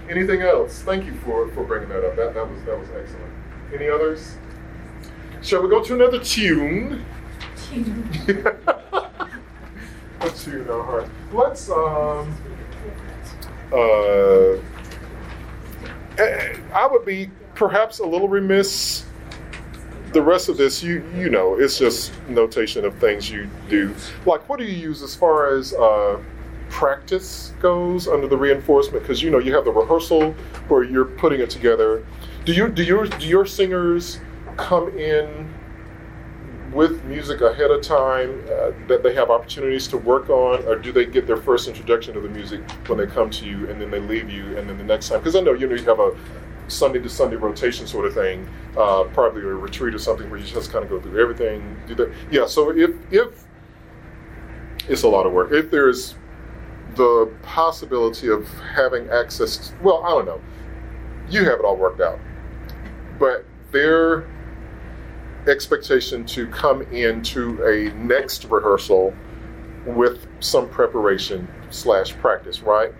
Anything 0.08 0.42
else? 0.42 0.82
Thank 0.82 1.04
you 1.04 1.14
for, 1.14 1.48
for 1.48 1.64
bringing 1.64 1.88
that 1.88 2.04
up. 2.04 2.16
That 2.16 2.34
that 2.34 2.48
was 2.48 2.62
that 2.64 2.78
was 2.78 2.88
excellent. 2.90 3.32
Any 3.74 3.88
others? 3.88 4.36
Shall 5.42 5.62
we 5.62 5.68
go 5.68 5.82
to 5.82 5.94
another 5.94 6.20
tune? 6.20 7.04
Tune. 7.68 8.08
a 10.20 10.30
tune, 10.30 10.70
all 10.70 10.82
right. 10.82 11.08
Let's 11.32 11.68
um. 11.70 12.34
Uh, 13.72 14.52
eh, 16.18 16.56
I 16.72 16.86
would 16.88 17.04
be 17.04 17.30
perhaps 17.56 17.98
a 17.98 18.06
little 18.06 18.28
remiss 18.28 19.05
the 20.16 20.22
rest 20.22 20.48
of 20.48 20.56
this, 20.56 20.82
you 20.82 21.04
you 21.14 21.28
know, 21.28 21.56
it's 21.56 21.78
just 21.78 22.10
notation 22.26 22.86
of 22.86 22.94
things 22.96 23.30
you 23.30 23.50
do. 23.68 23.94
Like, 24.24 24.48
what 24.48 24.58
do 24.58 24.64
you 24.64 24.74
use 24.74 25.02
as 25.02 25.14
far 25.14 25.54
as 25.54 25.74
uh, 25.74 26.18
practice 26.70 27.52
goes 27.60 28.08
under 28.08 28.26
the 28.26 28.36
reinforcement? 28.36 29.02
Because 29.02 29.22
you 29.22 29.30
know, 29.30 29.38
you 29.38 29.54
have 29.54 29.66
the 29.66 29.72
rehearsal 29.72 30.32
where 30.68 30.84
you're 30.84 31.04
putting 31.04 31.40
it 31.40 31.50
together. 31.50 32.02
Do 32.46 32.54
you 32.54 32.68
do 32.68 32.82
your 32.82 33.04
do 33.04 33.26
your 33.26 33.44
singers 33.44 34.18
come 34.56 34.88
in 34.96 35.52
with 36.72 37.04
music 37.04 37.42
ahead 37.42 37.70
of 37.70 37.82
time 37.82 38.42
uh, 38.50 38.70
that 38.88 39.02
they 39.02 39.14
have 39.14 39.28
opportunities 39.30 39.86
to 39.88 39.98
work 39.98 40.30
on, 40.30 40.64
or 40.64 40.76
do 40.76 40.92
they 40.92 41.04
get 41.04 41.26
their 41.26 41.36
first 41.36 41.68
introduction 41.68 42.14
to 42.14 42.20
the 42.20 42.28
music 42.28 42.60
when 42.86 42.96
they 42.96 43.06
come 43.06 43.28
to 43.28 43.44
you 43.44 43.68
and 43.68 43.78
then 43.80 43.90
they 43.90 44.00
leave 44.00 44.30
you, 44.30 44.56
and 44.56 44.66
then 44.66 44.78
the 44.78 44.84
next 44.84 45.10
time? 45.10 45.18
Because 45.18 45.36
I 45.36 45.40
know 45.40 45.52
you 45.52 45.68
know 45.68 45.74
you 45.74 45.84
have 45.84 46.00
a 46.00 46.16
Sunday 46.68 47.00
to 47.00 47.08
Sunday 47.08 47.36
rotation 47.36 47.86
sort 47.86 48.06
of 48.06 48.14
thing, 48.14 48.48
uh, 48.76 49.04
probably 49.04 49.42
a 49.42 49.46
retreat 49.46 49.94
or 49.94 49.98
something 49.98 50.28
where 50.30 50.38
you 50.38 50.46
just 50.46 50.72
kind 50.72 50.84
of 50.84 50.90
go 50.90 51.00
through 51.00 51.20
everything. 51.20 51.76
Do 51.86 51.94
that. 51.96 52.12
Yeah. 52.30 52.46
So 52.46 52.70
if 52.70 52.90
if 53.12 53.44
it's 54.88 55.02
a 55.02 55.08
lot 55.08 55.26
of 55.26 55.32
work, 55.32 55.52
if 55.52 55.70
there's 55.70 56.16
the 56.96 57.32
possibility 57.42 58.28
of 58.28 58.48
having 58.74 59.08
access. 59.10 59.72
well, 59.82 60.02
I 60.04 60.10
don't 60.10 60.26
know. 60.26 60.40
You 61.28 61.44
have 61.44 61.58
it 61.58 61.64
all 61.64 61.76
worked 61.76 62.00
out, 62.00 62.18
but 63.18 63.44
their 63.72 64.28
expectation 65.46 66.24
to 66.26 66.46
come 66.48 66.82
into 66.82 67.62
a 67.64 67.92
next 67.94 68.44
rehearsal 68.46 69.14
with 69.84 70.26
some 70.40 70.68
preparation 70.68 71.46
slash 71.70 72.14
practice, 72.14 72.62
right? 72.62 72.92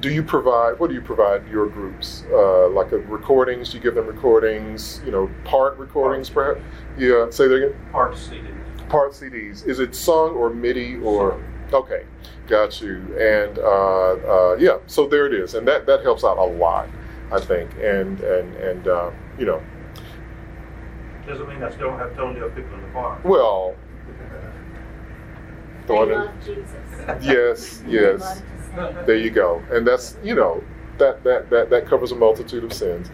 Do 0.00 0.10
you 0.10 0.22
provide, 0.22 0.78
what 0.78 0.88
do 0.88 0.94
you 0.94 1.00
provide 1.00 1.48
your 1.48 1.66
groups? 1.66 2.24
Uh, 2.30 2.68
like 2.68 2.92
a 2.92 2.98
recordings, 2.98 3.70
do 3.70 3.78
you 3.78 3.82
give 3.82 3.96
them 3.96 4.06
recordings, 4.06 5.00
you 5.04 5.10
know, 5.10 5.28
part 5.44 5.76
recordings 5.76 6.30
perhaps? 6.30 6.60
Yeah, 6.96 7.28
say 7.30 7.48
that 7.48 7.54
again? 7.54 7.74
Part 7.90 8.12
CDs. 8.14 8.88
Part 8.88 9.12
CDs. 9.12 9.66
Is 9.66 9.80
it 9.80 9.94
sung 9.96 10.30
or 10.36 10.50
MIDI 10.50 10.96
or? 10.98 11.42
Okay, 11.72 12.04
got 12.46 12.80
you. 12.80 12.96
And 13.18 13.58
uh, 13.58 13.62
uh, 14.52 14.56
yeah, 14.60 14.78
so 14.86 15.06
there 15.08 15.26
it 15.26 15.34
is. 15.34 15.54
And 15.54 15.66
that, 15.66 15.84
that 15.86 16.02
helps 16.02 16.22
out 16.22 16.38
a 16.38 16.44
lot, 16.44 16.88
I 17.32 17.40
think. 17.40 17.68
And, 17.82 18.20
and, 18.20 18.54
and 18.56 18.86
uh, 18.88 19.10
you 19.36 19.46
know, 19.46 19.60
Doesn't 21.26 21.48
mean 21.48 21.62
I 21.62 21.70
still 21.70 21.90
don't 21.90 21.98
have 21.98 22.14
tone 22.14 22.38
deaf 22.38 22.54
people 22.54 22.72
in 22.74 22.82
the 22.82 22.88
choir. 22.88 23.18
well, 23.24 23.74
They 25.88 25.94
love 26.04 26.30
Jesus. 26.44 26.70
yes, 27.22 27.78
They 27.78 27.90
yes. 27.92 28.42
There 29.06 29.16
you 29.16 29.30
go. 29.30 29.62
And 29.70 29.86
that's, 29.86 30.16
you 30.22 30.34
know, 30.34 30.62
that, 30.98 31.22
that, 31.24 31.50
that, 31.50 31.70
that 31.70 31.86
covers 31.86 32.12
a 32.12 32.16
multitude 32.16 32.64
of 32.64 32.72
sins, 32.72 33.08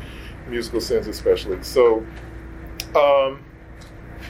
musical 0.48 0.80
sins 0.80 1.06
especially. 1.06 1.62
So, 1.62 2.06
um, 2.96 3.44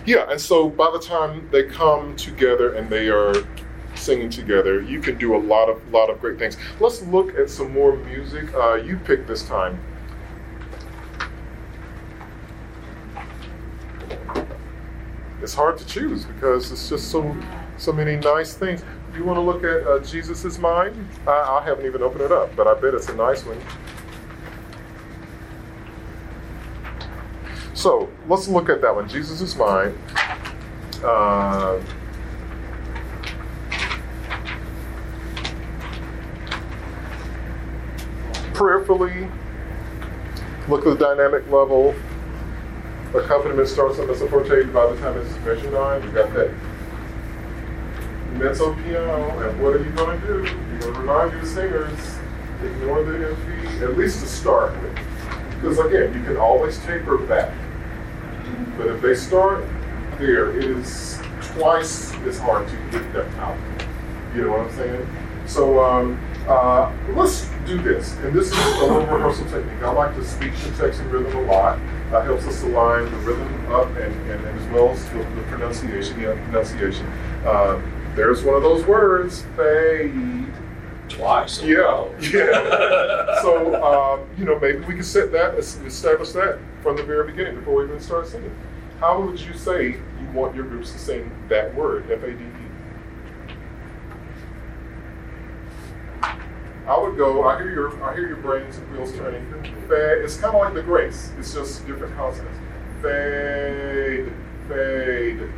yeah, 0.06 0.30
and 0.30 0.40
so 0.40 0.68
by 0.68 0.90
the 0.90 0.98
time 0.98 1.48
they 1.50 1.64
come 1.64 2.16
together 2.16 2.74
and 2.74 2.90
they 2.90 3.08
are 3.08 3.34
singing 3.94 4.28
together, 4.28 4.82
you 4.82 5.00
can 5.00 5.16
do 5.16 5.34
a 5.36 5.38
lot 5.38 5.68
of 5.68 5.86
lot 5.90 6.10
of 6.10 6.20
great 6.20 6.38
things. 6.38 6.56
Let's 6.80 7.02
look 7.02 7.34
at 7.38 7.48
some 7.48 7.72
more 7.72 7.96
music. 7.96 8.52
Uh, 8.54 8.74
you 8.74 8.98
picked 8.98 9.26
this 9.26 9.46
time. 9.46 9.80
It's 15.40 15.54
hard 15.54 15.78
to 15.78 15.86
choose 15.86 16.24
because 16.24 16.72
it's 16.72 16.88
just 16.88 17.10
so 17.10 17.36
so 17.76 17.92
many 17.92 18.16
nice 18.16 18.54
things. 18.54 18.82
You 19.14 19.22
want 19.22 19.36
to 19.36 19.40
look 19.40 19.62
at 19.62 19.86
uh, 19.86 20.00
Jesus 20.00 20.44
is 20.44 20.58
Mine? 20.58 21.08
I, 21.26 21.30
I 21.30 21.64
haven't 21.64 21.86
even 21.86 22.02
opened 22.02 22.22
it 22.22 22.32
up, 22.32 22.54
but 22.56 22.66
I 22.66 22.74
bet 22.74 22.94
it's 22.94 23.08
a 23.08 23.14
nice 23.14 23.44
one. 23.44 23.60
So 27.74 28.10
let's 28.28 28.48
look 28.48 28.68
at 28.68 28.80
that 28.80 28.94
one. 28.94 29.08
Jesus 29.08 29.40
is 29.40 29.54
Mine. 29.54 29.96
Uh, 31.04 31.80
prayerfully, 38.52 39.28
look 40.68 40.86
at 40.86 40.98
the 40.98 41.14
dynamic 41.14 41.48
level. 41.50 41.94
Accompaniment 43.14 43.68
starts 43.68 44.00
on 44.00 44.08
the 44.08 44.14
forte 44.14 44.64
by 44.72 44.86
the 44.92 44.98
time 45.00 45.16
it's 45.18 45.32
measure 45.44 45.78
on. 45.78 46.02
You 46.02 46.10
got 46.10 46.34
that 46.34 46.52
mezzo 48.38 48.74
piano, 48.74 49.38
and 49.40 49.62
what 49.62 49.74
are 49.74 49.82
you 49.82 49.90
going 49.90 50.20
to 50.20 50.26
do? 50.26 50.34
You're 50.44 50.78
going 50.80 50.94
to 50.94 51.00
remind 51.00 51.32
your 51.32 51.44
singers, 51.44 52.18
ignore 52.62 53.02
the 53.04 53.12
MP, 53.12 53.82
at 53.82 53.96
least 53.96 54.20
to 54.20 54.26
start 54.26 54.72
with. 54.82 54.98
Because 55.50 55.78
again, 55.78 56.12
you 56.14 56.22
can 56.22 56.36
always 56.36 56.78
taper 56.80 57.18
back. 57.18 57.54
But 58.76 58.88
if 58.88 59.00
they 59.00 59.14
start 59.14 59.64
there, 60.18 60.56
it 60.56 60.64
is 60.64 61.20
twice 61.40 62.14
as 62.26 62.38
hard 62.38 62.68
to 62.68 62.76
get 62.90 63.12
them 63.12 63.28
out. 63.36 63.58
You 64.34 64.42
know 64.42 64.50
what 64.50 64.60
I'm 64.60 64.72
saying? 64.72 65.08
So 65.46 65.82
um, 65.82 66.20
uh, 66.48 66.92
let's 67.14 67.48
do 67.66 67.80
this. 67.80 68.16
And 68.18 68.34
this 68.34 68.50
is 68.50 68.58
a 68.58 68.80
little 68.80 69.06
rehearsal 69.06 69.44
technique. 69.46 69.82
I 69.82 69.92
like 69.92 70.14
to 70.16 70.24
speak 70.24 70.56
to 70.60 70.70
text 70.76 71.00
and 71.00 71.10
rhythm 71.12 71.36
a 71.36 71.42
lot. 71.42 71.78
That 72.10 72.24
helps 72.24 72.46
us 72.46 72.62
align 72.62 73.04
the 73.04 73.16
rhythm 73.18 73.72
up 73.72 73.88
and, 73.88 74.12
and, 74.30 74.44
and 74.44 74.60
as 74.60 74.68
well 74.68 74.90
as 74.90 75.04
the, 75.10 75.18
the 75.18 75.42
pronunciation. 75.48 76.20
Yeah, 76.20 76.34
pronunciation. 76.44 77.06
Uh, 77.44 77.80
there's 78.14 78.42
one 78.42 78.54
of 78.56 78.62
those 78.62 78.84
words, 78.86 79.44
fade. 79.56 80.46
Twice. 81.06 81.62
Yeah, 81.62 82.08
yeah. 82.18 83.42
so, 83.42 83.74
um, 83.84 84.26
you 84.38 84.44
know, 84.44 84.58
maybe 84.58 84.78
we 84.80 84.94
can 84.94 85.02
set 85.04 85.30
that, 85.32 85.54
establish 85.54 86.32
that 86.32 86.58
from 86.82 86.96
the 86.96 87.02
very 87.02 87.26
beginning 87.26 87.56
before 87.56 87.74
we 87.76 87.84
even 87.84 88.00
start 88.00 88.26
singing. 88.26 88.56
How 89.00 89.20
would 89.20 89.38
you 89.38 89.52
say 89.52 89.88
you 89.90 90.30
want 90.32 90.54
your 90.56 90.64
groups 90.64 90.92
to 90.92 90.98
sing 90.98 91.30
that 91.48 91.74
word, 91.74 92.10
F 92.10 92.22
A 92.22 92.32
D 92.32 92.42
E? 92.42 92.48
I 96.86 96.98
would 96.98 97.16
go, 97.16 97.44
I 97.46 97.58
hear 97.58 97.70
your, 97.70 98.04
I 98.04 98.14
hear 98.14 98.26
your 98.26 98.38
brains 98.38 98.78
and 98.78 98.90
wheels 98.92 99.12
turning. 99.12 99.44
Fade, 99.88 100.24
it's 100.24 100.36
kind 100.36 100.54
of 100.54 100.60
like 100.62 100.74
the 100.74 100.82
grace, 100.82 101.32
it's 101.38 101.52
just 101.52 101.86
different 101.86 102.14
consonants. 102.16 102.58
Fade, 103.02 104.32
fade, 104.68 105.48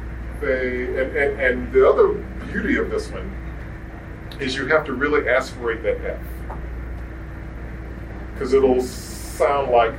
fade. 0.40 0.90
And, 0.90 1.16
and, 1.16 1.40
and 1.40 1.72
the 1.72 1.88
other 1.88 2.08
beauty 2.46 2.76
of 2.76 2.90
this 2.90 3.10
one 3.10 3.32
is 4.40 4.54
you 4.56 4.66
have 4.66 4.84
to 4.86 4.92
really 4.92 5.28
aspirate 5.28 5.82
that 5.82 6.00
F. 6.04 6.20
Because 8.32 8.52
it'll 8.52 8.82
sound 8.82 9.70
like 9.70 9.94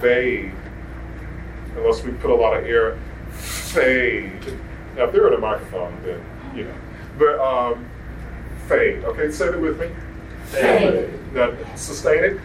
fade, 0.00 0.52
unless 1.76 2.02
we 2.02 2.12
put 2.12 2.30
a 2.30 2.34
lot 2.34 2.56
of 2.56 2.64
air. 2.64 2.98
Fade. 3.30 4.58
Now, 4.96 5.04
if 5.04 5.12
they're 5.12 5.28
in 5.28 5.34
a 5.34 5.38
microphone, 5.38 5.96
then, 6.02 6.24
you 6.54 6.64
know. 6.64 6.74
But, 7.18 7.38
um, 7.38 7.86
fade. 8.66 9.04
Okay, 9.04 9.30
say 9.30 9.48
it 9.48 9.60
with 9.60 9.78
me. 9.78 9.90
Fade. 10.46 11.10
Now, 11.34 11.52
sustain 11.76 12.24
it. 12.24 12.40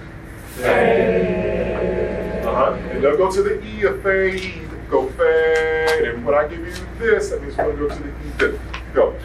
Uh 2.46 2.54
huh. 2.54 2.74
And 2.92 3.02
don't 3.02 3.18
go 3.18 3.32
to 3.32 3.42
the 3.42 3.64
E 3.66 3.84
of 3.84 4.04
fade. 4.04 4.62
Go 4.90 5.10
fade. 5.10 6.08
And 6.08 6.26
when 6.26 6.36
I 6.36 6.48
give 6.48 6.60
you 6.60 6.74
this, 7.00 7.30
that 7.30 7.42
means 7.42 7.58
we're 7.58 7.76
going 7.76 7.78
to 7.78 7.88
go 7.88 7.96
to 7.96 8.04
the 8.04 8.10
E. 8.10 8.32
Then 8.38 8.60
go. 8.94 9.18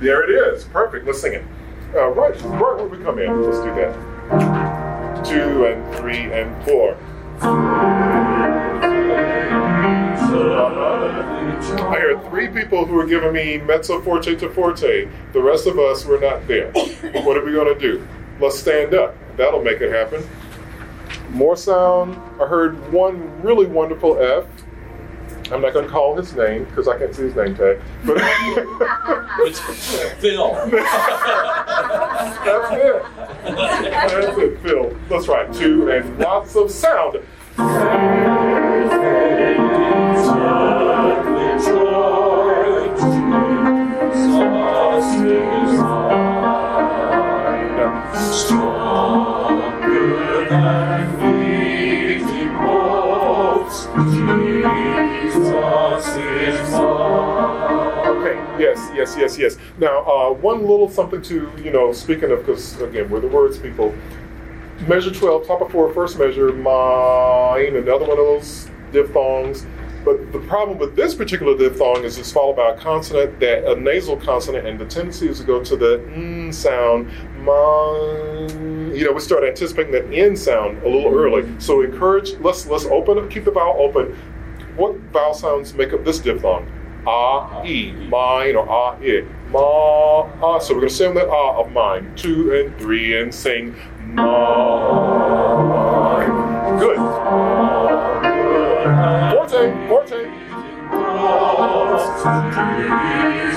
There 0.00 0.22
it 0.22 0.30
is. 0.54 0.64
Perfect. 0.64 1.06
Let's 1.06 1.20
sing 1.20 1.34
it. 1.34 1.44
Uh, 1.94 2.08
right, 2.08 2.34
right 2.42 2.76
where 2.76 2.86
we 2.86 2.98
come 2.98 3.18
in. 3.18 3.42
Let's 3.42 3.58
do 3.58 3.74
that. 3.74 5.24
Two 5.24 5.66
and 5.66 5.96
three 5.96 6.32
and 6.32 6.64
four. 6.64 6.96
I 11.76 11.98
heard 12.00 12.24
three 12.28 12.48
people 12.48 12.84
who 12.84 12.94
were 12.94 13.06
giving 13.06 13.32
me 13.32 13.58
mezzo 13.58 14.00
forte 14.00 14.34
to 14.36 14.50
forte. 14.50 15.08
The 15.32 15.40
rest 15.40 15.66
of 15.66 15.78
us 15.78 16.04
were 16.04 16.18
not 16.18 16.46
there. 16.46 16.70
what 17.24 17.36
are 17.36 17.44
we 17.44 17.52
going 17.52 17.72
to 17.72 17.80
do? 17.80 18.06
Let's 18.40 18.58
stand 18.58 18.94
up. 18.94 19.16
That'll 19.36 19.62
make 19.62 19.80
it 19.80 19.92
happen. 19.92 20.28
More 21.30 21.56
sound. 21.56 22.16
I 22.40 22.46
heard 22.46 22.92
one 22.92 23.42
really 23.42 23.66
wonderful 23.66 24.18
F. 24.20 24.44
I'm 25.52 25.60
not 25.60 25.74
going 25.74 25.84
to 25.84 25.90
call 25.90 26.16
his 26.16 26.34
name 26.34 26.64
because 26.64 26.88
I 26.88 26.98
can't 26.98 27.14
see 27.14 27.24
his 27.24 27.36
name 27.36 27.54
tag. 27.54 27.80
But 28.04 28.16
It's 29.40 29.60
Phil. 30.20 30.54
that's 32.44 32.72
it. 32.72 33.02
That's 33.44 34.38
it, 34.38 34.60
Phil. 34.62 34.96
That's 35.08 35.28
right. 35.28 35.52
Two 35.52 35.90
and 35.90 36.18
lots 36.18 36.56
of 36.56 36.70
sound. 36.70 37.16
Okay, 37.58 39.14
yes, 58.58 58.90
yes, 58.94 59.16
yes, 59.16 59.38
yes. 59.38 59.56
Now, 59.78 60.02
uh, 60.04 60.32
one 60.32 60.60
little 60.60 60.88
something 60.88 61.22
to, 61.22 61.50
you 61.62 61.70
know, 61.70 61.92
speaking 61.92 62.30
of, 62.30 62.40
because 62.40 62.80
again, 62.80 63.10
we're 63.10 63.20
the 63.20 63.28
words 63.28 63.58
people. 63.58 63.94
Measure 64.88 65.12
12, 65.12 65.46
top 65.46 65.60
of 65.60 65.70
four, 65.70 65.92
first 65.92 66.18
measure, 66.18 66.52
mine, 66.52 67.76
another 67.76 68.06
one 68.06 68.18
of 68.18 68.26
those 68.26 68.68
diphthongs. 68.92 69.66
But 70.04 70.32
the 70.32 70.40
problem 70.40 70.78
with 70.78 70.94
this 70.94 71.14
particular 71.14 71.56
diphthong 71.56 72.04
is 72.04 72.18
it's 72.18 72.30
followed 72.30 72.56
by 72.56 72.72
a 72.72 72.76
consonant, 72.76 73.40
that 73.40 73.64
a 73.64 73.74
nasal 73.74 74.16
consonant, 74.18 74.66
and 74.66 74.78
the 74.78 74.84
tendency 74.84 75.28
is 75.28 75.38
to 75.40 75.44
go 75.44 75.64
to 75.64 75.76
the 75.76 76.04
n 76.14 76.52
sound. 76.52 77.10
Mine. 77.38 78.94
You 78.94 79.04
know, 79.06 79.12
we 79.12 79.20
start 79.20 79.44
anticipating 79.44 79.92
that 79.92 80.12
n 80.12 80.36
sound 80.36 80.82
a 80.82 80.88
little 80.88 81.12
early. 81.14 81.48
So 81.58 81.80
encourage. 81.80 82.34
Let's 82.40 82.66
let's 82.66 82.84
open 82.84 83.18
up, 83.18 83.30
keep 83.30 83.44
the 83.44 83.50
vowel 83.50 83.76
open. 83.80 84.14
What 84.76 84.96
vowel 85.12 85.32
sounds 85.34 85.72
make 85.72 85.92
up 85.92 86.04
this 86.04 86.18
diphthong? 86.18 86.70
Ah, 87.06 87.62
e, 87.64 87.92
mine, 87.92 88.56
or 88.56 88.68
ah, 88.68 88.96
it. 89.00 89.26
Ma, 89.50 90.22
ah. 90.42 90.58
So 90.58 90.74
we're 90.74 90.80
going 90.80 90.90
to 90.90 90.94
sing 90.94 91.14
the 91.14 91.28
ah 91.28 91.60
of 91.60 91.70
mine. 91.72 92.12
Two 92.16 92.54
and 92.54 92.76
three 92.78 93.16
and 93.18 93.34
sing 93.34 93.74
mine. 94.14 94.24
Good. 96.78 97.93
Forte, 99.04 99.72
forte. 99.86 100.30
Very 102.88 103.52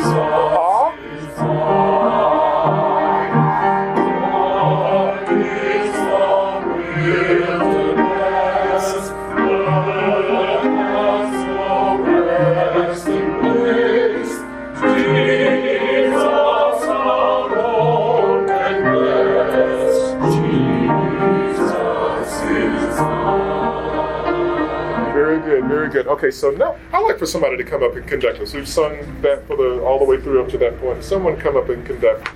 good. 25.98 26.08
Okay, 26.08 26.32
so 26.32 26.52
now 26.52 26.78
I'd 26.94 27.02
like 27.02 27.18
for 27.18 27.26
somebody 27.26 27.58
to 27.58 27.64
come 27.64 27.84
up 27.84 27.96
and 27.96 28.08
conduct 28.08 28.40
this. 28.40 28.54
We've 28.54 28.68
sung 28.68 29.22
that 29.22 29.46
for 29.48 29.58
the 29.58 29.82
all 29.82 30.00
the 30.00 30.06
way 30.06 30.22
through 30.22 30.44
up 30.44 30.50
to 30.50 30.58
that 30.60 30.80
point. 30.80 31.04
Someone 31.04 31.38
come 31.38 31.58
up 31.58 31.70
and 31.70 31.86
conduct 31.86 32.30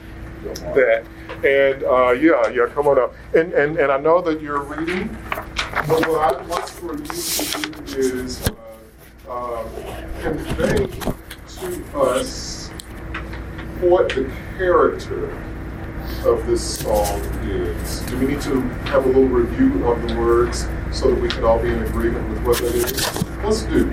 that. 0.73 1.05
And 1.43 1.83
uh, 1.83 2.11
yeah, 2.11 2.49
yeah, 2.49 2.67
come 2.73 2.87
on 2.87 2.99
up. 2.99 3.13
And, 3.35 3.53
and 3.53 3.77
and 3.77 3.91
I 3.91 3.99
know 3.99 4.21
that 4.21 4.41
you're 4.41 4.63
reading, 4.63 5.15
but 5.87 6.07
what 6.07 6.35
I'd 6.35 6.47
like 6.47 6.67
for 6.67 6.97
you 6.97 7.05
to 7.05 7.81
do 7.85 8.23
is 8.23 8.49
uh, 9.27 9.31
uh, 9.31 9.63
convey 10.21 10.87
to 10.87 11.99
us 11.99 12.69
what 13.79 14.09
the 14.09 14.31
character 14.57 15.29
of 16.25 16.45
this 16.45 16.79
song 16.79 17.19
is. 17.43 18.01
Do 18.01 18.17
we 18.19 18.27
need 18.27 18.41
to 18.41 18.61
have 18.89 19.05
a 19.05 19.07
little 19.07 19.25
review 19.25 19.87
of 19.87 20.07
the 20.07 20.15
words 20.19 20.67
so 20.91 21.09
that 21.09 21.19
we 21.19 21.29
can 21.29 21.43
all 21.43 21.59
be 21.59 21.69
in 21.69 21.81
agreement 21.83 22.29
with 22.29 22.43
what 22.45 22.57
that 22.57 22.75
is? 22.75 23.30
Let's 23.43 23.63
do. 23.63 23.87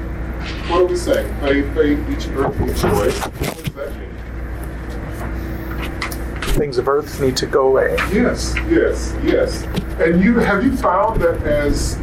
What 0.68 0.82
are 0.82 0.84
we 0.84 0.96
saying? 0.96 1.34
Faith, 1.40 1.74
faith, 1.74 1.99
each 2.11 2.28
earthly 2.36 2.74
joy. 2.74 3.11
What 3.11 3.64
does 3.64 3.74
that 3.74 3.96
mean? 3.96 4.09
Things 6.59 6.76
of 6.76 6.86
earth 6.86 7.20
need 7.20 7.36
to 7.38 7.46
go 7.46 7.68
away. 7.68 7.96
Yes, 8.12 8.55
yes, 8.68 9.14
yes. 9.22 9.62
And 10.01 10.22
you 10.22 10.38
have 10.38 10.64
you 10.64 10.76
found 10.76 11.22
that 11.22 11.42
as 11.42 11.96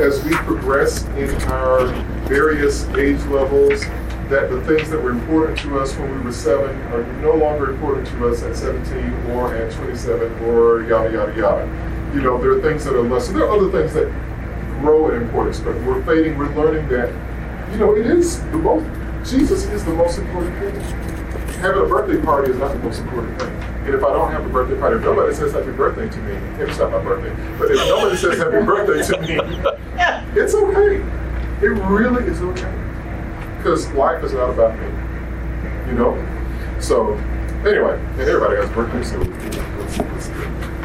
as 0.00 0.24
we 0.24 0.32
progress 0.32 1.04
in 1.10 1.30
our 1.52 1.86
various 2.26 2.88
age 2.90 3.22
levels, 3.26 3.82
that 4.28 4.50
the 4.50 4.60
things 4.64 4.90
that 4.90 5.00
were 5.02 5.10
important 5.10 5.58
to 5.58 5.78
us 5.78 5.96
when 5.96 6.10
we 6.12 6.20
were 6.22 6.32
seven 6.32 6.76
are 6.92 7.04
no 7.20 7.34
longer 7.34 7.70
important 7.70 8.06
to 8.08 8.28
us 8.28 8.42
at 8.42 8.56
17 8.56 9.30
or 9.30 9.54
at 9.54 9.72
27 9.72 10.44
or 10.44 10.82
yada 10.84 11.12
yada 11.12 11.36
yada. 11.36 11.66
You 12.14 12.22
know, 12.22 12.40
there 12.40 12.52
are 12.52 12.62
things 12.62 12.84
that 12.84 12.94
are 12.94 13.02
less. 13.02 13.28
There 13.28 13.44
are 13.44 13.56
other 13.56 13.70
things 13.70 13.92
that 13.94 14.08
grow 14.80 15.10
in 15.10 15.22
importance, 15.22 15.60
but 15.60 15.74
we're 15.82 16.02
fading. 16.04 16.38
We're 16.38 16.54
learning 16.54 16.88
that, 16.88 17.10
you 17.72 17.78
know, 17.78 17.96
it 17.96 18.06
is 18.06 18.42
the 18.50 18.58
most. 18.58 18.86
Jesus 19.30 19.66
is 19.66 19.84
the 19.84 19.92
most 19.92 20.18
important 20.18 20.58
thing. 20.58 20.80
Having 21.60 21.82
a 21.82 21.86
birthday 21.86 22.22
party 22.22 22.50
is 22.50 22.58
not 22.58 22.72
the 22.72 22.78
most 22.78 23.00
important 23.00 23.38
thing. 23.38 23.50
And 23.84 23.94
if 23.94 24.02
I 24.02 24.12
don't 24.12 24.30
have 24.30 24.44
a 24.44 24.48
birthday 24.48 24.78
party, 24.78 24.96
if 24.96 25.02
nobody 25.02 25.34
says 25.34 25.52
happy 25.52 25.72
birthday 25.72 26.08
to 26.08 26.18
me, 26.18 26.32
it's 26.62 26.78
not 26.78 26.90
my 26.90 27.02
birthday. 27.02 27.34
But 27.58 27.70
if 27.70 27.76
nobody 27.76 28.16
says 28.16 28.38
happy 28.38 28.50
birthday 28.64 29.02
to 29.12 29.20
me, 29.20 30.40
it's 30.40 30.54
okay. 30.54 30.96
It 31.64 31.68
really 31.68 32.24
is 32.24 32.40
okay 32.40 32.90
because 33.58 33.90
life 33.92 34.24
is 34.24 34.32
not 34.32 34.48
about 34.48 34.78
me, 34.78 34.86
you 35.86 35.98
know. 35.98 36.16
So 36.80 37.12
anyway, 37.66 38.00
and 38.12 38.20
everybody 38.20 38.56
has 38.56 38.70
birthdays, 38.70 39.10
so 39.10 39.18
let's, 39.18 39.98
let's 39.98 40.28
do 40.28 40.34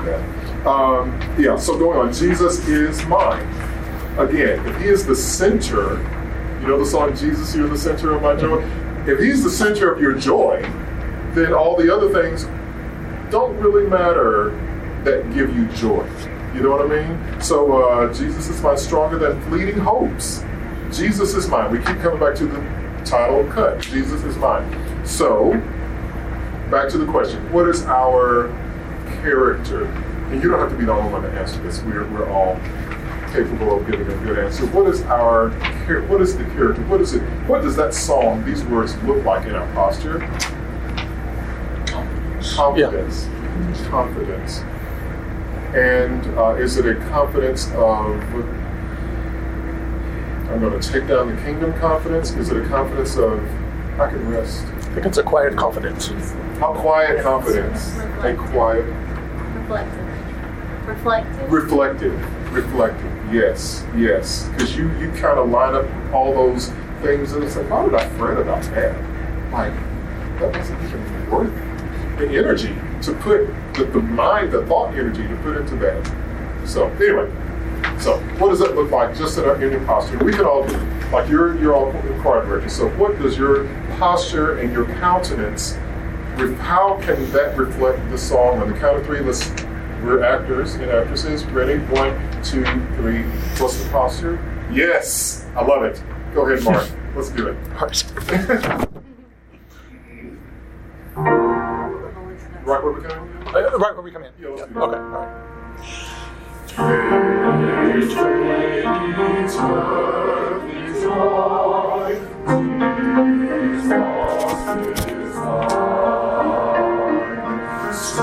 that. 0.04 0.68
Um, 0.68 1.18
yeah. 1.40 1.56
So 1.56 1.78
going 1.80 1.98
on, 2.00 2.12
Jesus 2.12 2.68
is 2.68 3.06
mine. 3.06 3.48
Again, 4.18 4.66
if 4.66 4.82
He 4.82 4.88
is 4.88 5.06
the 5.06 5.16
center, 5.16 5.98
you 6.62 6.68
know 6.68 6.80
the 6.80 6.86
song 6.86 7.16
"Jesus, 7.16 7.56
You're 7.56 7.68
the 7.68 7.78
Center 7.78 8.16
of 8.16 8.22
My 8.22 8.36
Joy." 8.36 8.64
If 9.08 9.20
He's 9.20 9.44
the 9.44 9.50
center 9.50 9.92
of 9.92 10.02
your 10.02 10.14
joy, 10.14 10.62
then 11.34 11.54
all 11.54 11.76
the 11.76 11.94
other 11.94 12.10
things 12.12 12.46
don't 13.30 13.58
really 13.60 13.88
matter 13.88 14.50
that 15.04 15.32
give 15.34 15.56
you 15.56 15.68
joy. 15.70 16.08
You 16.56 16.62
know 16.62 16.72
what 16.72 16.90
I 16.90 17.04
mean? 17.04 17.42
So 17.42 17.84
uh, 17.84 18.14
Jesus 18.14 18.48
is 18.48 18.62
my 18.62 18.76
stronger 18.76 19.20
than 19.20 19.42
fleeting 19.50 19.78
hopes. 19.78 20.44
Jesus 20.92 21.36
is 21.36 21.50
mine. 21.50 21.72
We 21.72 21.80
keep 21.80 21.98
coming 21.98 22.20
back 22.20 22.36
to 22.36 22.46
the 22.46 22.60
title 23.04 23.46
cut. 23.52 23.82
Jesus 23.82 24.24
is 24.24 24.38
mine. 24.38 24.66
So, 25.06 25.52
back 26.72 26.90
to 26.90 26.98
the 26.98 27.06
question 27.06 27.52
what 27.52 27.68
is 27.68 27.86
our 27.86 28.48
character? 29.22 29.86
And 29.86 30.42
you 30.42 30.50
don't 30.50 30.60
have 30.60 30.72
to 30.72 30.78
be 30.78 30.86
the 30.86 30.94
only 30.94 31.12
one 31.12 31.22
to 31.24 31.32
answer 31.32 31.62
this. 31.62 31.82
We're, 31.84 32.08
we're 32.10 32.30
all 32.32 32.56
capable 33.36 33.78
of 33.78 33.86
giving 33.90 34.08
a 34.08 34.18
good 34.24 34.40
answer. 34.40 34.66
What 34.68 34.88
is 34.88 35.02
our 35.04 35.50
what 36.08 36.22
is 36.22 36.38
the 36.38 36.46
character? 36.46 36.82
What 36.84 37.02
is 37.02 37.14
it? 37.14 37.22
What 37.48 37.62
does 37.62 37.76
that 37.76 37.94
song, 37.94 38.46
these 38.46 38.64
words 38.64 38.96
look 39.04 39.24
like 39.26 39.46
in 39.46 39.56
our 39.56 39.68
posture? 39.74 40.20
Confidence. 42.56 43.28
Confidence. 43.88 44.60
And 45.76 46.26
uh, 46.38 46.56
is 46.56 46.78
it 46.78 46.86
a 46.86 46.96
confidence 47.10 47.68
of 47.74 48.22
I'm 50.50 50.62
going 50.62 50.80
to 50.80 50.92
take 50.92 51.08
down 51.08 51.36
the 51.36 51.42
kingdom 51.42 51.74
confidence? 51.80 52.32
Is 52.32 52.50
it 52.50 52.58
a 52.58 52.68
confidence 52.70 53.18
of 53.18 53.40
I 54.00 54.10
can 54.10 54.30
rest? 54.30 54.66
I 54.66 54.80
think 54.96 55.06
it's 55.08 55.18
a 55.18 55.24
quiet 55.24 55.58
confidence. 55.58 56.08
How 56.60 56.74
quiet 56.74 57.22
confidence? 57.22 57.98
A 57.98 58.34
quiet, 58.36 58.86
Reflective. 59.56 60.06
Reflective. 60.88 61.52
reflective, 61.52 62.54
reflective. 62.54 63.15
Yes, 63.32 63.86
yes. 63.96 64.48
Because 64.50 64.76
you 64.76 64.90
you 65.00 65.10
kind 65.12 65.40
of 65.40 65.50
line 65.50 65.76
up 65.76 65.86
all 66.14 66.34
those 66.34 66.70
things, 67.02 67.34
and 67.34 67.44
it's 67.44 67.56
like, 67.56 67.70
why 67.70 67.86
did 67.86 67.96
I 67.96 68.08
fret 68.18 68.38
about 68.38 68.64
that? 68.76 68.96
Like 69.52 69.74
that 70.40 70.56
wasn't 70.56 70.82
even 70.84 71.32
worth 71.32 71.54
the 72.18 72.30
energy 72.30 72.76
to 73.02 73.14
put 73.14 73.48
the, 73.74 73.86
the 73.86 74.02
mind, 74.02 74.52
the 74.52 74.66
thought 74.66 74.94
energy 74.94 75.28
to 75.28 75.36
put 75.38 75.58
into 75.58 75.76
that. 75.78 76.68
So 76.68 76.88
anyway. 76.88 77.32
So, 78.00 78.20
what 78.40 78.50
does 78.50 78.60
that 78.60 78.76
look 78.76 78.92
like 78.92 79.16
just 79.16 79.38
in 79.38 79.46
our 79.46 79.60
your 79.60 79.80
posture? 79.86 80.18
We 80.24 80.32
can 80.32 80.46
all 80.46 80.68
do. 80.68 80.78
Like 81.12 81.30
you're 81.30 81.58
you're 81.60 81.74
all 81.74 81.92
choir 82.22 82.46
directors. 82.46 82.76
So, 82.76 82.90
what 82.90 83.18
does 83.20 83.38
your 83.38 83.66
posture 83.98 84.60
and 84.60 84.72
your 84.74 84.86
countenance? 84.86 85.76
How 86.60 87.00
can 87.02 87.32
that 87.32 87.56
reflect 87.56 88.10
the 88.10 88.18
song? 88.18 88.62
On 88.62 88.72
the 88.72 88.78
count 88.78 88.98
of 88.98 89.06
three, 89.06 89.22
let's. 89.22 89.50
We're 90.06 90.24
actors 90.24 90.76
and 90.76 90.92
actresses. 90.92 91.44
Ready? 91.46 91.80
One, 91.86 92.14
two, 92.44 92.64
three. 92.96 93.24
What's 93.58 93.84
the 93.84 93.90
posture? 93.90 94.38
Yes, 94.72 95.48
I 95.56 95.66
love 95.66 95.82
it. 95.82 96.00
Go 96.32 96.48
ahead, 96.48 96.64
Mark. 96.64 96.88
Let's 97.16 97.32
do 97.32 97.48
it. 97.48 97.56
right 102.64 102.84
where 102.84 102.92
we 102.92 103.02
come 103.02 103.28
in. 103.28 103.48
Uh, 103.48 103.78
right 103.80 103.96
where 103.96 104.04
we 104.04 104.12
come 104.12 104.24
in. 104.24 104.32
Yeah, 104.40 104.50
let's 104.50 104.72
Yeah. 104.72 104.84
Okay. 104.84 105.00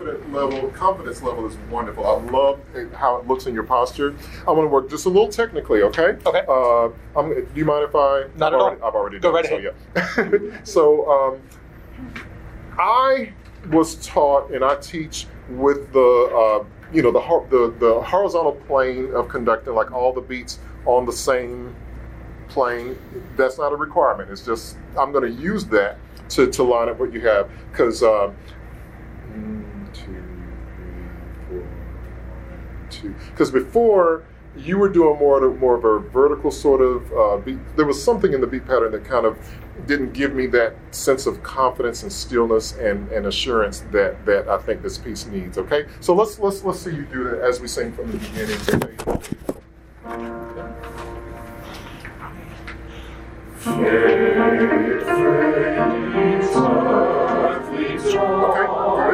Confident 0.05 0.33
level, 0.33 0.69
confidence 0.69 1.21
level 1.21 1.47
is 1.47 1.55
wonderful. 1.69 2.05
I 2.05 2.21
love 2.31 2.59
how 2.93 3.17
it 3.17 3.27
looks 3.27 3.45
in 3.45 3.53
your 3.53 3.63
posture. 3.63 4.15
I 4.47 4.51
want 4.51 4.65
to 4.65 4.67
work 4.67 4.89
just 4.89 5.05
a 5.05 5.09
little 5.09 5.29
technically, 5.29 5.81
okay? 5.83 6.17
Okay. 6.25 6.43
Uh, 6.47 6.89
I'm, 7.17 7.33
do 7.33 7.47
you 7.55 7.65
mind 7.65 7.85
if 7.85 7.95
I? 7.95 8.25
Not 8.37 8.53
I've 8.53 8.59
at 8.59 8.81
all. 8.81 8.87
I've 8.87 8.95
already 8.95 9.19
Go 9.19 9.31
done 9.31 9.43
right 9.43 9.63
it, 9.65 9.75
So, 9.95 10.21
yeah. 10.21 10.57
so 10.63 11.09
um, 11.09 11.41
I 12.77 13.33
was 13.71 13.95
taught, 14.05 14.51
and 14.51 14.63
I 14.63 14.75
teach 14.75 15.27
with 15.49 15.91
the, 15.91 15.99
uh, 15.99 16.65
you 16.93 17.01
know, 17.01 17.11
the, 17.11 17.45
the 17.49 17.75
the 17.79 18.01
horizontal 18.01 18.53
plane 18.53 19.13
of 19.13 19.27
conducting, 19.27 19.73
like 19.73 19.91
all 19.91 20.13
the 20.13 20.21
beats 20.21 20.59
on 20.85 21.05
the 21.05 21.13
same 21.13 21.75
plane. 22.47 22.97
That's 23.37 23.57
not 23.57 23.71
a 23.73 23.75
requirement. 23.75 24.29
It's 24.29 24.45
just 24.45 24.77
I'm 24.97 25.11
going 25.11 25.35
to 25.35 25.41
use 25.41 25.65
that 25.65 25.97
to, 26.29 26.49
to 26.49 26.63
line 26.63 26.89
up 26.89 26.99
what 26.99 27.11
you 27.11 27.21
have 27.21 27.49
because. 27.71 28.03
Um, 28.03 28.35
two. 32.89 33.15
Because 33.31 33.51
before 33.51 34.23
you 34.57 34.77
were 34.77 34.89
doing 34.89 35.19
more 35.19 35.43
of, 35.43 35.59
more 35.59 35.75
of 35.75 35.83
a 35.83 35.99
vertical 36.09 36.51
sort 36.51 36.81
of 36.81 37.11
uh, 37.11 37.37
beat. 37.43 37.59
There 37.75 37.85
was 37.85 38.01
something 38.01 38.33
in 38.33 38.41
the 38.41 38.47
beat 38.47 38.65
pattern 38.65 38.91
that 38.93 39.03
kind 39.03 39.25
of 39.25 39.37
didn't 39.85 40.13
give 40.13 40.33
me 40.33 40.47
that 40.47 40.75
sense 40.91 41.25
of 41.25 41.43
confidence 41.43 42.03
and 42.03 42.11
stillness 42.11 42.73
and, 42.77 43.11
and 43.11 43.25
assurance 43.25 43.81
that, 43.91 44.25
that 44.25 44.47
I 44.47 44.57
think 44.59 44.81
this 44.81 44.97
piece 44.97 45.25
needs. 45.25 45.57
Okay, 45.57 45.85
so 45.99 46.13
let's 46.15 46.39
let's 46.39 46.63
let's 46.63 46.79
see 46.79 46.91
you 46.91 47.05
do 47.05 47.25
that 47.25 47.41
as 47.41 47.59
we 47.59 47.67
sing 47.67 47.91
from 47.91 48.11
the 48.11 48.17
beginning. 48.17 48.57
Okay, 50.05 51.14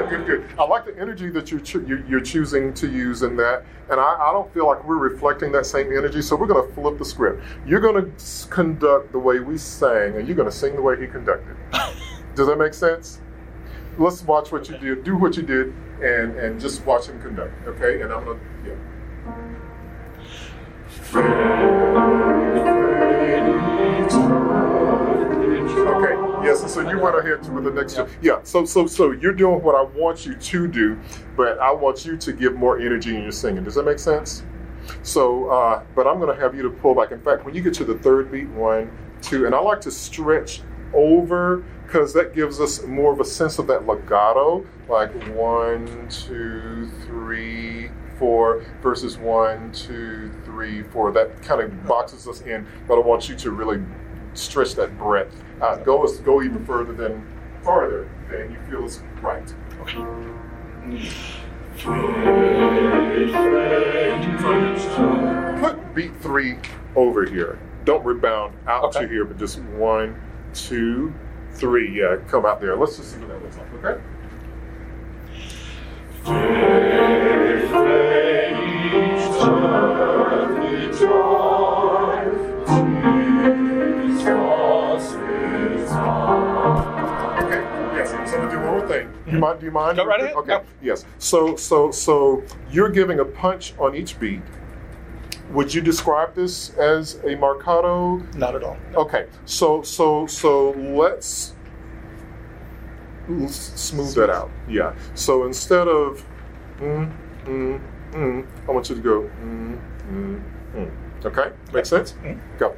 good, 0.02 0.10
good, 0.10 0.26
good. 0.26 0.46
I 0.60 0.66
like 0.66 0.86
the 0.86 0.98
energy 1.00 1.30
that 1.30 1.52
you're, 1.52 1.62
cho- 1.62 1.86
you're, 1.88 2.06
you're 2.06 2.22
choosing 2.22 2.74
to 2.76 2.90
use 2.90 3.24
in 3.24 3.36
that, 3.38 3.64
and 3.90 4.00
I, 4.00 4.18
I 4.20 4.32
don't 4.34 4.54
feel 4.54 4.68
like 4.68 4.86
we're 4.86 4.98
reflecting 4.98 5.52
that 5.54 5.66
same 5.66 5.88
energy, 5.88 6.22
so 6.22 6.36
we're 6.36 6.46
going 6.48 6.68
to 6.68 6.74
flip 6.74 6.98
the 6.98 7.06
script. 7.06 7.42
You're 7.66 7.80
going 7.80 7.96
to 7.96 8.12
conduct 8.50 9.14
the 9.14 9.20
way 9.20 9.40
we 9.40 9.58
sang, 9.58 10.18
and 10.18 10.28
you're 10.28 10.36
going 10.36 10.50
to 10.50 10.56
sing 10.56 10.76
the 10.76 10.82
way 10.82 11.00
he 11.00 11.08
conducted. 11.08 11.56
Does 12.36 12.48
that 12.48 12.58
make 12.58 12.74
sense? 12.74 13.22
Let's 13.98 14.22
watch 14.24 14.52
what 14.52 14.70
you 14.70 14.78
did, 14.78 15.04
do 15.04 15.18
what 15.18 15.38
you 15.38 15.44
did, 15.44 15.74
and, 16.02 16.38
and 16.38 16.60
just 16.60 16.86
watch 16.86 17.08
him 17.08 17.22
conduct, 17.22 17.54
okay? 17.68 18.02
And 18.02 18.12
I'm 18.12 18.26
going 18.26 18.40
to, 18.40 18.46
yeah. 21.14 22.51
Okay. 25.88 26.46
Yes. 26.46 26.74
so 26.74 26.82
you 26.90 27.00
went 27.00 27.18
ahead 27.18 27.44
to 27.44 27.52
the 27.62 27.72
next. 27.72 28.00
Yeah. 28.22 28.40
So 28.44 28.66
so 28.66 28.88
so 28.88 29.12
you're 29.12 29.34
doing 29.34 29.62
what 29.62 29.76
I 29.76 29.84
want 29.84 30.26
you 30.26 30.36
to 30.36 30.68
do, 30.68 31.00
but 31.36 31.60
I 31.60 31.72
want 31.72 32.06
you 32.06 32.18
to 32.18 32.34
give 32.34 32.56
more 32.56 32.80
energy 32.80 33.16
in 33.16 33.24
your 33.24 33.32
singing. 33.32 33.64
Does 33.64 33.76
that 33.76 33.84
make 33.84 34.00
sense? 34.00 34.44
So, 35.04 35.50
uh, 35.50 35.84
but 35.96 36.08
I'm 36.08 36.20
going 36.20 36.36
to 36.36 36.42
have 36.42 36.56
you 36.56 36.64
to 36.64 36.70
pull 36.70 36.96
back. 36.96 37.12
In 37.12 37.22
fact, 37.22 37.46
when 37.46 37.54
you 37.54 37.62
get 37.62 37.74
to 37.76 37.86
the 37.86 37.96
third 37.96 38.32
beat, 38.32 38.50
one, 38.50 38.92
two, 39.22 39.46
and 39.46 39.56
I 39.56 39.60
like 39.60 39.82
to 39.82 39.92
stretch 39.92 40.62
over 40.94 41.64
because 41.86 42.14
that 42.14 42.34
gives 42.34 42.60
us 42.60 42.84
more 42.84 43.14
of 43.14 43.20
a 43.20 43.26
sense 43.26 43.60
of 43.60 43.68
that 43.68 43.86
legato, 43.86 44.66
like 44.88 45.12
one, 45.36 46.08
two, 46.10 46.90
three, 47.06 47.90
four, 48.18 48.66
versus 48.82 49.18
one, 49.18 49.72
two, 49.72 50.32
three, 50.52 50.84
four. 50.84 51.12
That 51.12 51.42
kind 51.42 51.62
of 51.62 51.86
boxes 51.88 52.28
us 52.28 52.42
in, 52.42 52.68
but 52.88 52.96
I 52.96 53.00
want 53.00 53.30
you 53.30 53.36
to 53.36 53.52
really 53.52 53.82
stretch 54.34 54.76
that 54.76 54.98
breadth. 54.98 55.34
Uh, 55.62 55.78
go 55.78 56.06
go 56.24 56.42
even 56.42 56.66
further 56.66 56.94
than 56.94 57.26
farther 57.64 58.10
than 58.30 58.52
you 58.52 58.60
feel 58.70 58.86
is 58.86 59.02
right. 59.22 59.54
Okay. 59.82 59.98
Put 65.60 65.96
beat 65.96 66.16
three 66.22 66.58
over 66.96 67.26
here. 67.26 67.60
Don't 67.86 68.06
rebound 68.06 68.56
out 68.68 68.84
Okay. 68.86 69.02
to 69.02 69.08
here, 69.08 69.26
but 69.26 69.38
just 69.38 69.60
one, 69.60 70.20
two, 70.54 71.14
three. 71.54 71.98
Yeah, 72.00 72.18
come 72.28 72.46
out 72.46 72.60
there. 72.62 72.76
Let's 72.76 72.98
just 72.98 73.14
see 73.14 73.20
what 73.20 73.30
that 73.30 73.42
looks 73.42 73.58
like. 73.58 73.74
Okay. 73.86 74.02
Okay. 76.28 76.61
So 88.32 88.40
to 88.40 88.50
do 88.50 88.60
one 88.62 88.78
more 88.78 88.88
thing. 88.88 89.14
You 89.28 89.40
mind? 89.40 89.60
Do 89.60 89.66
you 89.66 89.74
mind? 89.74 89.98
Go 89.98 90.06
right 90.06 90.22
ahead. 90.22 90.36
Okay. 90.38 90.48
Go. 90.60 90.64
Yes. 90.82 91.04
So 91.18 91.58
so 91.58 91.92
so 91.92 92.44
you're 92.72 92.90
giving 92.90 93.20
a 93.20 93.26
punch 93.26 93.74
on 93.78 93.94
each 93.94 94.18
beat. 94.22 94.42
Would 95.52 95.74
you 95.74 95.82
describe 95.82 96.34
this 96.34 96.70
as 96.78 97.16
a 97.16 97.36
marcato? 97.36 98.24
Not 98.36 98.56
at 98.56 98.64
all. 98.64 98.78
Okay. 98.96 99.28
So 99.44 99.82
so 99.82 100.28
so 100.28 100.72
let's 100.72 101.56
let's 103.28 103.58
smooth 103.58 104.16
that 104.16 104.30
out. 104.30 104.50
Yeah. 104.66 104.96
So 105.14 105.46
instead 105.46 105.90
of 105.90 106.26
mm, 106.80 107.14
mm, 107.44 107.82
mm, 108.12 108.48
I 108.66 108.72
want 108.72 108.90
you 108.90 108.96
to 108.96 109.02
go 109.02 109.30
mm, 109.44 109.78
mm, 110.10 110.42
mm. 110.74 110.92
Okay. 111.26 111.52
Make 111.74 111.86
sense? 111.86 112.14
Mm. 112.24 112.40
Go. 112.58 112.78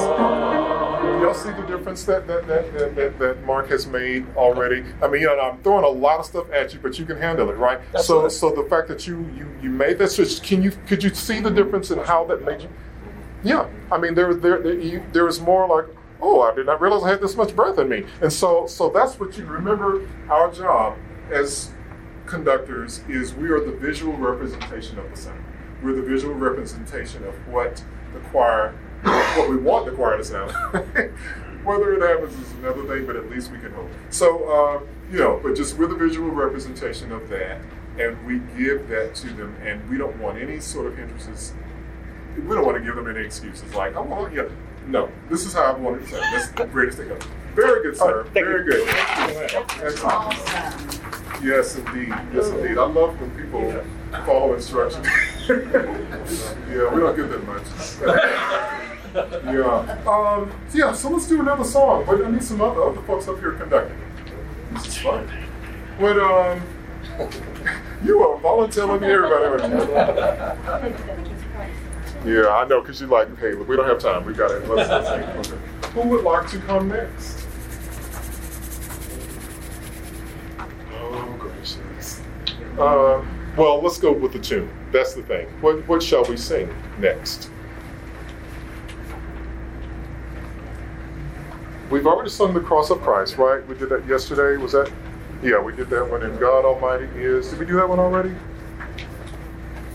Y'all 1.21 1.33
see 1.33 1.51
the 1.51 1.61
difference 1.67 2.03
that 2.05 2.25
that, 2.27 2.47
that, 2.47 2.95
that, 2.95 3.19
that, 3.19 3.43
Mark 3.45 3.69
has 3.69 3.85
made 3.85 4.25
already? 4.35 4.83
I 5.01 5.07
mean, 5.07 5.21
you 5.21 5.27
know, 5.27 5.39
I'm 5.39 5.61
throwing 5.61 5.83
a 5.83 5.87
lot 5.87 6.19
of 6.19 6.25
stuff 6.25 6.51
at 6.51 6.73
you, 6.73 6.79
but 6.79 6.97
you 6.97 7.05
can 7.05 7.17
handle 7.17 7.49
it, 7.49 7.57
right? 7.57 7.79
So, 7.99 8.27
so 8.27 8.49
the 8.51 8.67
fact 8.69 8.87
that 8.87 9.05
you, 9.05 9.19
you 9.35 9.47
you 9.61 9.69
made 9.69 9.99
that 9.99 10.09
switch, 10.09 10.41
can 10.41 10.63
you 10.63 10.71
could 10.87 11.03
you 11.03 11.13
see 11.13 11.39
the 11.39 11.51
difference 11.51 11.91
in 11.91 11.99
how 11.99 12.25
that 12.25 12.43
made 12.43 12.61
you? 12.61 12.69
Yeah, 13.43 13.67
I 13.91 13.97
mean, 13.97 14.15
there 14.15 14.33
there 14.33 14.61
there, 14.61 14.73
you, 14.73 15.03
there 15.13 15.25
was 15.25 15.39
more 15.39 15.67
like, 15.67 15.95
oh, 16.21 16.41
I 16.41 16.55
did 16.55 16.65
not 16.65 16.81
realize 16.81 17.03
I 17.03 17.09
had 17.09 17.21
this 17.21 17.35
much 17.35 17.55
breath 17.55 17.77
in 17.77 17.87
me, 17.87 18.05
and 18.21 18.33
so 18.33 18.65
so 18.65 18.89
that's 18.89 19.19
what 19.19 19.37
you 19.37 19.45
remember. 19.45 20.07
Our 20.29 20.51
job 20.51 20.97
as 21.31 21.71
conductors 22.25 23.01
is 23.09 23.33
we 23.33 23.49
are 23.49 23.59
the 23.59 23.73
visual 23.73 24.13
representation 24.13 24.97
of 24.97 25.09
the 25.11 25.17
sound. 25.17 25.43
We're 25.83 25.93
the 25.93 26.01
visual 26.01 26.33
representation 26.33 27.23
of 27.25 27.35
what 27.47 27.83
the 28.13 28.19
choir, 28.29 28.73
what 29.03 29.49
we 29.49 29.57
want 29.57 29.85
the 29.85 29.91
choir 29.91 30.17
to 30.17 30.23
sound. 30.23 30.51
Whether 31.63 31.93
it 31.93 32.01
happens 32.01 32.33
is 32.39 32.51
another 32.53 32.83
thing, 32.85 33.05
but 33.05 33.15
at 33.15 33.29
least 33.29 33.51
we 33.51 33.59
can 33.59 33.71
hope. 33.73 33.89
So, 34.09 34.49
uh, 34.49 34.81
you 35.11 35.19
know, 35.19 35.39
but 35.43 35.55
just 35.55 35.77
with 35.77 35.91
a 35.91 35.95
visual 35.95 36.29
representation 36.29 37.11
of 37.11 37.29
that, 37.29 37.61
and 37.99 38.25
we 38.25 38.39
give 38.57 38.87
that 38.89 39.13
to 39.15 39.27
them, 39.27 39.55
and 39.61 39.87
we 39.89 39.97
don't 39.97 40.17
want 40.17 40.37
any 40.39 40.59
sort 40.59 40.87
of 40.87 40.97
hindrances. 40.97 41.53
We 42.35 42.55
don't 42.55 42.65
want 42.65 42.77
to 42.77 42.83
give 42.83 42.95
them 42.95 43.09
any 43.09 43.25
excuses 43.25 43.73
like, 43.75 43.95
oh, 43.95 44.03
well, 44.03 44.31
yeah. 44.33 44.47
No, 44.87 45.11
this 45.29 45.45
is 45.45 45.53
how 45.53 45.63
I 45.63 45.73
want 45.73 45.97
it 45.97 46.05
to 46.05 46.11
sound. 46.11 46.23
That's 46.33 46.49
the 46.49 46.65
greatest 46.65 46.97
thing 46.97 47.11
ever. 47.11 47.21
Very 47.55 47.83
good, 47.83 47.97
sir. 47.97 48.23
thank 48.33 48.45
Very 48.45 48.65
you. 48.65 48.71
good. 48.71 48.87
Excellent. 48.89 50.03
Awesome. 50.03 51.43
Yes, 51.43 51.75
indeed. 51.75 52.09
Yes, 52.33 52.47
indeed. 52.49 52.77
I 52.77 52.85
love 52.85 53.19
when 53.19 53.31
people 53.31 53.83
follow 54.25 54.53
instructions. 54.53 55.05
yeah, 55.49 56.93
we 56.93 57.01
don't 57.01 57.15
get 57.15 57.29
that 57.29 57.43
much. 57.47 57.63
yeah. 59.45 59.97
Um, 60.07 60.51
so 60.69 60.77
yeah, 60.77 60.93
so 60.93 61.09
let's 61.09 61.27
do 61.27 61.39
another 61.41 61.63
song. 61.63 62.05
But 62.05 62.23
I 62.23 62.29
need 62.29 62.43
some 62.43 62.61
other, 62.61 62.81
other 62.83 63.01
folks 63.01 63.27
up 63.27 63.39
here 63.39 63.53
conducting. 63.53 63.97
This 64.73 64.87
is 64.87 64.97
fun. 64.97 65.27
But 65.99 66.19
um, 66.19 66.61
you 68.03 68.21
are 68.23 68.37
volunteering 68.39 69.03
everybody. 69.03 69.73
aren't? 69.73 70.95
Yeah, 72.25 72.49
I 72.49 72.67
know, 72.67 72.81
because 72.81 73.01
you're 73.01 73.09
like, 73.09 73.35
hey, 73.39 73.53
look, 73.53 73.67
we 73.67 73.75
don't 73.75 73.87
have 73.87 73.99
time. 73.99 74.25
We 74.25 74.33
got 74.33 74.51
it. 74.51 74.67
Let's, 74.69 74.89
let's 74.89 75.47
see. 75.47 75.53
Okay. 75.55 75.80
Who 75.93 76.01
would 76.07 76.23
like 76.23 76.49
to 76.51 76.59
come 76.59 76.87
next? 76.87 77.45
Oh, 80.93 81.35
gracious. 81.37 82.21
Uh, 82.79 83.21
well, 83.57 83.81
let's 83.81 83.97
go 83.97 84.13
with 84.13 84.31
the 84.31 84.39
tune. 84.39 84.69
That's 84.93 85.13
the 85.13 85.23
thing. 85.23 85.47
What, 85.59 85.85
what 85.89 86.01
shall 86.01 86.23
we 86.23 86.37
sing 86.37 86.73
next? 86.99 87.49
We've 91.89 92.07
already 92.07 92.29
sung 92.29 92.53
the 92.53 92.61
cross 92.61 92.89
of 92.89 93.01
Christ, 93.01 93.37
right? 93.37 93.67
We 93.67 93.75
did 93.75 93.89
that 93.89 94.07
yesterday. 94.07 94.55
Was 94.61 94.71
that? 94.71 94.89
Yeah, 95.43 95.59
we 95.59 95.75
did 95.75 95.89
that 95.89 96.09
one. 96.09 96.23
And 96.23 96.39
God 96.39 96.63
Almighty 96.63 97.09
is. 97.15 97.49
Did 97.49 97.59
we 97.59 97.65
do 97.65 97.75
that 97.75 97.89
one 97.89 97.99
already? 97.99 98.33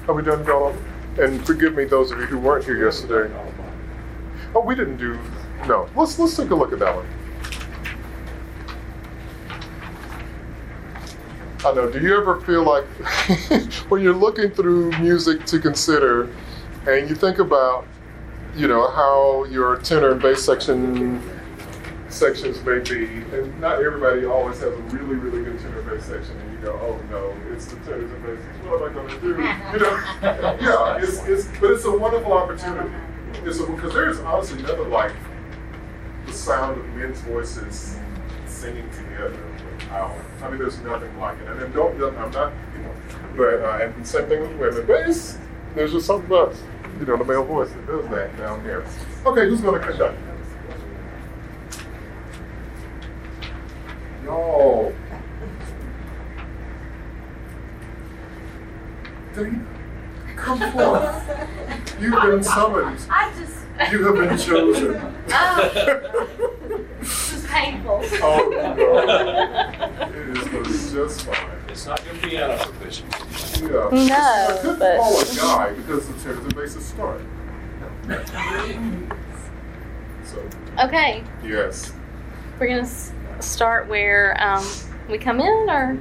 Have 0.06 0.14
we 0.14 0.22
done 0.22 0.44
God 0.44 0.62
Almighty? 0.62 0.84
And 1.18 1.46
forgive 1.46 1.74
me, 1.74 1.86
those 1.86 2.10
of 2.10 2.18
you 2.18 2.26
who 2.26 2.38
weren't 2.38 2.66
here 2.66 2.84
yesterday. 2.84 3.34
Oh, 4.54 4.60
we 4.60 4.74
didn't 4.74 4.98
do. 4.98 5.18
No. 5.66 5.88
Let's 5.96 6.18
let's 6.18 6.36
take 6.36 6.50
a 6.50 6.54
look 6.54 6.72
at 6.72 6.78
that 6.78 6.94
one. 6.94 7.06
I 11.64 11.74
know. 11.74 11.90
Do 11.90 12.00
you 12.00 12.16
ever 12.16 12.40
feel 12.42 12.62
like 12.62 12.84
when 13.88 14.00
you're 14.00 14.14
looking 14.14 14.50
through 14.50 14.92
music 14.98 15.44
to 15.46 15.58
consider, 15.58 16.30
and 16.86 17.08
you 17.08 17.16
think 17.16 17.40
about, 17.40 17.86
you 18.54 18.68
know, 18.68 18.88
how 18.90 19.44
your 19.46 19.76
tenor 19.78 20.12
and 20.12 20.22
bass 20.22 20.44
section 20.44 21.20
sections 22.08 22.62
may 22.64 22.78
be, 22.78 23.06
and 23.36 23.60
not 23.60 23.82
everybody 23.82 24.24
always 24.24 24.60
has 24.60 24.72
a 24.72 24.82
really, 24.92 25.16
really 25.16 25.42
good 25.44 25.58
tenor 25.58 25.82
bass 25.82 26.04
section, 26.04 26.38
and 26.38 26.52
you 26.52 26.58
go, 26.58 26.72
oh 26.80 27.00
no, 27.10 27.34
it's 27.52 27.66
the 27.66 27.76
tenors 27.80 28.12
and 28.12 28.22
basses. 28.22 28.44
What 28.66 28.82
am 28.82 28.90
I 28.90 28.94
going 28.94 29.08
to 29.08 29.20
do? 29.20 29.28
You 29.28 29.34
know, 29.34 29.96
yeah, 30.60 30.98
it's, 31.02 31.24
it's, 31.24 31.58
but 31.58 31.72
it's 31.72 31.84
a 31.84 31.98
wonderful 31.98 32.32
opportunity. 32.32 32.94
It's 33.44 33.58
a, 33.58 33.66
because 33.66 33.92
there's 33.92 34.20
honestly 34.20 34.62
nothing 34.62 34.90
like 34.90 35.12
sound 36.36 36.78
of 36.78 36.86
men's 36.94 37.20
voices 37.20 37.96
singing 38.46 38.88
together 38.90 39.30
with 39.30 39.80
power. 39.88 40.24
I 40.42 40.50
mean, 40.50 40.58
there's 40.58 40.78
nothing 40.80 41.18
like 41.18 41.38
it. 41.40 41.48
And 41.48 41.60
then 41.60 41.72
don't, 41.72 41.94
I'm 42.16 42.30
not, 42.30 42.52
you 42.74 42.82
know, 42.82 42.94
but, 43.36 43.62
uh, 43.62 43.78
and 43.84 44.06
same 44.06 44.28
thing 44.28 44.40
with 44.40 44.56
women. 44.56 44.86
But 44.86 45.08
it's, 45.08 45.38
there's 45.74 45.92
just 45.92 46.06
something 46.06 46.26
about, 46.26 46.54
you 46.98 47.06
know, 47.06 47.16
the 47.16 47.24
male 47.24 47.44
voice 47.44 47.70
that 47.70 47.86
does 47.86 48.08
that 48.08 48.36
down 48.38 48.62
here. 48.62 48.84
Okay, 49.24 49.48
who's 49.48 49.60
going 49.60 49.80
to 49.80 49.86
conduct? 49.86 50.18
Y'all. 54.24 54.94
Come 60.36 60.72
forth. 60.72 62.00
You've 62.00 62.22
been 62.22 62.42
summoned. 62.42 63.00
I 63.10 63.32
just, 63.38 63.65
You 63.90 64.04
have 64.06 64.14
been 64.16 64.38
chosen. 64.38 64.92
this 67.00 67.32
is 67.34 67.46
painful. 67.46 68.00
Oh, 68.22 68.48
no. 68.50 68.72
It 70.16 70.36
is 70.38 70.48
going 70.48 70.64
to 70.64 70.70
be 70.70 70.76
just 70.94 71.22
fine. 71.26 71.50
It's 71.68 71.86
not 71.86 72.04
your 72.06 72.14
piano 72.14 72.56
proficiency. 72.62 73.64
Yeah. 73.64 73.68
No, 73.68 73.88
I 73.90 74.58
couldn't 74.60 74.78
but- 74.78 74.96
call 74.98 75.20
a 75.20 75.24
guy 75.36 75.72
because 75.74 76.08
the 76.08 76.14
tenors 76.22 76.38
and 76.44 76.54
basses 76.54 76.84
start. 76.86 77.20
So, 80.24 80.42
Okay, 80.84 81.22
yes. 81.44 81.92
we're 82.58 82.68
gonna 82.68 82.88
start 83.40 83.88
where 83.88 84.36
um, 84.42 84.64
we 85.08 85.18
come 85.18 85.40
in, 85.40 85.46
or 85.70 85.98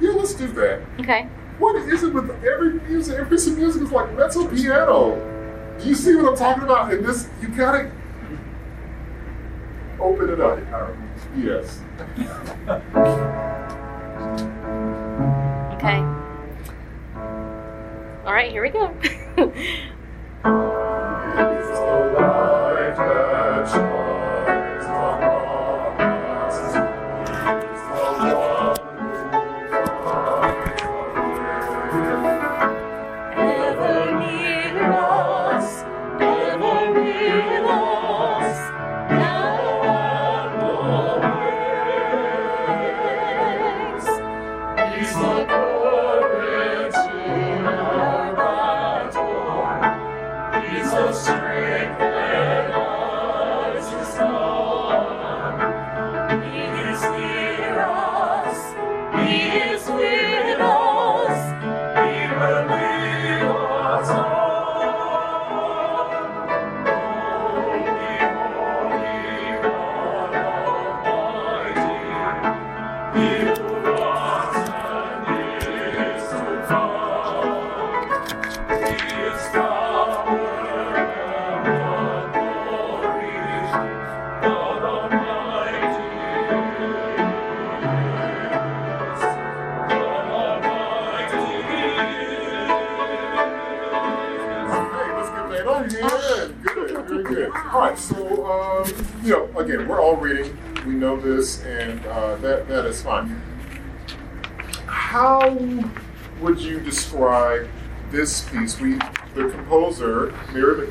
Yeah, 0.00 0.10
let's 0.12 0.34
do 0.34 0.46
that. 0.52 0.82
okay. 1.00 1.28
What 1.58 1.76
is 1.76 2.02
it 2.02 2.12
with 2.12 2.30
every 2.44 2.74
music, 2.88 3.14
every 3.18 3.30
piece 3.36 3.46
of 3.46 3.56
music 3.58 3.82
is 3.82 3.92
like 3.92 4.12
mezzo 4.14 4.48
piano? 4.48 5.16
Do 5.80 5.88
you 5.88 5.94
see 5.94 6.14
what 6.16 6.26
I'm 6.30 6.36
talking 6.36 6.62
about? 6.62 6.92
And 6.92 7.04
this, 7.04 7.28
you 7.40 7.48
gotta 7.48 7.90
open 10.00 10.30
it 10.30 10.40
up. 10.40 10.58
Yes. 11.36 11.80
Okay. 15.82 15.98
All 18.24 18.32
right, 18.32 18.52
here 18.52 18.62
we 18.62 18.70
go. 18.70 18.94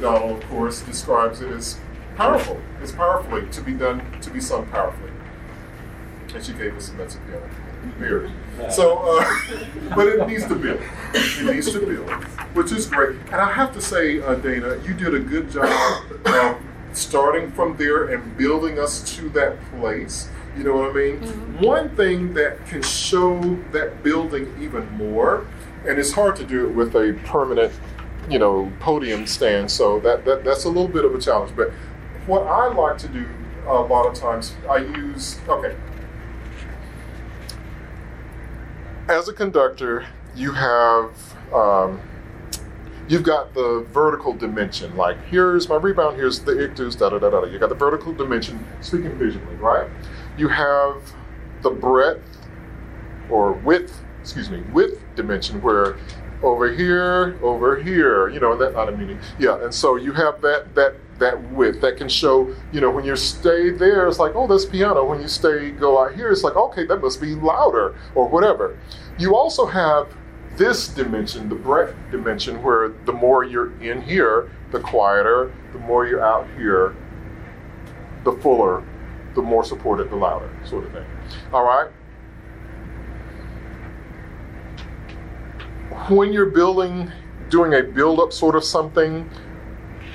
McDonald, 0.02 0.42
of 0.42 0.50
course, 0.50 0.82
describes 0.82 1.42
it 1.42 1.52
as 1.52 1.80
powerful. 2.16 2.60
It's 2.82 2.92
powerfully 2.92 3.48
to 3.52 3.62
be 3.62 3.74
done, 3.74 4.02
to 4.22 4.32
be 4.32 4.42
sung 4.42 4.66
powerfully. 4.66 5.12
And 6.34 6.44
she 6.44 6.54
gave 6.54 6.76
us 6.76 6.90
a 6.90 6.94
mezzo 6.94 7.20
piano. 7.28 7.48
Mary. 8.00 8.32
So, 8.72 8.98
uh, 8.98 9.24
but 9.96 10.08
it 10.08 10.28
needs 10.28 10.48
to 10.48 10.56
build. 10.56 10.82
It 11.14 11.54
needs 11.54 11.72
to 11.74 11.80
build, 11.86 12.10
which 12.56 12.72
is 12.72 12.88
great. 12.88 13.18
And 13.28 13.36
I 13.36 13.52
have 13.52 13.74
to 13.74 13.82
say, 13.82 14.22
uh, 14.22 14.36
Dana, 14.36 14.80
you 14.84 14.96
did 14.96 15.14
a 15.14 15.20
good 15.20 15.52
job 15.52 16.04
of 16.26 16.58
starting 16.94 17.52
from 17.52 17.78
there 17.78 18.06
and 18.06 18.36
building 18.38 18.80
us 18.80 19.16
to 19.18 19.30
that 19.30 19.58
place. 19.72 20.30
You 20.58 20.64
know 20.64 20.78
what 20.78 20.90
I 20.90 20.94
mean? 20.94 21.18
One 21.60 21.96
thing 21.96 22.34
that 22.34 22.66
can 22.66 22.82
show 22.82 23.40
that 23.72 24.02
building 24.02 24.52
even 24.60 24.90
more, 24.94 25.46
and 25.88 26.00
it's 26.00 26.12
hard 26.12 26.36
to 26.38 26.44
do 26.44 26.68
it 26.68 26.74
with 26.74 26.96
a 26.96 27.20
permanent, 27.26 27.72
you 28.32 28.40
know, 28.40 28.72
podium 28.80 29.28
stand. 29.28 29.70
So 29.70 30.00
that, 30.00 30.24
that 30.26 30.44
that's 30.44 30.64
a 30.64 30.70
little 30.70 30.88
bit 30.88 31.04
of 31.04 31.14
a 31.14 31.20
challenge. 31.20 31.56
But 31.56 31.72
what 32.26 32.44
I 32.48 32.68
like 32.74 32.98
to 33.00 33.08
do 33.10 33.28
a 33.68 33.74
lot 33.74 34.08
of 34.08 34.14
times, 34.14 34.56
I 34.70 34.78
use 34.78 35.40
okay. 35.48 35.76
As 39.10 39.28
a 39.28 39.34
conductor, 39.34 40.08
you 40.36 40.54
have 40.54 41.12
um, 41.54 42.00
you've 43.10 43.24
got 43.24 43.54
the 43.54 43.86
vertical 43.90 44.34
dimension. 44.34 44.96
Like 44.96 45.22
here's 45.26 45.68
my 45.68 45.76
rebound, 45.76 46.16
here's 46.16 46.40
the 46.40 46.64
ictus, 46.64 46.96
da 46.96 47.10
da 47.10 47.20
da 47.20 47.30
da. 47.30 47.44
You 47.44 47.60
got 47.60 47.70
the 47.70 47.76
vertical 47.76 48.14
dimension, 48.14 48.66
speaking 48.80 49.18
visually, 49.18 49.56
right? 49.56 49.90
You 50.38 50.48
have 50.48 51.14
the 51.62 51.70
breadth 51.70 52.48
or 53.30 53.52
width, 53.52 54.02
excuse 54.22 54.50
me, 54.50 54.62
width 54.72 55.04
dimension 55.16 55.62
where 55.62 55.98
over 56.44 56.72
here, 56.72 57.38
over 57.42 57.82
here, 57.82 58.30
you 58.30 58.40
know, 58.40 58.58
that 58.58 58.74
not 58.74 58.90
a 58.90 58.92
meaning. 58.92 59.20
Yeah, 59.40 59.64
and 59.64 59.74
so 59.74 59.96
you 59.96 60.12
have 60.14 60.42
that 60.42 60.74
that 60.76 60.96
that 61.20 61.42
width 61.52 61.82
that 61.82 61.98
can 61.98 62.10
show, 62.10 62.54
you 62.72 62.82
know, 62.82 62.90
when 62.90 63.06
you 63.06 63.16
stay 63.16 63.70
there, 63.70 64.08
it's 64.08 64.18
like, 64.18 64.36
oh, 64.36 64.48
that's 64.48 64.66
piano. 64.66 65.06
When 65.06 65.22
you 65.22 65.28
stay 65.28 65.70
go 65.72 66.04
out 66.04 66.16
here, 66.16 66.32
it's 66.32 66.44
like, 66.44 66.56
okay, 66.56 66.86
that 66.86 66.98
must 66.98 67.22
be 67.22 67.36
louder 67.36 67.96
or 68.16 68.28
whatever. 68.28 68.78
You 69.20 69.36
also 69.36 69.66
have 69.68 70.16
this 70.58 70.88
dimension, 70.88 71.48
the 71.48 71.56
breadth 71.56 71.96
dimension, 72.12 72.62
where 72.64 72.90
the 73.06 73.14
more 73.14 73.44
you're 73.44 73.80
in 73.82 74.02
here, 74.02 74.52
the 74.72 74.80
quieter, 74.80 75.54
the 75.74 75.80
more 75.80 76.08
you're 76.08 76.26
out 76.26 76.48
here, 76.58 76.96
the 78.24 78.34
fuller, 78.34 78.84
the 79.36 79.42
more 79.42 79.64
supported, 79.64 80.10
the 80.10 80.16
louder, 80.16 80.50
sort 80.66 80.86
of 80.86 80.92
thing. 80.92 81.06
All 81.54 81.64
right? 81.64 81.90
When 86.10 86.34
you're 86.34 86.48
building, 86.48 87.12
doing 87.50 87.74
a 87.74 87.84
build 87.84 88.20
up 88.20 88.34
sort 88.34 88.56
of 88.56 88.64
something, 88.64 89.30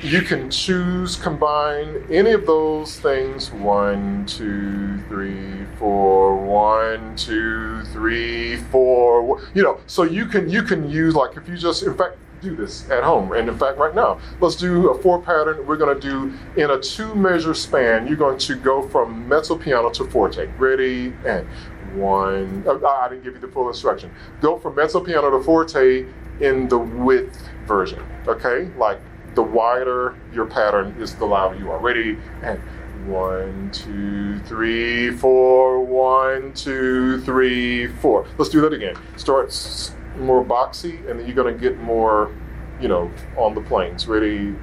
you 0.03 0.23
can 0.23 0.51
choose, 0.51 1.17
combine 1.17 2.05
any 2.11 2.33
of 2.33 2.47
those 2.47 2.99
things 3.01 3.51
one, 3.51 4.27
two, 4.27 4.99
three, 5.09 5.65
four, 5.79 6.37
one, 6.37 7.17
two, 7.17 7.83
three, 7.87 8.57
four. 8.57 9.41
You 9.55 9.63
know, 9.63 9.81
so 9.87 10.03
you 10.03 10.27
can 10.27 10.49
you 10.51 10.63
can 10.63 10.91
use 10.91 11.15
like 11.15 11.37
if 11.37 11.49
you 11.49 11.57
just 11.57 11.83
in 11.83 11.97
fact 11.97 12.19
do 12.43 12.55
this 12.55 12.89
at 12.91 13.03
home, 13.03 13.33
and 13.33 13.49
in 13.49 13.59
fact 13.59 13.79
right 13.79 13.95
now, 13.95 14.21
let's 14.41 14.57
do 14.57 14.91
a 14.91 15.03
four 15.03 15.21
pattern. 15.21 15.67
We're 15.67 15.77
going 15.77 15.99
to 15.99 16.09
do 16.09 16.33
in 16.61 16.71
a 16.71 16.81
two 16.81 17.15
measure 17.15 17.55
span. 17.55 18.07
You're 18.07 18.17
going 18.17 18.39
to 18.39 18.57
go 18.57 18.87
from 18.89 19.29
mezzo 19.29 19.57
piano 19.57 19.91
to 19.91 20.05
forte. 20.05 20.47
Ready 20.59 21.15
and 21.25 21.47
one. 21.97 22.65
I 22.69 23.09
didn't 23.09 23.25
give 23.25 23.35
you 23.35 23.41
the 23.41 23.49
full 23.49 23.69
instruction. 23.69 24.11
Go 24.41 24.59
from 24.59 24.75
mezzo 24.75 25.01
piano 25.01 25.31
to 25.31 25.43
forte 25.43 26.07
in 26.41 26.69
the 26.69 26.79
width 26.79 27.49
version. 27.67 28.03
Okay, 28.27 28.71
like 28.77 29.01
the 29.35 29.43
wider 29.43 30.17
your 30.33 30.47
pattern 30.47 30.95
is, 30.99 31.15
the 31.15 31.25
louder 31.25 31.57
you 31.59 31.71
are. 31.71 31.79
Ready? 31.79 32.19
And 32.43 32.61
one, 33.07 33.71
two, 33.73 34.39
three, 34.41 35.11
four. 35.13 35.81
One, 35.85 36.53
two, 36.55 37.21
three, 37.21 37.87
four. 37.87 38.27
Let's 38.39 38.51
do 38.51 38.61
that 38.63 38.73
again. 38.73 38.97
Start 39.17 39.55
more 40.19 40.45
boxy, 40.45 40.99
and 41.09 41.21
then 41.21 41.27
you're 41.27 41.37
going 41.37 41.53
to 41.53 41.61
get 41.61 41.79
more, 41.79 42.35
you 42.81 42.89
know, 42.89 43.11
on 43.37 43.55
the 43.55 43.61
planes. 43.61 44.07
Ready? 44.07 44.55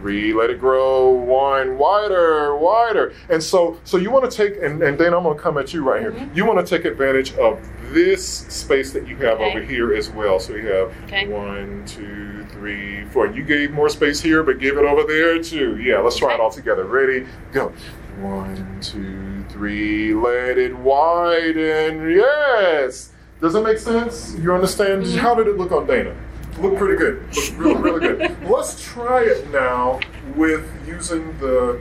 Three, 0.00 0.32
let 0.32 0.50
it 0.50 0.58
grow, 0.58 1.10
one, 1.10 1.76
wider, 1.76 2.56
wider. 2.56 3.12
And 3.28 3.42
so 3.42 3.78
so 3.84 3.96
you 3.98 4.10
want 4.10 4.30
to 4.30 4.34
take 4.36 4.60
and, 4.62 4.82
and 4.82 4.96
Dana, 4.98 5.16
I'm 5.18 5.22
gonna 5.24 5.38
come 5.38 5.58
at 5.58 5.72
you 5.74 5.84
right 5.84 6.00
here. 6.00 6.30
You 6.34 6.46
want 6.46 6.64
to 6.66 6.76
take 6.76 6.84
advantage 6.86 7.34
of 7.34 7.60
this 7.92 8.26
space 8.26 8.92
that 8.92 9.06
you 9.06 9.16
have 9.16 9.40
Okay. 9.40 9.50
over 9.50 9.60
here 9.60 9.92
as 9.94 10.08
well. 10.10 10.38
So 10.40 10.54
you 10.54 10.66
have 10.68 10.92
Okay. 11.04 11.26
one, 11.28 11.84
two, 11.86 12.44
three, 12.50 13.04
four. 13.06 13.26
You 13.26 13.42
gave 13.42 13.72
more 13.72 13.88
space 13.88 14.20
here, 14.20 14.42
but 14.42 14.58
give 14.58 14.78
it 14.78 14.84
over 14.84 15.02
there 15.04 15.42
too. 15.42 15.76
Yeah, 15.78 15.98
let's 15.98 16.16
try 16.16 16.34
it 16.34 16.40
all 16.40 16.50
together. 16.50 16.84
Ready? 16.84 17.26
Go. 17.52 17.72
One, 18.20 18.78
two, 18.80 19.44
three. 19.50 20.14
Let 20.14 20.56
it 20.58 20.76
widen. 20.76 22.10
Yes. 22.10 23.12
Does 23.40 23.54
that 23.54 23.62
make 23.62 23.78
sense? 23.78 24.34
You 24.38 24.54
understand? 24.54 25.02
Mm-hmm. 25.04 25.18
How 25.18 25.34
did 25.34 25.46
it 25.48 25.56
look 25.58 25.72
on 25.72 25.86
Dana? 25.86 26.14
Look 26.58 26.76
pretty 26.76 26.96
good. 26.96 27.22
Look 27.58 27.58
really, 27.58 27.80
really 27.80 28.00
good. 28.00 28.42
Let's 28.48 28.82
try 28.82 29.22
it 29.22 29.50
now 29.50 30.00
with 30.34 30.68
using 30.86 31.38
the 31.38 31.80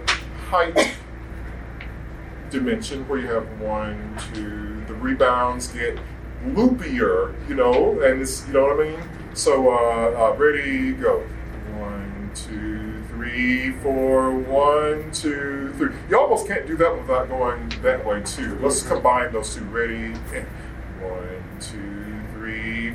height 0.49 0.95
dimension 2.49 3.07
where 3.07 3.19
you 3.19 3.27
have 3.27 3.59
one, 3.59 4.17
two, 4.33 4.83
the 4.85 4.93
rebounds 4.93 5.67
get 5.67 5.97
loopier, 6.45 7.33
you 7.47 7.55
know, 7.55 8.01
and 8.01 8.21
it's, 8.21 8.47
you 8.47 8.53
know 8.53 8.63
what 8.63 8.85
I 8.85 8.89
mean? 8.89 8.99
So, 9.33 9.69
uh, 9.69 10.31
uh, 10.31 10.35
ready, 10.37 10.93
go. 10.93 11.19
One, 11.77 12.31
two, 12.33 13.03
three, 13.09 13.71
four, 13.83 14.33
one, 14.33 15.11
two, 15.11 15.73
three. 15.77 15.93
You 16.09 16.19
almost 16.19 16.47
can't 16.47 16.65
do 16.65 16.75
that 16.77 16.97
without 16.97 17.29
going 17.29 17.69
that 17.81 18.05
way, 18.05 18.21
too. 18.23 18.57
Let's 18.61 18.81
combine 18.83 19.31
those 19.31 19.55
two. 19.55 19.63
Ready, 19.65 20.13
and 20.33 20.47
one, 21.01 21.43
two, 21.59 21.88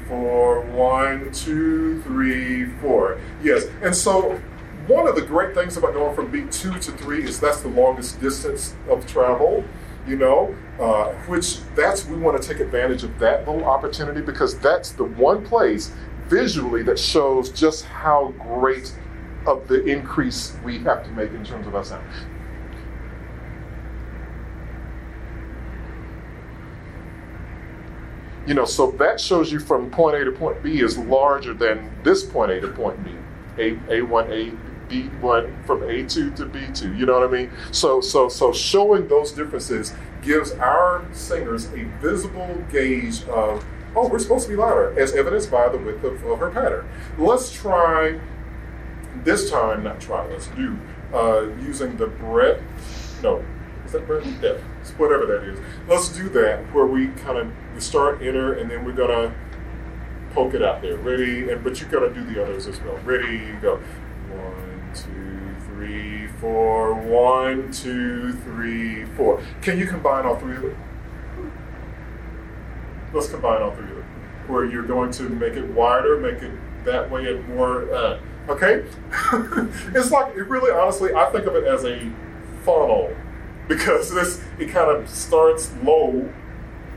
four, 0.08 0.62
one, 0.62 1.32
two, 1.32 2.00
three, 2.02 2.66
four. 2.80 3.20
Yes, 3.42 3.66
and 3.82 3.94
so 3.94 4.40
one 4.86 5.06
of 5.06 5.14
the 5.14 5.22
great 5.22 5.54
things 5.54 5.76
about 5.76 5.94
going 5.94 6.14
from 6.14 6.30
beat 6.30 6.52
two 6.52 6.72
to 6.78 6.92
three 6.92 7.24
is 7.24 7.40
that's 7.40 7.62
the 7.62 7.68
longest 7.68 8.20
distance 8.20 8.74
of 8.88 9.06
travel, 9.06 9.64
you 10.06 10.16
know, 10.16 10.54
uh, 10.78 11.12
which 11.26 11.60
that's, 11.74 12.04
we 12.06 12.16
want 12.16 12.40
to 12.40 12.46
take 12.46 12.60
advantage 12.60 13.02
of 13.02 13.18
that 13.18 13.46
little 13.48 13.64
opportunity 13.64 14.20
because 14.20 14.58
that's 14.58 14.92
the 14.92 15.04
one 15.04 15.44
place 15.44 15.92
visually 16.28 16.82
that 16.82 16.98
shows 16.98 17.50
just 17.50 17.84
how 17.84 18.34
great 18.38 18.94
of 19.46 19.66
the 19.68 19.84
increase 19.84 20.56
we 20.64 20.78
have 20.78 21.04
to 21.04 21.10
make 21.12 21.30
in 21.32 21.44
terms 21.44 21.66
of 21.66 21.74
our 21.74 21.84
sound. 21.84 22.04
You 28.46 28.54
know, 28.54 28.64
so 28.64 28.90
that 28.92 29.20
shows 29.20 29.50
you 29.50 29.58
from 29.58 29.90
point 29.90 30.16
A 30.16 30.24
to 30.24 30.32
point 30.32 30.62
B 30.62 30.80
is 30.80 30.98
larger 30.98 31.54
than 31.54 31.90
this 32.02 32.22
point 32.24 32.50
A 32.52 32.60
to 32.60 32.68
point 32.68 33.02
B. 33.04 33.12
A 33.58 33.72
A1, 34.00 34.30
A 34.30 34.56
B1 34.92 35.66
from 35.66 35.80
A2 35.80 36.36
to 36.36 36.46
B2. 36.46 36.98
You 36.98 37.06
know 37.06 37.18
what 37.18 37.28
I 37.28 37.32
mean? 37.32 37.50
So 37.72 38.00
so 38.00 38.28
so 38.28 38.52
showing 38.52 39.08
those 39.08 39.32
differences 39.32 39.94
gives 40.22 40.52
our 40.52 41.04
singers 41.12 41.66
a 41.72 41.84
visible 42.00 42.64
gauge 42.70 43.24
of 43.24 43.64
oh, 43.96 44.08
we're 44.08 44.18
supposed 44.18 44.46
to 44.46 44.50
be 44.50 44.56
louder, 44.56 44.98
as 44.98 45.14
evidenced 45.14 45.50
by 45.50 45.68
the 45.68 45.78
width 45.78 46.02
of, 46.04 46.24
of 46.24 46.38
her 46.40 46.50
pattern. 46.50 46.88
Let's 47.16 47.52
try 47.52 48.18
this 49.22 49.50
time, 49.50 49.84
not 49.84 50.00
try, 50.00 50.26
let's 50.26 50.48
do 50.48 50.76
uh, 51.12 51.42
using 51.60 51.96
the 51.96 52.08
breadth. 52.08 52.62
No, 53.22 53.44
It's 53.94 54.90
whatever 54.92 55.26
that 55.26 55.44
is. 55.44 55.58
Let's 55.88 56.08
do 56.08 56.28
that 56.30 56.72
where 56.74 56.86
we 56.86 57.08
kind 57.08 57.38
of 57.38 57.52
we 57.74 57.80
start 57.80 58.22
inner 58.22 58.54
and 58.54 58.70
then 58.70 58.84
we're 58.84 58.92
gonna 58.92 59.34
poke 60.32 60.54
it 60.54 60.62
out 60.62 60.82
there. 60.82 60.96
Ready, 60.96 61.50
and 61.50 61.62
but 61.62 61.80
you 61.80 61.86
gotta 61.86 62.12
do 62.12 62.24
the 62.24 62.42
others 62.42 62.66
as 62.66 62.80
well. 62.80 62.98
Ready, 63.04 63.52
go. 63.62 63.76
One, 64.30 64.90
two, 64.94 65.54
three, 65.66 66.26
four. 66.40 66.94
One, 66.94 67.70
two, 67.72 68.32
three, 68.32 69.04
four. 69.16 69.40
Can 69.62 69.78
you 69.78 69.86
combine 69.86 70.26
all 70.26 70.36
three 70.36 70.56
of 70.56 70.62
them? 70.62 71.52
Let's 73.12 73.28
combine 73.28 73.62
all 73.62 73.70
three 73.70 73.84
of 73.84 73.96
them. 73.96 74.04
Where 74.48 74.64
you're 74.64 74.82
going 74.82 75.10
to 75.12 75.22
make 75.22 75.54
it 75.54 75.66
wider, 75.70 76.18
make 76.18 76.42
it 76.42 76.52
that 76.84 77.10
way 77.10 77.32
and 77.32 77.48
more. 77.48 77.92
Uh, 77.94 78.20
okay, 78.48 78.84
it's 79.94 80.10
like 80.10 80.34
it 80.34 80.48
really, 80.48 80.70
honestly, 80.70 81.14
I 81.14 81.30
think 81.30 81.46
of 81.46 81.54
it 81.54 81.64
as 81.64 81.84
a 81.84 82.10
funnel 82.64 83.14
because 83.68 84.12
this 84.12 84.42
it 84.58 84.68
kind 84.68 84.90
of 84.90 85.08
starts 85.08 85.72
low 85.82 86.28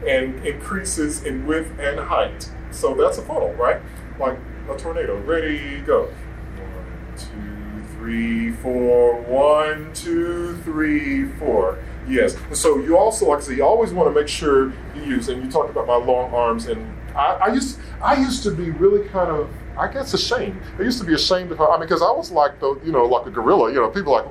and 0.05 0.45
increases 0.45 1.24
in 1.24 1.45
width 1.45 1.72
and 1.80 1.99
height. 1.99 2.49
So 2.72 2.93
that's 2.93 3.18
a 3.18 3.22
funnel, 3.22 3.53
right? 3.53 3.82
Like 4.20 4.38
a 4.70 4.78
tornado. 4.78 5.18
Ready, 5.18 5.80
go. 5.82 6.05
One, 6.05 7.18
two, 7.18 7.84
three, 7.95 8.51
four. 8.51 9.22
One, 9.22 9.93
two, 9.93 10.57
three, 10.57 11.26
four. 11.34 11.80
Yes. 12.07 12.38
So 12.53 12.80
you 12.80 12.97
also, 12.97 13.28
like 13.28 13.39
I 13.39 13.41
say, 13.41 13.55
you 13.55 13.65
always 13.65 13.91
want 13.91 14.13
to 14.13 14.20
make 14.20 14.30
sure 14.30 14.72
you 14.95 15.03
use. 15.03 15.30
And 15.30 15.43
you 15.43 15.51
talked 15.51 15.70
about 15.70 15.88
my 15.88 15.95
long 15.95 16.34
arms, 16.34 16.68
and 16.68 16.93
I, 17.15 17.34
I 17.36 17.53
used, 17.53 17.80
I 18.01 18.20
used 18.20 18.43
to 18.43 18.51
be 18.51 18.70
really 18.70 19.07
kind 19.09 19.30
of, 19.30 19.49
I 19.78 19.91
guess, 19.91 20.13
ashamed. 20.13 20.59
I 20.80 20.82
used 20.82 20.99
to 20.99 21.05
be 21.05 21.13
ashamed 21.13 21.51
of 21.51 21.57
her. 21.59 21.69
I 21.69 21.78
mean, 21.78 21.82
because 21.82 22.01
I 22.01 22.11
was 22.11 22.32
like 22.32 22.59
the, 22.59 22.80
you 22.84 22.91
know, 22.91 23.05
like 23.05 23.25
a 23.25 23.32
gorilla. 23.32 23.69
You 23.69 23.82
know, 23.82 23.89
people 23.89 24.13
like, 24.13 24.25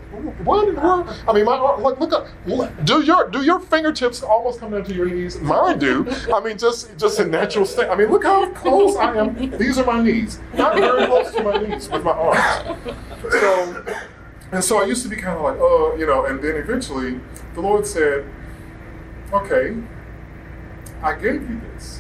what 0.45 0.69
in 0.69 0.75
the 0.75 0.81
world? 0.81 1.09
I 1.29 1.33
mean, 1.33 1.45
my 1.45 1.57
arm, 1.57 1.83
look, 1.83 2.01
look 2.01 2.13
up. 2.13 2.27
Do 2.85 3.03
your, 3.03 3.29
do 3.31 3.43
your 3.43 3.61
fingertips 3.61 4.23
almost 4.23 4.61
come 4.61 4.73
down 4.73 4.85
to 4.85 4.95
your 4.95 5.07
knees? 5.07 5.39
Mine 5.41 5.79
do. 5.79 6.07
I 6.35 6.41
mean, 6.41 6.59
just, 6.59 6.97
just 6.99 7.19
a 7.21 7.25
natural 7.25 7.65
state. 7.65 7.89
I 7.89 7.95
mean, 7.95 8.11
look 8.11 8.25
how 8.25 8.51
close 8.51 8.97
I 8.97 9.17
am. 9.17 9.59
These 9.59 9.79
are 9.79 9.85
my 9.85 10.03
knees. 10.03 10.41
Not 10.55 10.75
very 10.77 11.07
close 11.07 11.33
to 11.33 11.43
my 11.43 11.57
knees 11.59 11.89
with 11.89 12.03
my 12.03 12.13
arms. 12.13 12.95
So. 13.31 13.85
And 14.53 14.63
so 14.63 14.81
I 14.81 14.85
used 14.87 15.03
to 15.03 15.09
be 15.09 15.17
kind 15.17 15.37
of 15.37 15.43
like, 15.43 15.57
oh, 15.59 15.97
you 15.99 16.07
know, 16.07 16.27
and 16.27 16.41
then 16.41 16.55
eventually 16.57 17.21
the 17.55 17.61
Lord 17.61 17.85
said, 17.85 18.25
okay, 19.33 19.77
I 21.03 21.15
gave 21.15 21.43
you 21.43 21.61
this. 21.73 21.96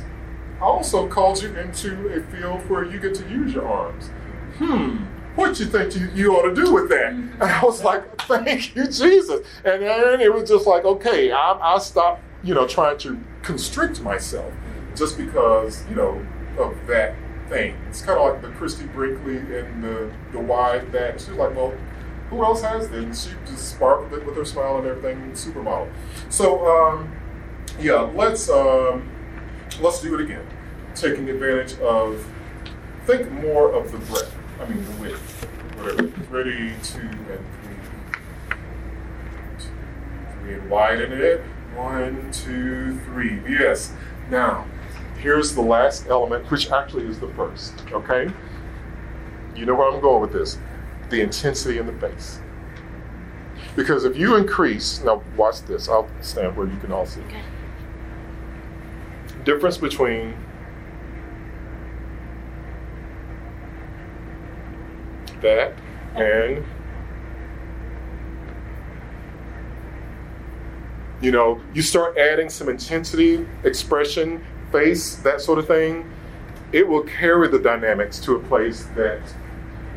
I 0.60 0.64
also 0.64 1.06
called 1.06 1.42
you 1.42 1.54
into 1.56 2.08
a 2.08 2.22
field 2.22 2.68
where 2.70 2.84
you 2.84 2.98
get 2.98 3.14
to 3.16 3.28
use 3.28 3.52
your 3.52 3.68
arms. 3.68 4.08
Hmm, 4.56 5.04
what 5.34 5.60
you 5.60 5.66
think 5.66 5.94
you, 5.94 6.08
you 6.14 6.34
ought 6.34 6.48
to 6.48 6.54
do 6.54 6.72
with 6.72 6.88
that? 6.88 7.12
And 7.12 7.42
I 7.42 7.62
was 7.62 7.84
like, 7.84 8.22
thank 8.22 8.74
you, 8.74 8.86
Jesus. 8.86 9.46
And 9.64 9.82
then 9.82 10.20
it 10.20 10.32
was 10.32 10.48
just 10.48 10.66
like, 10.66 10.84
okay, 10.84 11.30
I, 11.30 11.52
I 11.60 11.78
stopped, 11.78 12.22
you 12.42 12.54
know, 12.54 12.66
trying 12.66 12.96
to 12.98 13.20
constrict 13.42 14.00
myself 14.00 14.52
just 14.94 15.18
because, 15.18 15.86
you 15.90 15.94
know, 15.94 16.26
of 16.58 16.74
that 16.86 17.14
thing. 17.50 17.76
It's 17.88 18.00
kind 18.00 18.18
of 18.18 18.32
like 18.32 18.40
the 18.40 18.48
Christie 18.48 18.86
Brinkley 18.86 19.36
and 19.36 19.84
the, 19.84 20.10
the 20.32 20.40
wide 20.40 20.90
that. 20.92 21.20
She 21.20 21.30
was 21.30 21.38
like, 21.38 21.54
well, 21.54 21.74
who 22.30 22.42
else 22.42 22.62
has 22.62 22.88
this? 22.88 23.24
She 23.24 23.34
just 23.44 23.70
sparkled 23.72 24.14
it 24.14 24.24
with 24.24 24.36
her 24.36 24.44
smile 24.44 24.78
and 24.78 24.86
everything, 24.86 25.32
supermodel. 25.32 25.92
So, 26.30 26.66
um, 26.66 27.14
yeah, 27.78 28.00
let's 28.00 28.48
um, 28.48 29.10
let's 29.80 30.00
do 30.00 30.14
it 30.14 30.20
again, 30.20 30.46
taking 30.94 31.28
advantage 31.28 31.78
of. 31.80 32.24
Think 33.04 33.30
more 33.30 33.72
of 33.72 33.92
the 33.92 33.98
breadth. 33.98 34.34
I 34.60 34.68
mean 34.68 34.84
the 34.84 35.02
width. 35.02 35.44
Whatever. 35.76 36.06
Ready, 36.28 36.74
two 36.82 37.00
and 37.00 37.44
three. 37.62 38.56
Two, 39.58 39.68
three, 40.40 40.54
and 40.54 40.68
widen 40.68 41.12
it. 41.12 41.40
One, 41.76 42.30
two, 42.32 42.98
three. 43.06 43.40
Yes. 43.48 43.92
Now, 44.28 44.66
here's 45.18 45.54
the 45.54 45.60
last 45.60 46.08
element, 46.08 46.50
which 46.50 46.72
actually 46.72 47.06
is 47.06 47.20
the 47.20 47.28
first. 47.34 47.74
Okay. 47.92 48.28
You 49.54 49.66
know 49.66 49.74
where 49.74 49.92
I'm 49.92 50.00
going 50.00 50.20
with 50.20 50.32
this 50.32 50.58
the 51.10 51.20
intensity 51.20 51.78
in 51.78 51.86
the 51.86 51.92
bass. 51.92 52.40
Because 53.74 54.04
if 54.04 54.16
you 54.16 54.36
increase, 54.36 55.02
now 55.02 55.22
watch 55.36 55.62
this, 55.62 55.88
I'll 55.88 56.08
stand 56.20 56.56
where 56.56 56.66
you 56.66 56.76
can 56.78 56.92
all 56.92 57.06
see. 57.06 57.20
Okay. 57.22 57.42
Difference 59.46 59.78
between 59.78 60.34
that 65.40 65.72
and 66.16 66.64
you 71.20 71.30
know, 71.30 71.60
you 71.74 71.82
start 71.82 72.18
adding 72.18 72.50
some 72.50 72.68
intensity, 72.68 73.46
expression, 73.64 74.44
face, 74.70 75.14
that 75.16 75.40
sort 75.40 75.58
of 75.58 75.66
thing, 75.66 76.10
it 76.72 76.86
will 76.86 77.02
carry 77.02 77.48
the 77.48 77.58
dynamics 77.58 78.18
to 78.20 78.34
a 78.34 78.38
place 78.40 78.84
that 78.96 79.22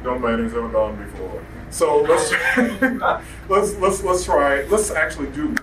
no 0.04 0.18
man 0.18 0.44
has 0.44 0.54
ever 0.54 0.70
gone 0.70 0.96
before. 1.04 1.44
So 1.72 2.02
let's 2.02 2.32
let's 3.50 3.76
let's 3.76 4.04
let's 4.04 4.24
try. 4.24 4.64
Let's 4.66 4.92
actually 4.92 5.30
do. 5.32 5.56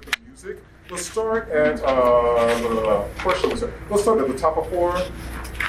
Let's 0.88 1.10
start 1.10 1.48
at 1.50 1.82
uh, 1.82 3.08
we 3.26 3.98
start? 3.98 4.20
At 4.20 4.28
the 4.28 4.38
top 4.38 4.56
of 4.56 4.70
four, 4.70 4.96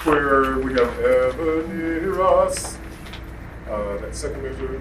where 0.03 0.59
we 0.59 0.74
have 0.74 0.99
ever 0.99 1.68
near 1.68 2.22
us. 2.22 2.78
Uh, 3.68 3.97
that 3.97 4.15
second 4.15 4.43
measure, 4.43 4.76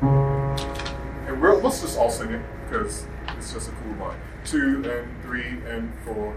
and 0.00 1.42
we're, 1.42 1.60
let's 1.60 1.80
just 1.80 1.98
all 1.98 2.10
sing 2.10 2.30
it 2.30 2.42
because 2.68 3.06
it's 3.36 3.52
just 3.52 3.70
a 3.70 3.72
cool 3.72 3.94
line. 4.06 4.16
Two 4.44 4.88
and 4.88 5.22
three 5.24 5.58
and 5.66 5.92
four. 6.04 6.36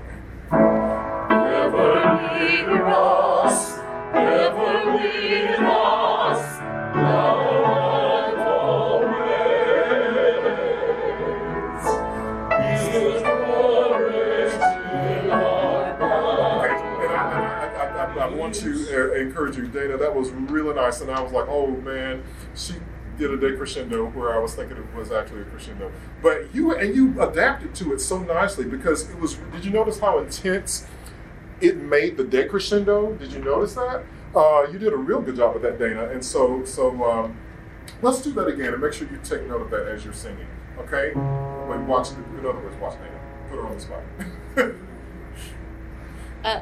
Ever 0.52 1.94
near 2.40 2.88
us, 2.88 3.78
ever 4.12 4.92
with 4.92 5.60
us, 5.60 6.60
encourage 18.64 19.58
you, 19.58 19.68
Dana. 19.68 19.98
That 19.98 20.16
was 20.16 20.30
really 20.32 20.74
nice, 20.76 21.02
and 21.02 21.12
I 21.12 21.22
was 21.22 21.32
like, 21.32 21.48
oh 21.48 21.68
man, 21.68 22.24
she 22.56 22.76
did 23.18 23.32
a 23.32 23.38
decrescendo 23.38 24.14
where 24.14 24.34
I 24.34 24.40
was 24.40 24.56
thinking 24.56 24.78
it 24.78 24.94
was 24.94 25.12
actually 25.12 25.42
a 25.42 25.46
crescendo. 25.46 25.92
But 26.22 26.54
you 26.54 26.74
and 26.76 26.96
you 26.96 27.22
adapted 27.22 27.74
to 27.76 27.94
it 27.94 28.00
so 28.00 28.20
nicely 28.20 28.66
because 28.66 29.10
it 29.10 29.20
was. 29.20 29.36
Did 29.54 29.66
you 29.66 29.72
notice 29.72 30.00
how 30.00 30.20
intense 30.20 30.88
it 31.62 31.78
made 31.78 32.18
the 32.18 32.24
decrescendo? 32.24 33.18
Did 33.18 33.32
you 33.32 33.40
notice 33.40 33.76
that? 33.76 34.04
Uh, 34.36 34.68
you 34.72 34.78
did 34.78 34.92
a 34.92 34.98
real 34.98 35.22
good 35.22 35.38
job 35.38 35.54
with 35.54 35.64
that, 35.64 35.80
Dana. 35.80 36.10
And 36.10 36.24
so, 36.24 36.66
so 36.66 37.04
um, 37.10 37.38
let's 38.02 38.22
do 38.22 38.34
that 38.34 38.48
again 38.48 38.74
and 38.74 38.82
make 38.82 38.92
sure 38.92 39.08
you 39.10 39.20
take 39.24 39.48
note 39.48 39.62
of 39.62 39.70
that 39.72 39.88
as 39.88 40.04
you're 40.04 40.14
singing. 40.14 40.48
Okay? 40.78 41.14
Like 41.14 41.88
watch. 41.88 42.10
In 42.12 42.40
other 42.40 42.60
words, 42.60 42.76
watch 42.82 42.96
Dana. 42.96 43.20
Put 43.50 43.56
her 43.56 43.68
on 43.68 43.76
the 43.76 43.82
spot. 43.82 44.02
Uh, 46.44 46.62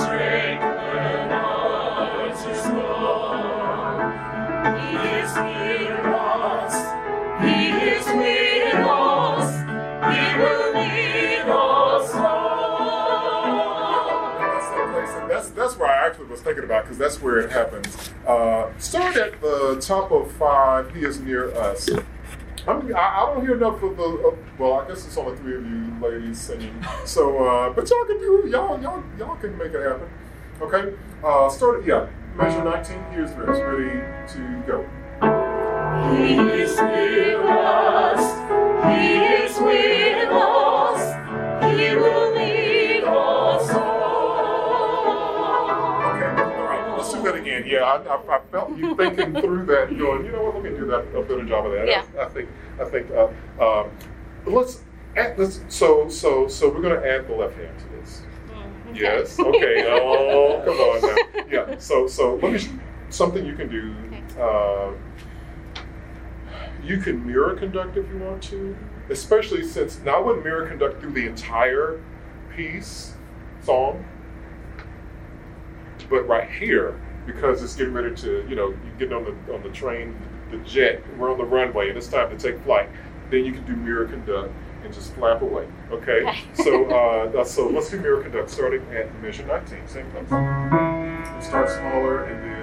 thinking 16.51 16.65
about 16.65 16.83
because 16.83 16.97
that's 16.97 17.21
where 17.21 17.39
it 17.39 17.49
happens. 17.49 18.11
Uh, 18.27 18.69
start 18.77 19.15
at 19.15 19.39
the 19.41 19.77
top 19.79 20.11
of 20.11 20.31
five. 20.33 20.93
He 20.93 21.05
is 21.05 21.19
near 21.21 21.53
us. 21.55 21.89
I'm, 22.67 22.93
I, 22.93 22.99
I 22.99 23.33
don't 23.33 23.41
hear 23.41 23.55
enough 23.55 23.81
of 23.81 23.95
the. 23.95 24.03
Of, 24.03 24.37
well, 24.59 24.73
I 24.73 24.87
guess 24.87 25.05
it's 25.05 25.17
only 25.17 25.37
three 25.37 25.55
of 25.55 25.65
you 25.65 25.95
ladies 26.01 26.39
singing. 26.39 26.75
So, 27.05 27.43
uh, 27.43 27.69
but 27.71 27.89
y'all 27.89 28.05
can 28.05 28.19
do 28.19 28.47
y'all 28.49 28.79
y'all 28.81 29.03
y'all 29.17 29.35
can 29.37 29.57
make 29.57 29.71
it 29.71 29.81
happen. 29.81 30.09
Okay. 30.61 30.93
Uh, 31.23 31.49
start. 31.49 31.85
Yeah. 31.85 32.07
Measure 32.35 32.63
19. 32.63 33.03
Here's. 33.11 33.31
Ready 33.31 34.01
to 34.33 34.63
go. 34.67 34.85
He 36.13 36.33
is 36.61 36.75
near 36.77 37.41
us. 37.47 38.23
He 38.85 39.17
is 39.17 39.59
with 39.59 40.29
us. 40.29 41.71
He 41.71 41.95
will 41.95 42.30
again. 47.57 47.69
Yeah, 47.69 47.83
I, 47.83 47.97
I, 48.03 48.37
I 48.37 48.41
felt 48.51 48.77
you 48.77 48.95
thinking 48.95 49.33
through 49.39 49.65
that, 49.65 49.89
going, 49.97 50.25
you 50.25 50.31
know 50.31 50.43
what? 50.43 50.55
Let 50.55 50.63
me 50.63 50.69
do 50.77 50.85
that 50.87 51.07
a 51.15 51.21
better 51.21 51.43
job 51.45 51.65
of 51.65 51.73
that. 51.73 51.87
Yeah. 51.87 52.03
I, 52.17 52.23
I 52.25 52.29
think, 52.29 52.49
I 52.79 52.85
think. 52.85 53.11
Uh, 53.11 53.27
um, 53.63 53.91
let's 54.45 54.81
add, 55.15 55.37
let's. 55.37 55.61
So, 55.67 56.09
so, 56.09 56.47
so 56.47 56.69
we're 56.69 56.81
going 56.81 56.99
to 57.01 57.07
add 57.07 57.27
the 57.27 57.33
left 57.35 57.55
hand 57.57 57.77
to 57.79 57.85
this. 57.99 58.21
mm, 58.49 58.95
Yes. 58.97 59.39
Okay. 59.39 59.85
Oh, 59.89 60.61
come 60.65 60.77
on 60.77 61.01
now. 61.01 61.43
Yeah. 61.49 61.77
So, 61.77 62.07
so 62.07 62.35
let 62.35 62.53
me. 62.53 62.59
Something 63.09 63.45
you 63.45 63.55
can 63.55 63.69
do. 63.69 63.93
Uh, 64.41 64.93
you 66.83 66.97
can 66.97 67.25
mirror 67.27 67.55
conduct 67.55 67.97
if 67.97 68.07
you 68.09 68.17
want 68.17 68.41
to, 68.43 68.75
especially 69.09 69.63
since 69.63 69.99
now 69.99 70.15
I 70.17 70.19
wouldn't 70.21 70.43
mirror 70.45 70.65
conduct 70.67 70.99
through 71.01 71.11
the 71.11 71.27
entire 71.27 72.01
piece, 72.55 73.13
song, 73.61 74.03
but 76.09 76.27
right 76.27 76.49
here 76.49 76.99
because 77.25 77.63
it's 77.63 77.75
getting 77.75 77.93
ready 77.93 78.15
to, 78.15 78.45
you 78.49 78.55
know, 78.55 78.69
you 78.69 78.91
get 78.99 79.13
on 79.13 79.23
the 79.23 79.53
on 79.53 79.61
the 79.63 79.69
train, 79.69 80.15
the 80.51 80.57
jet, 80.57 81.01
we're 81.17 81.31
on 81.31 81.37
the 81.37 81.45
runway, 81.45 81.89
and 81.89 81.97
it's 81.97 82.07
time 82.07 82.29
to 82.29 82.37
take 82.37 82.61
flight. 82.63 82.89
Then 83.29 83.45
you 83.45 83.53
can 83.53 83.65
do 83.65 83.75
mirror 83.75 84.05
conduct 84.05 84.53
and 84.83 84.93
just 84.93 85.13
flap 85.13 85.41
away. 85.41 85.67
Okay. 85.91 86.43
So 86.55 86.85
uh, 86.85 87.43
so 87.43 87.67
let's 87.69 87.89
do 87.89 87.99
mirror 87.99 88.21
conduct 88.21 88.49
starting 88.49 88.81
at 88.93 89.13
measure 89.21 89.45
19, 89.45 89.87
same 89.87 90.09
place. 90.11 90.27
Start 91.45 91.69
smaller 91.69 92.25
and 92.25 92.43
then. 92.43 92.60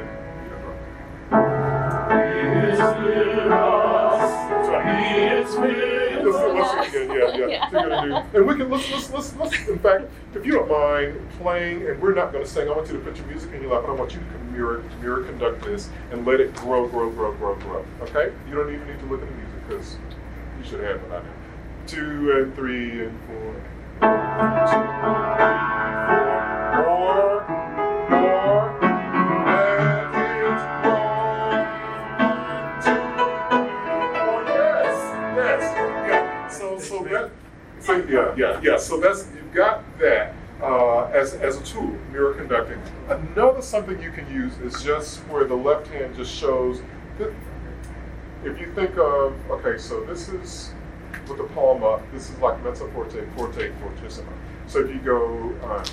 and 8.35 8.47
we 8.47 8.55
can 8.57 8.71
let's, 8.71 8.91
let's 8.91 9.11
let's 9.11 9.37
let's. 9.37 9.69
In 9.69 9.79
fact, 9.79 10.05
if 10.35 10.47
you 10.47 10.53
don't 10.53 10.71
mind 10.71 11.19
playing, 11.41 11.87
and 11.87 12.01
we're 12.01 12.15
not 12.15 12.33
going 12.33 12.45
to 12.45 12.51
sing, 12.51 12.69
I 12.69 12.73
want 12.73 12.89
you 12.89 12.95
to 12.95 13.01
put 13.01 13.17
your 13.17 13.27
music 13.27 13.53
in 13.53 13.63
your 13.63 13.73
lap, 13.73 13.83
and 13.85 13.93
I 13.93 13.95
want 13.95 14.15
you 14.15 14.21
to 14.21 14.39
mirror 14.53 14.83
mirror 15.01 15.23
conduct 15.25 15.65
this 15.65 15.89
and 16.11 16.27
let 16.27 16.41
it 16.41 16.55
grow, 16.55 16.89
grow, 16.89 17.11
grow, 17.11 17.33
grow, 17.35 17.55
grow. 17.57 17.85
Okay? 18.03 18.33
You 18.49 18.55
don't 18.55 18.73
even 18.73 18.87
need 18.87 18.99
to 19.01 19.07
look 19.07 19.23
at 19.23 19.29
the 19.29 19.35
music 19.35 19.69
because 19.69 19.97
you 20.59 20.65
should 20.65 20.81
have 20.81 20.97
it 20.97 21.09
by 21.09 21.19
now. 21.19 21.25
Two 21.87 22.33
and 22.33 22.55
three 22.55 23.05
and 23.05 23.19
four. 23.27 23.55
Two, 24.01 24.01
three, 24.01 24.09
four. 26.85 26.85
More, 26.85 27.45
more. 28.81 28.88
So 37.89 37.97
yeah, 38.07 38.35
yeah, 38.37 38.61
yeah. 38.63 38.77
So 38.77 39.01
that's 39.01 39.27
you've 39.35 39.53
got 39.55 39.83
that 39.99 40.35
uh, 40.63 41.05
as 41.07 41.35
as 41.35 41.57
a 41.57 41.65
tool, 41.65 41.97
mirror 42.13 42.35
conducting. 42.35 42.81
Another 43.09 43.63
something 43.63 44.01
you 44.03 44.11
can 44.11 44.31
use 44.31 44.59
is 44.59 44.83
just 44.83 45.21
where 45.31 45.45
the 45.45 45.55
left 45.55 45.87
hand 45.89 46.15
just 46.15 46.35
shows. 46.35 46.83
That 47.19 47.33
if 48.45 48.61
you 48.61 48.73
think 48.75 48.99
of 48.99 49.35
okay, 49.51 49.79
so 49.79 50.05
this 50.05 50.29
is 50.29 50.73
with 51.29 51.39
the 51.39 51.45
palm 51.55 51.83
up. 51.83 52.03
This 52.13 52.29
is 52.31 52.39
like 52.39 52.63
mezzo 52.63 52.91
forte, 52.91 53.25
forte, 53.35 53.73
fortissimo. 53.81 54.33
So 54.67 54.81
if 54.81 54.91
you 54.91 55.01
go, 55.01 55.55
uh, 55.63 55.85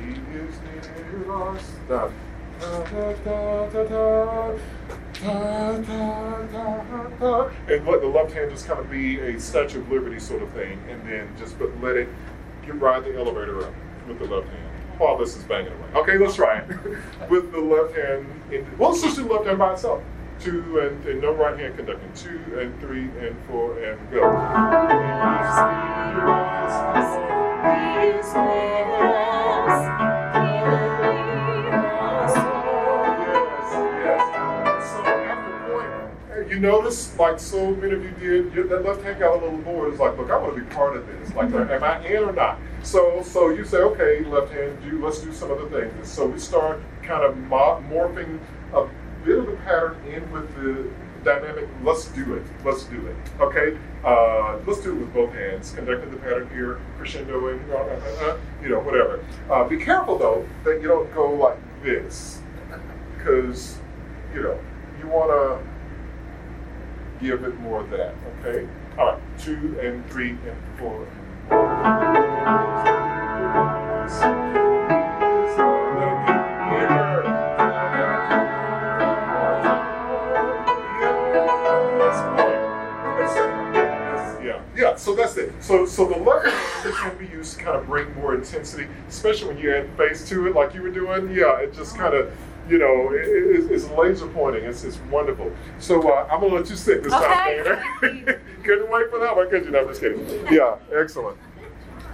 he 0.00 0.12
is 0.38 0.54
near 0.60 1.32
us. 1.32 1.72
Da, 1.88 2.08
da, 2.60 2.84
da, 2.84 3.12
da, 3.12 3.66
da, 3.66 3.84
da, 3.84 4.58
da, 5.20 5.78
da, 5.78 6.21
da, 7.22 7.44
da. 7.44 7.50
And 7.68 7.86
let 7.86 8.00
the 8.00 8.08
left 8.08 8.32
hand 8.32 8.50
just 8.50 8.66
kind 8.66 8.80
of 8.80 8.90
be 8.90 9.20
a 9.20 9.40
Statue 9.40 9.80
of 9.80 9.90
Liberty 9.90 10.18
sort 10.18 10.42
of 10.42 10.50
thing, 10.50 10.78
and 10.88 11.06
then 11.08 11.28
just 11.38 11.58
but 11.58 11.70
let 11.80 11.96
it 11.96 12.08
get 12.64 12.80
ride 12.80 13.04
the 13.04 13.16
elevator 13.16 13.64
up 13.64 13.72
with 14.06 14.18
the 14.18 14.26
left 14.26 14.48
hand 14.48 14.68
while 14.98 15.16
this 15.16 15.36
is 15.36 15.44
banging 15.44 15.72
away. 15.72 15.88
Okay, 15.94 16.18
let's 16.18 16.36
try 16.36 16.58
it 16.58 16.68
with 17.30 17.52
the 17.52 17.60
left 17.60 17.94
hand. 17.96 18.26
In, 18.52 18.66
well, 18.78 18.90
let's 18.90 19.02
just 19.02 19.16
do 19.16 19.24
the 19.24 19.32
left 19.32 19.46
hand 19.46 19.58
by 19.58 19.72
itself. 19.72 20.02
Two 20.40 20.80
and, 20.80 21.04
and 21.06 21.20
no 21.20 21.32
right 21.32 21.58
hand 21.58 21.76
conducting. 21.76 22.12
Two 22.14 22.40
and 22.58 22.78
three 22.80 23.08
and 23.20 23.36
four 23.46 23.78
and 23.78 24.10
go. 24.10 24.22
Notice, 36.62 37.18
like 37.18 37.38
so 37.38 37.74
many 37.74 37.92
of 37.92 38.02
you 38.04 38.10
did, 38.12 38.54
you, 38.54 38.68
that 38.68 38.84
left 38.84 39.02
hand 39.02 39.18
got 39.18 39.32
a 39.32 39.44
little 39.44 39.58
bored. 39.58 39.90
It's 39.90 40.00
like, 40.00 40.16
look, 40.16 40.30
I 40.30 40.38
want 40.38 40.54
to 40.54 40.60
be 40.62 40.66
part 40.74 40.96
of 40.96 41.06
this. 41.06 41.34
Like, 41.34 41.52
am 41.52 41.82
I 41.84 42.06
in 42.06 42.22
or 42.22 42.32
not? 42.32 42.58
So, 42.82 43.22
so 43.22 43.50
you 43.50 43.64
say, 43.64 43.78
okay, 43.78 44.24
left 44.24 44.52
hand, 44.52 44.78
do 44.82 45.04
let's 45.04 45.20
do 45.20 45.32
some 45.32 45.50
other 45.50 45.68
things. 45.68 45.92
And 45.94 46.06
so 46.06 46.26
we 46.26 46.38
start 46.38 46.80
kind 47.02 47.24
of 47.24 47.36
mo- 47.36 47.82
morphing 47.90 48.38
a 48.72 48.88
bit 49.24 49.38
of 49.38 49.46
the 49.46 49.56
pattern 49.56 49.96
in 50.06 50.30
with 50.32 50.54
the 50.56 50.88
dynamic. 51.24 51.68
Let's 51.82 52.06
do 52.06 52.34
it. 52.34 52.42
Let's 52.64 52.84
do 52.84 53.06
it. 53.06 53.16
Okay. 53.40 53.76
Uh, 54.04 54.58
let's 54.66 54.80
do 54.80 54.92
it 54.92 54.98
with 54.98 55.12
both 55.12 55.32
hands. 55.32 55.72
Conducting 55.72 56.10
the 56.10 56.16
pattern 56.16 56.48
here, 56.50 56.80
crescendoing, 56.98 57.60
uh, 57.70 57.76
uh, 57.76 58.30
uh, 58.30 58.36
you 58.62 58.68
know, 58.68 58.80
whatever. 58.80 59.24
Uh, 59.50 59.64
be 59.64 59.76
careful 59.78 60.18
though 60.18 60.46
that 60.64 60.80
you 60.80 60.88
don't 60.88 61.12
go 61.14 61.32
like 61.32 61.58
this, 61.82 62.40
because 63.16 63.78
you 64.34 64.42
know 64.42 64.58
you 65.00 65.06
want 65.06 65.30
to 65.30 65.71
give 67.22 67.44
it 67.44 67.58
more 67.60 67.80
of 67.80 67.90
that. 67.90 68.14
Okay. 68.40 68.68
All 68.98 69.06
right. 69.12 69.20
Two 69.38 69.78
and 69.80 70.04
three 70.10 70.30
and 70.30 70.56
four. 70.78 71.06
Yeah, 84.42 84.60
yeah. 84.76 84.96
So 84.96 85.14
that's 85.14 85.36
it. 85.36 85.52
So, 85.62 85.86
so 85.86 86.06
the 86.06 86.14
hand 86.50 86.94
can 86.96 87.16
be 87.16 87.26
used 87.32 87.56
to 87.56 87.64
kind 87.64 87.76
of 87.76 87.86
bring 87.86 88.12
more 88.16 88.34
intensity, 88.34 88.88
especially 89.08 89.48
when 89.48 89.58
you 89.58 89.72
add 89.72 89.96
bass 89.96 90.28
to 90.28 90.46
it, 90.48 90.54
like 90.54 90.74
you 90.74 90.82
were 90.82 90.90
doing. 90.90 91.30
Yeah, 91.30 91.60
it 91.60 91.72
just 91.72 91.96
kind 91.96 92.14
of, 92.14 92.32
you 92.72 92.78
know, 92.78 93.12
it, 93.12 93.28
it, 93.28 93.70
it's 93.70 93.88
laser 93.90 94.26
pointing. 94.28 94.64
It's, 94.64 94.82
it's 94.82 94.96
wonderful. 95.10 95.52
So 95.78 96.10
uh, 96.10 96.26
I'm 96.32 96.40
gonna 96.40 96.54
let 96.54 96.70
you 96.70 96.76
sit 96.76 97.02
this 97.02 97.12
Okay. 97.12 97.62
time, 97.62 97.64
Dana. 98.00 98.38
Couldn't 98.64 98.90
wait 98.90 99.10
for 99.10 99.18
that 99.18 99.36
one, 99.36 99.50
could 99.50 99.66
you? 99.66 99.70
No, 99.70 99.80
I'm 99.80 99.88
just 99.88 100.00
kidding. 100.00 100.26
Yeah, 100.50 100.76
excellent. 100.94 101.36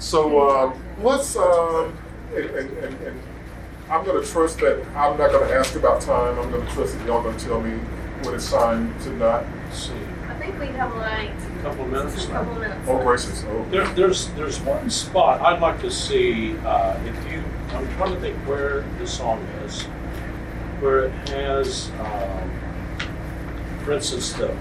So 0.01 0.49
um, 0.51 0.83
let's, 1.01 1.37
um, 1.37 1.97
and, 2.35 2.45
and, 2.47 2.79
and, 2.79 3.01
and 3.07 3.23
I'm 3.89 4.05
going 4.05 4.21
to 4.23 4.29
trust 4.29 4.59
that 4.59 4.85
I'm 4.97 5.17
not 5.17 5.31
going 5.31 5.49
to 5.49 5.55
ask 5.55 5.77
about 5.77 6.01
time. 6.01 6.39
I'm 6.39 6.51
going 6.51 6.67
to 6.67 6.73
trust 6.73 6.99
that 6.99 7.07
y'all 7.07 7.23
going 7.23 7.37
to 7.37 7.45
tell 7.45 7.61
me 7.61 7.79
when 8.25 8.35
it's 8.35 8.51
time 8.51 8.99
to 9.03 9.11
not. 9.17 9.45
See, 9.73 9.93
I 10.29 10.35
think 10.41 10.59
we 10.59 10.67
have 10.69 10.95
like 10.97 11.31
a 11.31 11.63
couple 11.63 11.85
of 11.85 11.91
minutes. 11.91 12.25
a 12.25 12.29
couple 12.31 12.53
of 12.55 12.59
minutes. 12.61 12.81
Oh, 12.89 12.95
left. 12.95 13.07
gracious. 13.07 13.45
Oh. 13.49 13.65
There, 13.71 13.87
there's 13.95 14.29
there's 14.31 14.61
one 14.61 14.91
spot 14.91 15.41
I'd 15.41 15.61
like 15.61 15.81
to 15.83 15.91
see 15.91 16.57
uh, 16.59 16.99
if 17.05 17.33
you. 17.33 17.43
I'm 17.71 17.87
trying 17.97 18.15
to 18.15 18.21
think 18.21 18.37
where 18.49 18.81
the 18.99 19.07
song 19.07 19.41
is, 19.65 19.87
where 20.81 21.07
it 21.07 21.13
has, 21.31 21.91
um, 22.01 22.51
for 23.85 23.93
instance, 23.93 24.33
the 24.33 24.55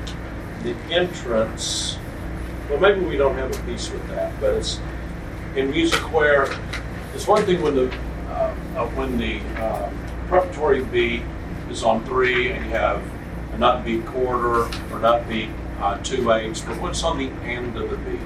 the 0.64 0.76
entrance. 0.92 1.98
Well, 2.70 2.80
maybe 2.80 3.02
we 3.02 3.16
don't 3.18 3.36
have 3.36 3.58
a 3.58 3.64
piece 3.64 3.90
with 3.92 4.06
that, 4.10 4.34
but 4.42 4.54
it's 4.56 4.80
in 5.56 5.72
music 5.72 6.00
where 6.12 6.48
it's 7.14 7.28
one 7.28 7.44
thing 7.44 7.62
when 7.62 7.76
the 7.76 7.92
uh, 8.30 8.56
uh, 8.76 8.88
when 8.90 9.18
the 9.18 9.40
uh, 9.62 9.90
preparatory 10.28 10.84
beat 10.84 11.22
is 11.70 11.84
on 11.84 12.04
three 12.06 12.52
and 12.52 12.66
you 12.66 12.72
have 12.72 13.02
a 13.54 13.58
nut 13.58 13.86
beat 13.86 14.06
quarter 14.06 14.68
or 14.92 15.00
nut 15.00 15.28
beat 15.30 15.50
uh, 15.80 15.98
two 16.04 16.32
eighths, 16.32 16.62
but 16.62 16.80
what's 16.82 17.04
on 17.04 17.18
the 17.18 17.30
end 17.46 17.78
of 17.78 17.90
the 17.90 17.98
beat? 17.98 18.20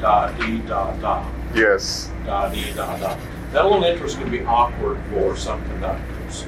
Da 0.00 0.30
dee 0.32 0.58
da 0.58 0.92
da 0.96 1.26
Yes. 1.54 2.10
da 2.24 2.48
dee 2.48 2.72
da 2.74 2.96
da. 2.98 3.16
That 3.52 3.64
little 3.64 3.80
going 3.80 3.98
to 3.98 4.30
be 4.30 4.44
awkward 4.44 4.98
for 5.10 5.36
some 5.36 5.62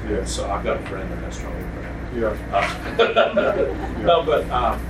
Yes. 0.08 0.32
So 0.32 0.50
I've 0.50 0.64
got 0.64 0.76
a 0.76 0.86
friend 0.86 1.10
that 1.10 1.18
has 1.24 1.38
trouble 1.38 1.56
with 1.56 1.82
that. 1.82 1.94
Yeah. 2.14 2.36
Uh, 2.52 3.98
no, 4.02 4.22
but 4.22 4.48
um, 4.50 4.80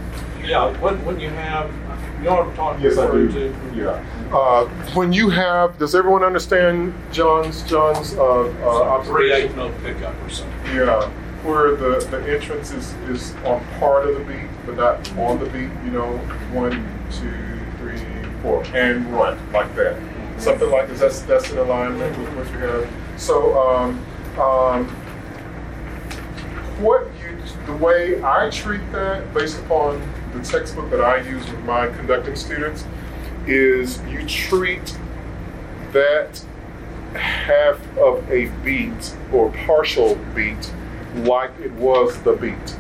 yeah, 0.45 0.79
when, 0.81 1.05
when 1.05 1.19
you 1.19 1.31
have, 1.31 1.71
you 2.19 2.25
know 2.25 2.37
what 2.37 2.47
I'm 2.49 2.55
talking 2.57 2.85
Yes, 2.85 2.99
I 2.99 3.11
do. 3.11 3.29
to? 3.29 3.55
Yeah. 3.75 4.05
Uh, 4.33 4.67
when 4.95 5.13
you 5.13 5.31
have, 5.31 5.79
does 5.79 5.95
everyone 5.95 6.23
understand 6.23 6.95
John's 7.13 7.63
John's 7.63 8.15
uh, 8.15 8.43
uh, 8.43 9.19
eighth 9.21 9.57
note 9.57 9.75
pickup 9.83 10.15
or 10.23 10.29
something. 10.31 10.75
Yeah, 10.75 11.09
where 11.45 11.77
the, 11.77 12.07
the 12.11 12.35
entrance 12.35 12.73
is, 12.73 12.93
is 13.09 13.35
on 13.45 13.65
part 13.79 14.09
of 14.09 14.19
the 14.19 14.25
beat, 14.25 14.49
but 14.67 14.77
not 14.77 15.19
on 15.19 15.39
the 15.39 15.47
beat, 15.47 15.71
you 15.85 15.91
know, 15.93 16.17
one, 16.53 16.73
two, 17.13 17.61
three, 17.79 18.01
four, 18.43 18.65
and 18.75 19.07
run, 19.13 19.39
like 19.53 19.75
that. 19.77 20.01
Something 20.39 20.71
like 20.71 20.89
this, 20.89 21.01
that's, 21.01 21.21
that's 21.23 21.51
in 21.51 21.59
alignment 21.59 22.19
with 22.19 22.35
what 22.35 22.51
you 22.51 22.59
have. 22.59 22.91
So, 23.17 23.59
um, 23.59 24.05
um, 24.39 24.87
what 26.81 27.07
you, 27.21 27.39
the 27.67 27.77
way 27.77 28.23
I 28.23 28.51
treat 28.51 28.81
that, 28.93 29.33
based 29.33 29.59
upon 29.61 30.01
the 30.33 30.43
textbook 30.43 30.91
that 30.91 31.01
I 31.01 31.19
use 31.19 31.49
with 31.51 31.65
my 31.65 31.89
conducting 31.89 32.37
students, 32.37 32.85
is 33.47 34.01
you 34.03 34.27
treat 34.27 34.99
that 35.93 36.45
half 37.15 37.79
of 37.99 38.29
a 38.31 38.47
beat 38.65 39.15
or 39.33 39.53
partial 39.53 40.17
beat 40.35 40.73
like 41.17 41.53
it 41.61 41.71
was 41.73 42.21
the 42.23 42.33
beat. 42.33 42.77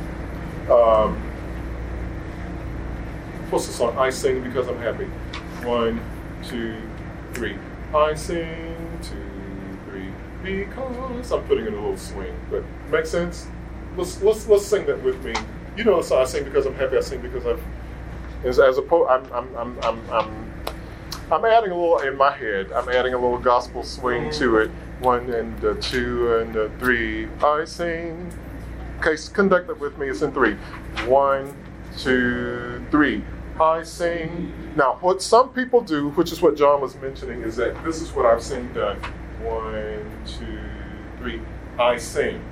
Um, 0.68 1.16
what's 3.50 3.66
the 3.66 3.72
song? 3.72 3.96
I 3.96 4.10
sing 4.10 4.42
because 4.42 4.66
I'm 4.66 4.78
happy. 4.78 5.04
One, 5.64 6.00
two, 6.48 6.76
three. 7.32 7.56
I 7.94 8.14
sing, 8.14 8.73
because 10.44 11.32
I'm 11.32 11.42
putting 11.44 11.66
in 11.66 11.72
a 11.72 11.76
little 11.76 11.96
swing. 11.96 12.34
But 12.50 12.62
make 12.90 13.06
sense? 13.06 13.46
Let's 13.96 14.22
let's 14.22 14.46
let's 14.46 14.66
sing 14.66 14.86
that 14.86 15.02
with 15.02 15.24
me. 15.24 15.34
You 15.76 15.84
know 15.84 16.02
so. 16.02 16.20
I 16.20 16.24
sing 16.24 16.44
because 16.44 16.66
I'm 16.66 16.74
happy. 16.74 16.96
I 16.96 17.00
sing 17.00 17.20
because 17.20 17.46
I've 17.46 17.62
as, 18.44 18.58
as 18.58 18.78
opposed. 18.78 19.10
I'm 19.10 19.32
I'm 19.32 19.56
I'm 19.56 19.78
I'm. 19.82 20.10
I'm 20.10 20.54
I'm 21.32 21.44
adding 21.46 21.70
a 21.70 21.74
little 21.74 21.98
in 22.00 22.18
my 22.18 22.30
head. 22.30 22.70
I'm 22.72 22.88
adding 22.90 23.14
a 23.14 23.18
little 23.18 23.38
gospel 23.38 23.82
swing 23.82 24.30
to 24.32 24.58
it. 24.58 24.70
One 25.00 25.30
and 25.30 25.64
uh, 25.64 25.74
two 25.80 26.36
and 26.36 26.54
uh, 26.54 26.68
three. 26.78 27.28
I 27.42 27.64
sing. 27.64 28.30
Okay, 29.00 29.16
conduct 29.32 29.70
it 29.70 29.80
with 29.80 29.96
me. 29.96 30.08
It's 30.08 30.20
in 30.20 30.32
three. 30.32 30.54
One, 31.06 31.56
two, 31.96 32.84
three. 32.90 33.24
I 33.60 33.82
sing. 33.84 34.52
Now, 34.76 34.98
what 35.00 35.22
some 35.22 35.48
people 35.50 35.80
do, 35.80 36.10
which 36.10 36.30
is 36.32 36.42
what 36.42 36.56
John 36.56 36.80
was 36.80 36.94
mentioning, 36.96 37.42
is 37.42 37.56
that 37.56 37.82
this 37.84 38.02
is 38.02 38.12
what 38.12 38.26
I've 38.26 38.42
seen 38.42 38.72
done. 38.72 39.00
One, 39.44 40.10
two, 40.26 40.58
three. 41.18 41.40
I 41.78 41.98
sing. 41.98 42.42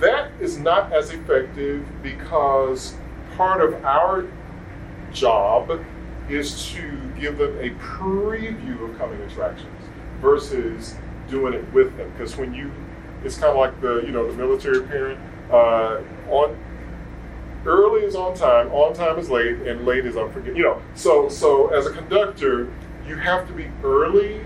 That 0.00 0.30
is 0.40 0.58
not 0.58 0.92
as 0.92 1.10
effective 1.10 1.86
because 2.02 2.94
part 3.36 3.62
of 3.62 3.82
our 3.84 4.26
job 5.12 5.80
is 6.28 6.66
to 6.72 7.12
give 7.18 7.38
them 7.38 7.56
a 7.58 7.70
preview 7.80 8.90
of 8.90 8.98
coming 8.98 9.20
attractions 9.22 9.84
versus 10.20 10.96
doing 11.28 11.54
it 11.54 11.72
with 11.72 11.96
them. 11.96 12.10
Because 12.12 12.36
when 12.36 12.52
you, 12.52 12.70
it's 13.24 13.38
kind 13.38 13.50
of 13.50 13.56
like 13.56 13.80
the 13.80 14.02
you 14.04 14.12
know 14.12 14.30
the 14.30 14.36
military 14.36 14.82
parent. 14.82 15.18
Uh, 15.50 16.02
on 16.28 16.56
early 17.64 18.02
is 18.02 18.14
on 18.14 18.34
time, 18.34 18.70
on 18.72 18.92
time 18.92 19.18
is 19.18 19.30
late, 19.30 19.56
and 19.62 19.86
late 19.86 20.04
is 20.04 20.16
unforgiving. 20.16 20.56
You 20.56 20.64
know, 20.64 20.82
so 20.94 21.28
so 21.28 21.68
as 21.68 21.86
a 21.86 21.92
conductor, 21.92 22.70
you 23.06 23.16
have 23.16 23.46
to 23.48 23.54
be 23.54 23.70
early 23.82 24.40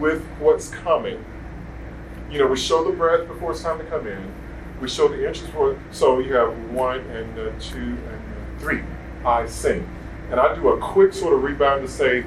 with 0.00 0.24
what's 0.40 0.68
coming. 0.70 1.22
You 2.30 2.38
know, 2.38 2.46
we 2.46 2.56
show 2.56 2.82
the 2.82 2.96
breath 2.96 3.28
before 3.28 3.52
it's 3.52 3.62
time 3.62 3.78
to 3.78 3.84
come 3.84 4.06
in. 4.06 4.32
We 4.80 4.88
show 4.88 5.08
the 5.08 5.26
entrance 5.26 5.52
for 5.52 5.78
so 5.92 6.18
you 6.18 6.34
have 6.34 6.56
one 6.70 7.00
and 7.00 7.38
uh, 7.38 7.50
two 7.60 7.78
and 7.78 7.98
uh, 8.06 8.58
three. 8.58 8.82
I 9.24 9.46
sing, 9.46 9.86
and 10.30 10.40
I 10.40 10.54
do 10.54 10.68
a 10.68 10.78
quick 10.78 11.12
sort 11.12 11.34
of 11.34 11.42
rebound 11.42 11.82
to 11.82 11.88
say 11.92 12.24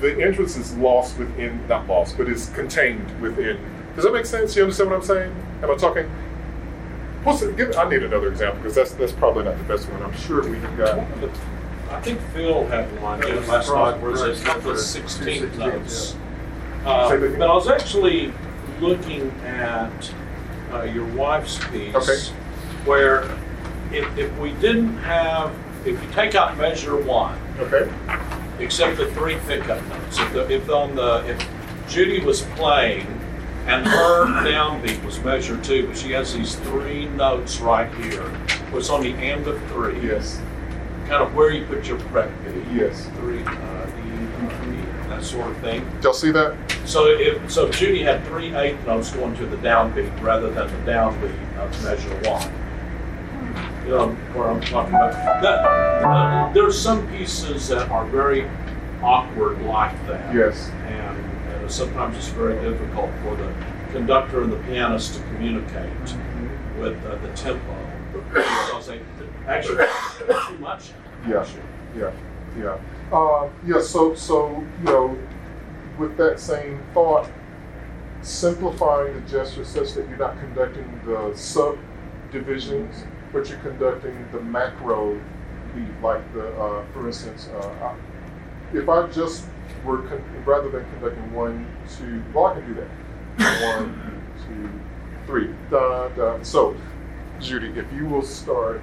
the 0.00 0.22
entrance 0.22 0.56
is 0.56 0.76
lost 0.76 1.18
within, 1.18 1.66
not 1.66 1.86
lost, 1.86 2.18
but 2.18 2.28
is 2.28 2.50
contained 2.50 3.20
within. 3.20 3.58
Does 3.94 4.04
that 4.04 4.12
make 4.12 4.26
sense? 4.26 4.54
You 4.54 4.62
understand 4.62 4.90
what 4.90 4.96
I'm 4.96 5.02
saying? 5.02 5.34
Am 5.62 5.70
I 5.70 5.76
talking? 5.76 6.04
What's 7.24 7.42
it, 7.42 7.56
give, 7.56 7.76
I 7.76 7.88
need 7.88 8.02
another 8.02 8.28
example 8.28 8.60
because 8.60 8.74
that's 8.74 8.92
that's 8.92 9.12
probably 9.12 9.44
not 9.44 9.56
the 9.56 9.64
best 9.64 9.88
one. 9.90 10.02
I'm 10.02 10.16
sure 10.16 10.46
we've 10.46 10.76
got. 10.76 10.98
I 11.90 12.00
think 12.00 12.20
Phil 12.32 12.66
had 12.66 13.00
one 13.00 13.22
in 13.26 13.46
last 13.46 13.68
night 13.68 14.00
where 14.00 14.30
it 14.30 14.36
said 14.36 14.62
the 14.62 14.76
16 14.76 15.58
notes. 15.58 16.16
Uh, 16.84 17.08
Say 17.08 17.16
that 17.18 17.26
again. 17.26 17.38
but 17.38 17.50
I 17.50 17.54
was 17.54 17.68
actually 17.68 18.32
looking 18.80 19.30
at 19.44 20.12
uh, 20.72 20.82
your 20.84 21.04
wife's 21.14 21.58
piece 21.68 21.94
Okay. 21.94 22.18
where 22.84 23.24
if, 23.92 24.16
if 24.16 24.38
we 24.38 24.52
didn't 24.54 24.96
have, 24.98 25.52
if 25.84 26.00
you 26.02 26.08
take 26.12 26.34
out 26.34 26.56
measure 26.56 26.96
one, 26.96 27.36
Okay. 27.58 27.90
except 28.58 28.96
the 28.96 29.10
three 29.12 29.36
pickup 29.46 29.84
notes. 29.88 30.18
If, 30.18 30.32
the, 30.32 30.50
if 30.50 30.70
on 30.70 30.94
the 30.94 31.24
if 31.26 31.48
Judy 31.88 32.24
was 32.24 32.42
playing 32.56 33.06
and 33.66 33.86
her 33.86 34.26
downbeat 34.46 35.04
was 35.04 35.22
measure 35.22 35.56
two, 35.62 35.88
but 35.88 35.98
she 35.98 36.12
has 36.12 36.32
these 36.34 36.54
three 36.54 37.06
notes 37.10 37.60
right 37.60 37.92
here, 37.96 38.22
what's 38.70 38.88
on 38.88 39.02
the 39.02 39.12
end 39.14 39.46
of 39.48 39.60
three, 39.70 40.00
Yes. 40.06 40.40
kind 41.08 41.22
of 41.22 41.34
where 41.34 41.50
you 41.50 41.66
put 41.66 41.86
your 41.86 41.98
prep 41.98 42.30
Yes. 42.72 43.06
three, 43.16 43.42
uh, 43.44 43.79
that 45.20 45.26
sort 45.26 45.50
of 45.50 45.56
thing. 45.58 45.86
Y'all 46.02 46.12
see 46.12 46.30
that? 46.32 46.56
So 46.84 47.06
if 47.06 47.50
so, 47.50 47.70
Judy 47.70 48.02
had 48.02 48.24
three 48.26 48.54
eighth 48.54 48.84
notes 48.86 49.10
going 49.12 49.36
to 49.36 49.46
the 49.46 49.56
downbeat 49.58 50.20
rather 50.22 50.50
than 50.50 50.68
the 50.68 50.90
downbeat 50.90 51.56
of 51.58 51.84
measure 51.84 52.14
one. 52.28 52.52
You 53.84 53.96
know 53.96 54.08
where 54.34 54.50
I'm 54.50 54.60
talking 54.60 54.94
about. 54.94 55.12
That, 55.42 55.64
uh, 56.04 56.52
there's 56.52 56.78
some 56.80 57.08
pieces 57.08 57.68
that 57.68 57.88
are 57.90 58.06
very 58.06 58.48
awkward 59.02 59.60
like 59.62 59.94
that. 60.06 60.34
Yes. 60.34 60.70
And 60.86 61.64
uh, 61.64 61.68
sometimes 61.68 62.16
it's 62.16 62.28
very 62.28 62.54
difficult 62.62 63.10
for 63.22 63.36
the 63.36 63.52
conductor 63.92 64.42
and 64.42 64.52
the 64.52 64.58
pianist 64.58 65.14
to 65.14 65.20
communicate 65.22 65.90
with 66.78 67.04
uh, 67.06 67.16
the 67.16 67.28
tempo. 67.34 67.76
Because 68.32 68.86
they 68.86 69.00
actually 69.46 69.84
too 70.48 70.58
much. 70.58 70.90
Yeah. 71.28 71.46
Yeah. 71.96 72.12
Yeah. 72.58 72.78
Uh, 73.12 73.48
yeah. 73.66 73.80
So 73.80 74.14
so 74.14 74.64
you 74.78 74.84
know, 74.84 75.18
with 75.98 76.16
that 76.16 76.38
same 76.40 76.80
thought, 76.94 77.28
simplifying 78.22 79.14
the 79.14 79.20
gesture 79.28 79.64
such 79.64 79.92
that 79.94 80.08
you're 80.08 80.18
not 80.18 80.38
conducting 80.38 81.00
the 81.04 81.32
subdivisions, 81.34 83.04
but 83.32 83.48
you're 83.48 83.58
conducting 83.58 84.26
the 84.32 84.40
macro 84.40 85.20
like 86.02 86.32
the, 86.34 86.48
uh, 86.60 86.84
for 86.92 87.06
instance, 87.06 87.48
uh, 87.48 87.94
if 88.72 88.88
I 88.88 89.06
just 89.08 89.44
were 89.84 89.98
con- 90.02 90.24
rather 90.44 90.68
than 90.70 90.84
conducting 90.92 91.32
one, 91.32 91.66
two, 91.96 92.22
well, 92.34 92.46
I 92.46 92.54
can 92.54 92.66
do 92.66 92.80
that. 92.80 93.76
One, 93.76 94.22
two, 94.46 94.70
three, 95.26 95.54
da 95.70 96.08
da. 96.08 96.42
So, 96.42 96.76
Judy, 97.40 97.68
if 97.78 97.90
you 97.92 98.06
will 98.06 98.22
start 98.22 98.80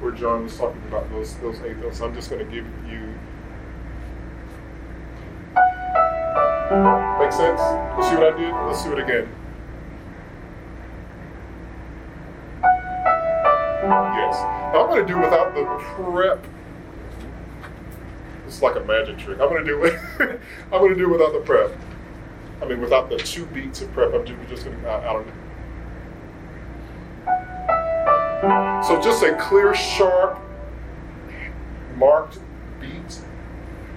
where 0.00 0.12
John 0.12 0.44
was 0.44 0.56
talking 0.56 0.82
about 0.88 1.10
those 1.10 1.34
those 1.36 1.60
eight 1.62 1.76
notes, 1.78 2.00
I'm 2.00 2.14
just 2.14 2.30
going 2.30 2.44
to 2.44 2.50
give 2.52 2.66
you. 2.88 3.09
Make 6.70 7.32
sense? 7.32 7.60
You 7.96 8.02
see 8.04 8.14
what 8.14 8.32
I 8.32 8.36
did? 8.38 8.54
Let's 8.54 8.84
do 8.84 8.92
it 8.92 9.00
again. 9.00 9.28
Yes. 13.82 14.36
Now 14.72 14.82
I'm 14.82 14.88
going 14.88 15.04
to 15.04 15.12
do 15.12 15.18
without 15.18 15.52
the 15.54 15.64
prep. 15.64 16.46
It's 18.46 18.62
like 18.62 18.76
a 18.76 18.80
magic 18.80 19.18
trick. 19.18 19.40
I'm 19.40 19.48
gonna 19.48 19.64
do 19.64 19.84
it. 19.84 19.94
I'm 20.72 20.80
gonna 20.80 20.96
do 20.96 21.04
it 21.04 21.12
without 21.12 21.32
the 21.32 21.38
prep. 21.38 21.70
I 22.60 22.64
mean, 22.66 22.80
without 22.80 23.08
the 23.08 23.16
two 23.16 23.46
beats 23.46 23.80
of 23.80 23.92
prep. 23.92 24.12
I'm 24.12 24.26
just 24.48 24.64
gonna. 24.64 24.88
I, 24.88 25.08
I 25.08 25.12
don't 25.12 25.26
know. 25.26 25.32
So 28.86 29.00
just 29.00 29.22
a 29.22 29.36
clear, 29.36 29.72
sharp, 29.72 30.40
marked 31.94 32.40
beat. 32.80 33.20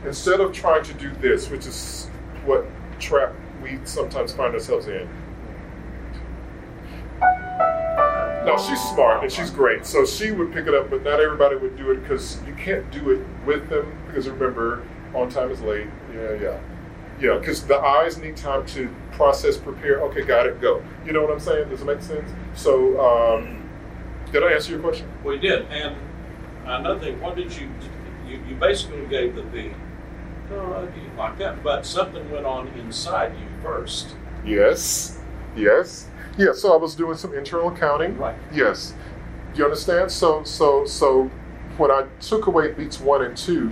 Instead 0.06 0.40
of 0.40 0.54
trying 0.54 0.84
to 0.84 0.94
do 0.94 1.10
this, 1.14 1.50
which 1.50 1.66
is 1.66 2.12
what 2.46 2.66
trap 3.00 3.34
we 3.62 3.80
sometimes 3.84 4.34
find 4.34 4.54
ourselves 4.54 4.88
in. 4.88 5.08
No, 8.46 8.58
she's 8.58 8.82
smart 8.82 9.24
and 9.24 9.32
she's 9.32 9.50
great. 9.50 9.86
So 9.86 10.06
she 10.06 10.32
would 10.32 10.52
pick 10.52 10.68
it 10.68 10.74
up, 10.74 10.90
but 10.90 11.04
not 11.04 11.22
everybody 11.22 11.56
would 11.56 11.78
do 11.78 11.92
it 11.92 12.02
because 12.02 12.42
you 12.46 12.54
can't 12.56 12.90
do 12.92 13.12
it 13.12 13.26
with 13.46 13.70
them. 13.70 13.98
Because 14.06 14.30
remember, 14.30 14.84
on 15.14 15.30
time 15.30 15.50
is 15.50 15.62
late. 15.62 15.88
Yeah, 16.14 16.34
yeah. 16.34 16.60
Yeah, 17.22 17.38
because 17.38 17.66
the 17.66 17.78
eyes 17.78 18.18
need 18.18 18.36
time 18.36 18.66
to 18.68 18.94
process, 19.12 19.56
prepare. 19.56 20.02
Okay, 20.02 20.24
got 20.24 20.46
it, 20.46 20.60
go. 20.60 20.84
You 21.06 21.14
know 21.14 21.22
what 21.22 21.32
I'm 21.32 21.40
saying? 21.40 21.70
Does 21.70 21.82
it 21.82 21.86
make 21.86 22.02
sense? 22.02 22.30
So, 22.54 23.00
um, 23.00 23.70
did 24.32 24.44
I 24.44 24.52
answer 24.52 24.72
your 24.72 24.82
question? 24.82 25.10
Well, 25.24 25.36
you 25.36 25.40
did, 25.40 25.68
and 25.68 25.96
another 26.66 27.00
thing, 27.00 27.22
what 27.22 27.36
did 27.36 27.56
you, 27.56 27.70
you, 28.28 28.44
you 28.50 28.56
basically 28.56 29.06
gave 29.06 29.36
the 29.36 29.42
you 29.42 29.74
like 31.18 31.38
that, 31.38 31.64
but 31.64 31.86
something 31.86 32.30
went 32.32 32.46
on 32.46 32.68
inside 32.80 33.34
you 33.40 33.48
first. 33.62 34.16
Yes. 34.46 35.20
Yes. 35.56 36.08
Yeah, 36.38 36.54
so 36.54 36.74
I 36.74 36.78
was 36.78 36.96
doing 36.96 37.16
some 37.18 37.34
internal 37.34 37.70
accounting. 37.70 38.18
Right. 38.18 38.36
Yes. 38.52 38.94
You 39.56 39.66
understand? 39.66 40.12
So 40.12 40.44
so 40.44 40.86
so 40.86 41.30
when 41.78 41.92
I 41.92 42.08
took 42.20 42.48
away 42.48 42.72
beats 42.72 43.00
one 43.00 43.24
and 43.24 43.38
two, 43.38 43.72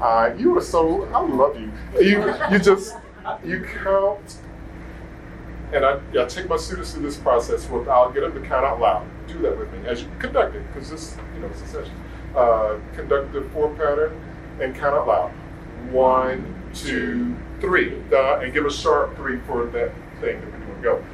uh, 0.00 0.32
you 0.36 0.50
were 0.50 0.60
so 0.60 1.04
I 1.06 1.20
love 1.20 1.60
you. 1.60 1.72
You 2.00 2.34
you 2.50 2.58
just 2.58 2.96
you 3.44 3.66
count 3.82 4.38
and 5.72 5.84
I, 5.84 5.98
I 6.16 6.24
take 6.26 6.48
my 6.48 6.56
students 6.56 6.92
through 6.92 7.02
this 7.02 7.16
process 7.16 7.68
where 7.68 7.90
I'll 7.90 8.12
get 8.12 8.20
them 8.20 8.32
to 8.40 8.48
count 8.48 8.64
out 8.64 8.80
loud. 8.80 9.06
Do 9.26 9.38
that 9.40 9.58
with 9.58 9.72
me 9.72 9.86
as 9.88 10.02
you 10.02 10.08
conduct 10.20 10.54
it, 10.54 10.62
because 10.72 10.90
this, 10.90 11.16
you 11.34 11.40
know, 11.40 11.48
it's 11.48 11.62
a 11.62 11.66
session. 11.66 11.94
Uh, 12.36 12.78
conduct 12.94 13.32
the 13.32 13.42
four 13.52 13.70
pattern 13.74 14.20
and 14.60 14.74
count 14.74 14.94
out 14.94 15.08
loud. 15.08 15.32
One, 15.92 16.70
two, 16.74 17.36
three. 17.60 18.02
Uh, 18.12 18.40
and 18.40 18.52
give 18.52 18.66
a 18.66 18.70
sharp 18.70 19.16
three 19.16 19.38
for 19.46 19.66
that 19.66 19.92
thing 20.20 20.40
that 20.40 20.50
we're 20.50 20.66
doing. 20.66 20.82
Go. 20.82 21.04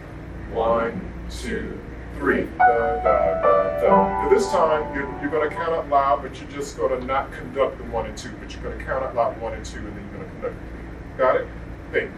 One, 0.52 1.12
two, 1.30 1.78
three. 2.16 2.44
Da, 2.59 3.02
da, 3.02 3.02
da, 3.02 3.80
da. 3.80 4.22
Now 4.22 4.28
this 4.28 4.48
time, 4.51 4.94
you're, 4.94 5.09
you're 5.20 5.30
going 5.30 5.48
to 5.48 5.55
count 5.55 5.72
out 5.72 5.88
loud, 5.88 6.22
but 6.22 6.38
you're 6.40 6.51
just 6.51 6.76
going 6.76 6.98
to 6.98 7.06
not 7.06 7.32
conduct 7.32 7.78
the 7.78 7.84
one 7.84 8.06
and 8.06 8.16
two, 8.16 8.30
but 8.40 8.52
you're 8.52 8.62
going 8.62 8.78
to 8.78 8.84
count 8.84 9.05
out 9.05 9.14
loud 9.14 9.40
one 9.40 9.55
and 9.55 9.64
two, 9.64 9.78
and 9.78 9.97
then 9.97 10.09
you're 10.10 10.18
going 10.18 10.24
to 10.24 10.30
conduct 10.32 10.56
three. 10.70 11.16
Got 11.16 11.36
it? 11.36 11.47
Think. 11.92 12.10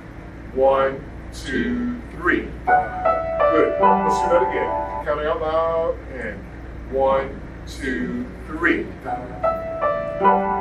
One, 0.54 1.04
two, 1.32 2.00
three. 2.12 2.48
Good. 2.66 3.80
Let's 3.80 4.20
do 4.20 4.28
that 4.28 4.42
again. 4.48 5.04
Counting 5.04 5.26
out 5.26 5.40
loud, 5.40 5.96
and 6.14 6.38
one, 6.90 7.40
two, 7.66 8.26
three. 8.46 8.86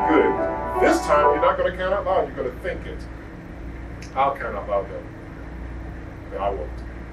Good. 0.10 0.71
This 0.82 1.00
time, 1.02 1.36
you're 1.36 1.42
not 1.42 1.58
going 1.58 1.72
to 1.72 1.78
count 1.78 1.94
out 1.94 2.06
loud, 2.06 2.28
you're 2.28 2.36
going 2.36 2.52
to 2.52 2.58
think 2.64 2.86
it. 2.88 3.00
I'll 4.16 4.36
count 4.36 4.56
out 4.56 4.68
loud. 4.68 4.88
No, 6.32 6.38
I 6.38 6.50
won't. 6.50 6.70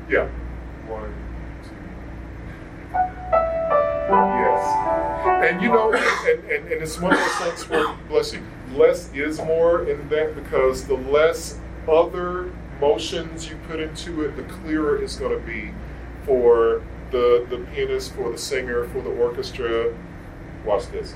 Yeah. 0.09 0.27
One, 0.87 1.15
two. 1.65 1.77
Yes. 4.09 5.53
And 5.53 5.61
you 5.61 5.69
know, 5.69 5.93
and, 5.93 6.45
and, 6.45 6.73
and 6.73 6.83
it's 6.83 6.99
one 6.99 7.13
of 7.13 7.19
those 7.19 7.35
things 7.37 7.69
where, 7.69 7.95
bless 8.09 8.33
you, 8.33 8.43
less 8.73 9.13
is 9.13 9.39
more 9.39 9.85
in 9.89 10.09
that 10.09 10.35
because 10.35 10.87
the 10.87 10.95
less 10.95 11.59
other 11.87 12.51
motions 12.81 13.51
you 13.51 13.57
put 13.69 13.81
into 13.81 14.23
it, 14.25 14.37
the 14.37 14.45
clearer 14.45 15.03
it's 15.03 15.17
going 15.17 15.39
to 15.39 15.47
be 15.47 15.73
for 16.25 16.83
the, 17.11 17.47
the 17.51 17.59
pianist, 17.75 18.15
for 18.15 18.31
the 18.31 18.39
singer, 18.39 18.89
for 18.89 19.03
the 19.03 19.11
orchestra. 19.11 19.95
Watch 20.65 20.87
this. 20.91 21.15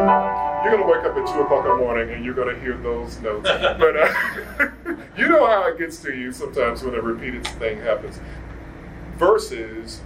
You're 0.00 0.76
going 0.76 0.82
to 0.82 0.92
wake 0.92 1.04
up 1.04 1.16
at 1.16 1.34
2 1.34 1.40
o'clock 1.42 1.64
in 1.64 1.70
the 1.72 1.76
morning 1.76 2.10
and 2.14 2.24
you're 2.24 2.34
going 2.34 2.54
to 2.54 2.60
hear 2.60 2.76
those 2.76 3.20
notes. 3.20 3.48
but 3.48 3.96
uh, 3.96 4.70
you 5.16 5.28
know 5.28 5.46
how 5.46 5.68
it 5.68 5.78
gets 5.78 5.98
to 6.02 6.14
you 6.14 6.32
sometimes 6.32 6.82
when 6.82 6.94
a 6.94 7.00
repeated 7.00 7.46
thing 7.46 7.78
happens. 7.80 8.20
Versus, 9.16 10.00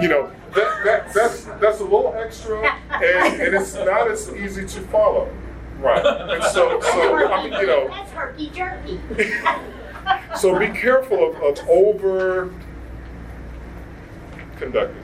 you 0.00 0.08
know, 0.08 0.30
that, 0.54 0.84
that, 0.84 1.14
that's, 1.14 1.44
that's 1.44 1.80
a 1.80 1.84
little 1.84 2.14
extra 2.14 2.60
and, 2.90 3.40
and 3.40 3.54
it's 3.54 3.74
not 3.74 4.10
as 4.10 4.30
easy 4.34 4.66
to 4.66 4.80
follow. 4.88 5.32
Right. 5.78 6.04
And 6.04 6.44
so, 6.44 6.80
so 6.80 7.32
I 7.32 7.42
mean, 7.42 7.52
you 7.60 7.66
know, 7.66 7.88
That's 7.88 8.12
herky 8.12 8.50
jerky. 8.50 9.00
so 10.36 10.58
be 10.58 10.68
careful 10.68 11.30
of, 11.30 11.36
of 11.42 11.68
over 11.68 12.54
conducting 14.58 15.02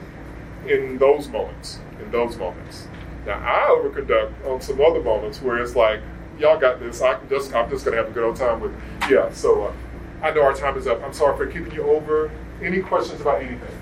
in 0.67 0.97
those 0.97 1.27
moments. 1.27 1.79
In 2.01 2.11
those 2.11 2.37
moments. 2.37 2.87
Now 3.25 3.39
I 3.39 3.69
overconduct 3.69 4.45
on 4.45 4.61
some 4.61 4.79
other 4.81 5.01
moments 5.01 5.41
where 5.41 5.59
it's 5.59 5.75
like, 5.75 6.01
y'all 6.39 6.59
got 6.59 6.79
this. 6.79 7.01
I 7.01 7.15
can 7.15 7.29
just 7.29 7.53
I'm 7.53 7.69
just 7.69 7.85
gonna 7.85 7.97
have 7.97 8.07
a 8.07 8.11
good 8.11 8.23
old 8.23 8.37
time 8.37 8.59
with. 8.61 8.73
Yeah. 9.09 9.31
So 9.31 9.65
uh, 9.65 9.73
I 10.21 10.31
know 10.31 10.41
our 10.41 10.53
time 10.53 10.77
is 10.77 10.87
up. 10.87 11.03
I'm 11.03 11.13
sorry 11.13 11.37
for 11.37 11.47
keeping 11.47 11.73
you 11.73 11.83
over. 11.83 12.31
Any 12.61 12.81
questions 12.81 13.21
about 13.21 13.41
anything? 13.41 13.75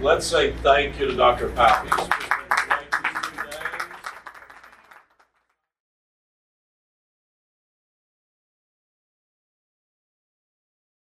Let's 0.00 0.26
say 0.26 0.52
thank 0.62 0.98
you 0.98 1.06
to 1.06 1.14
Dr. 1.14 1.48
Pappy. 1.50 1.90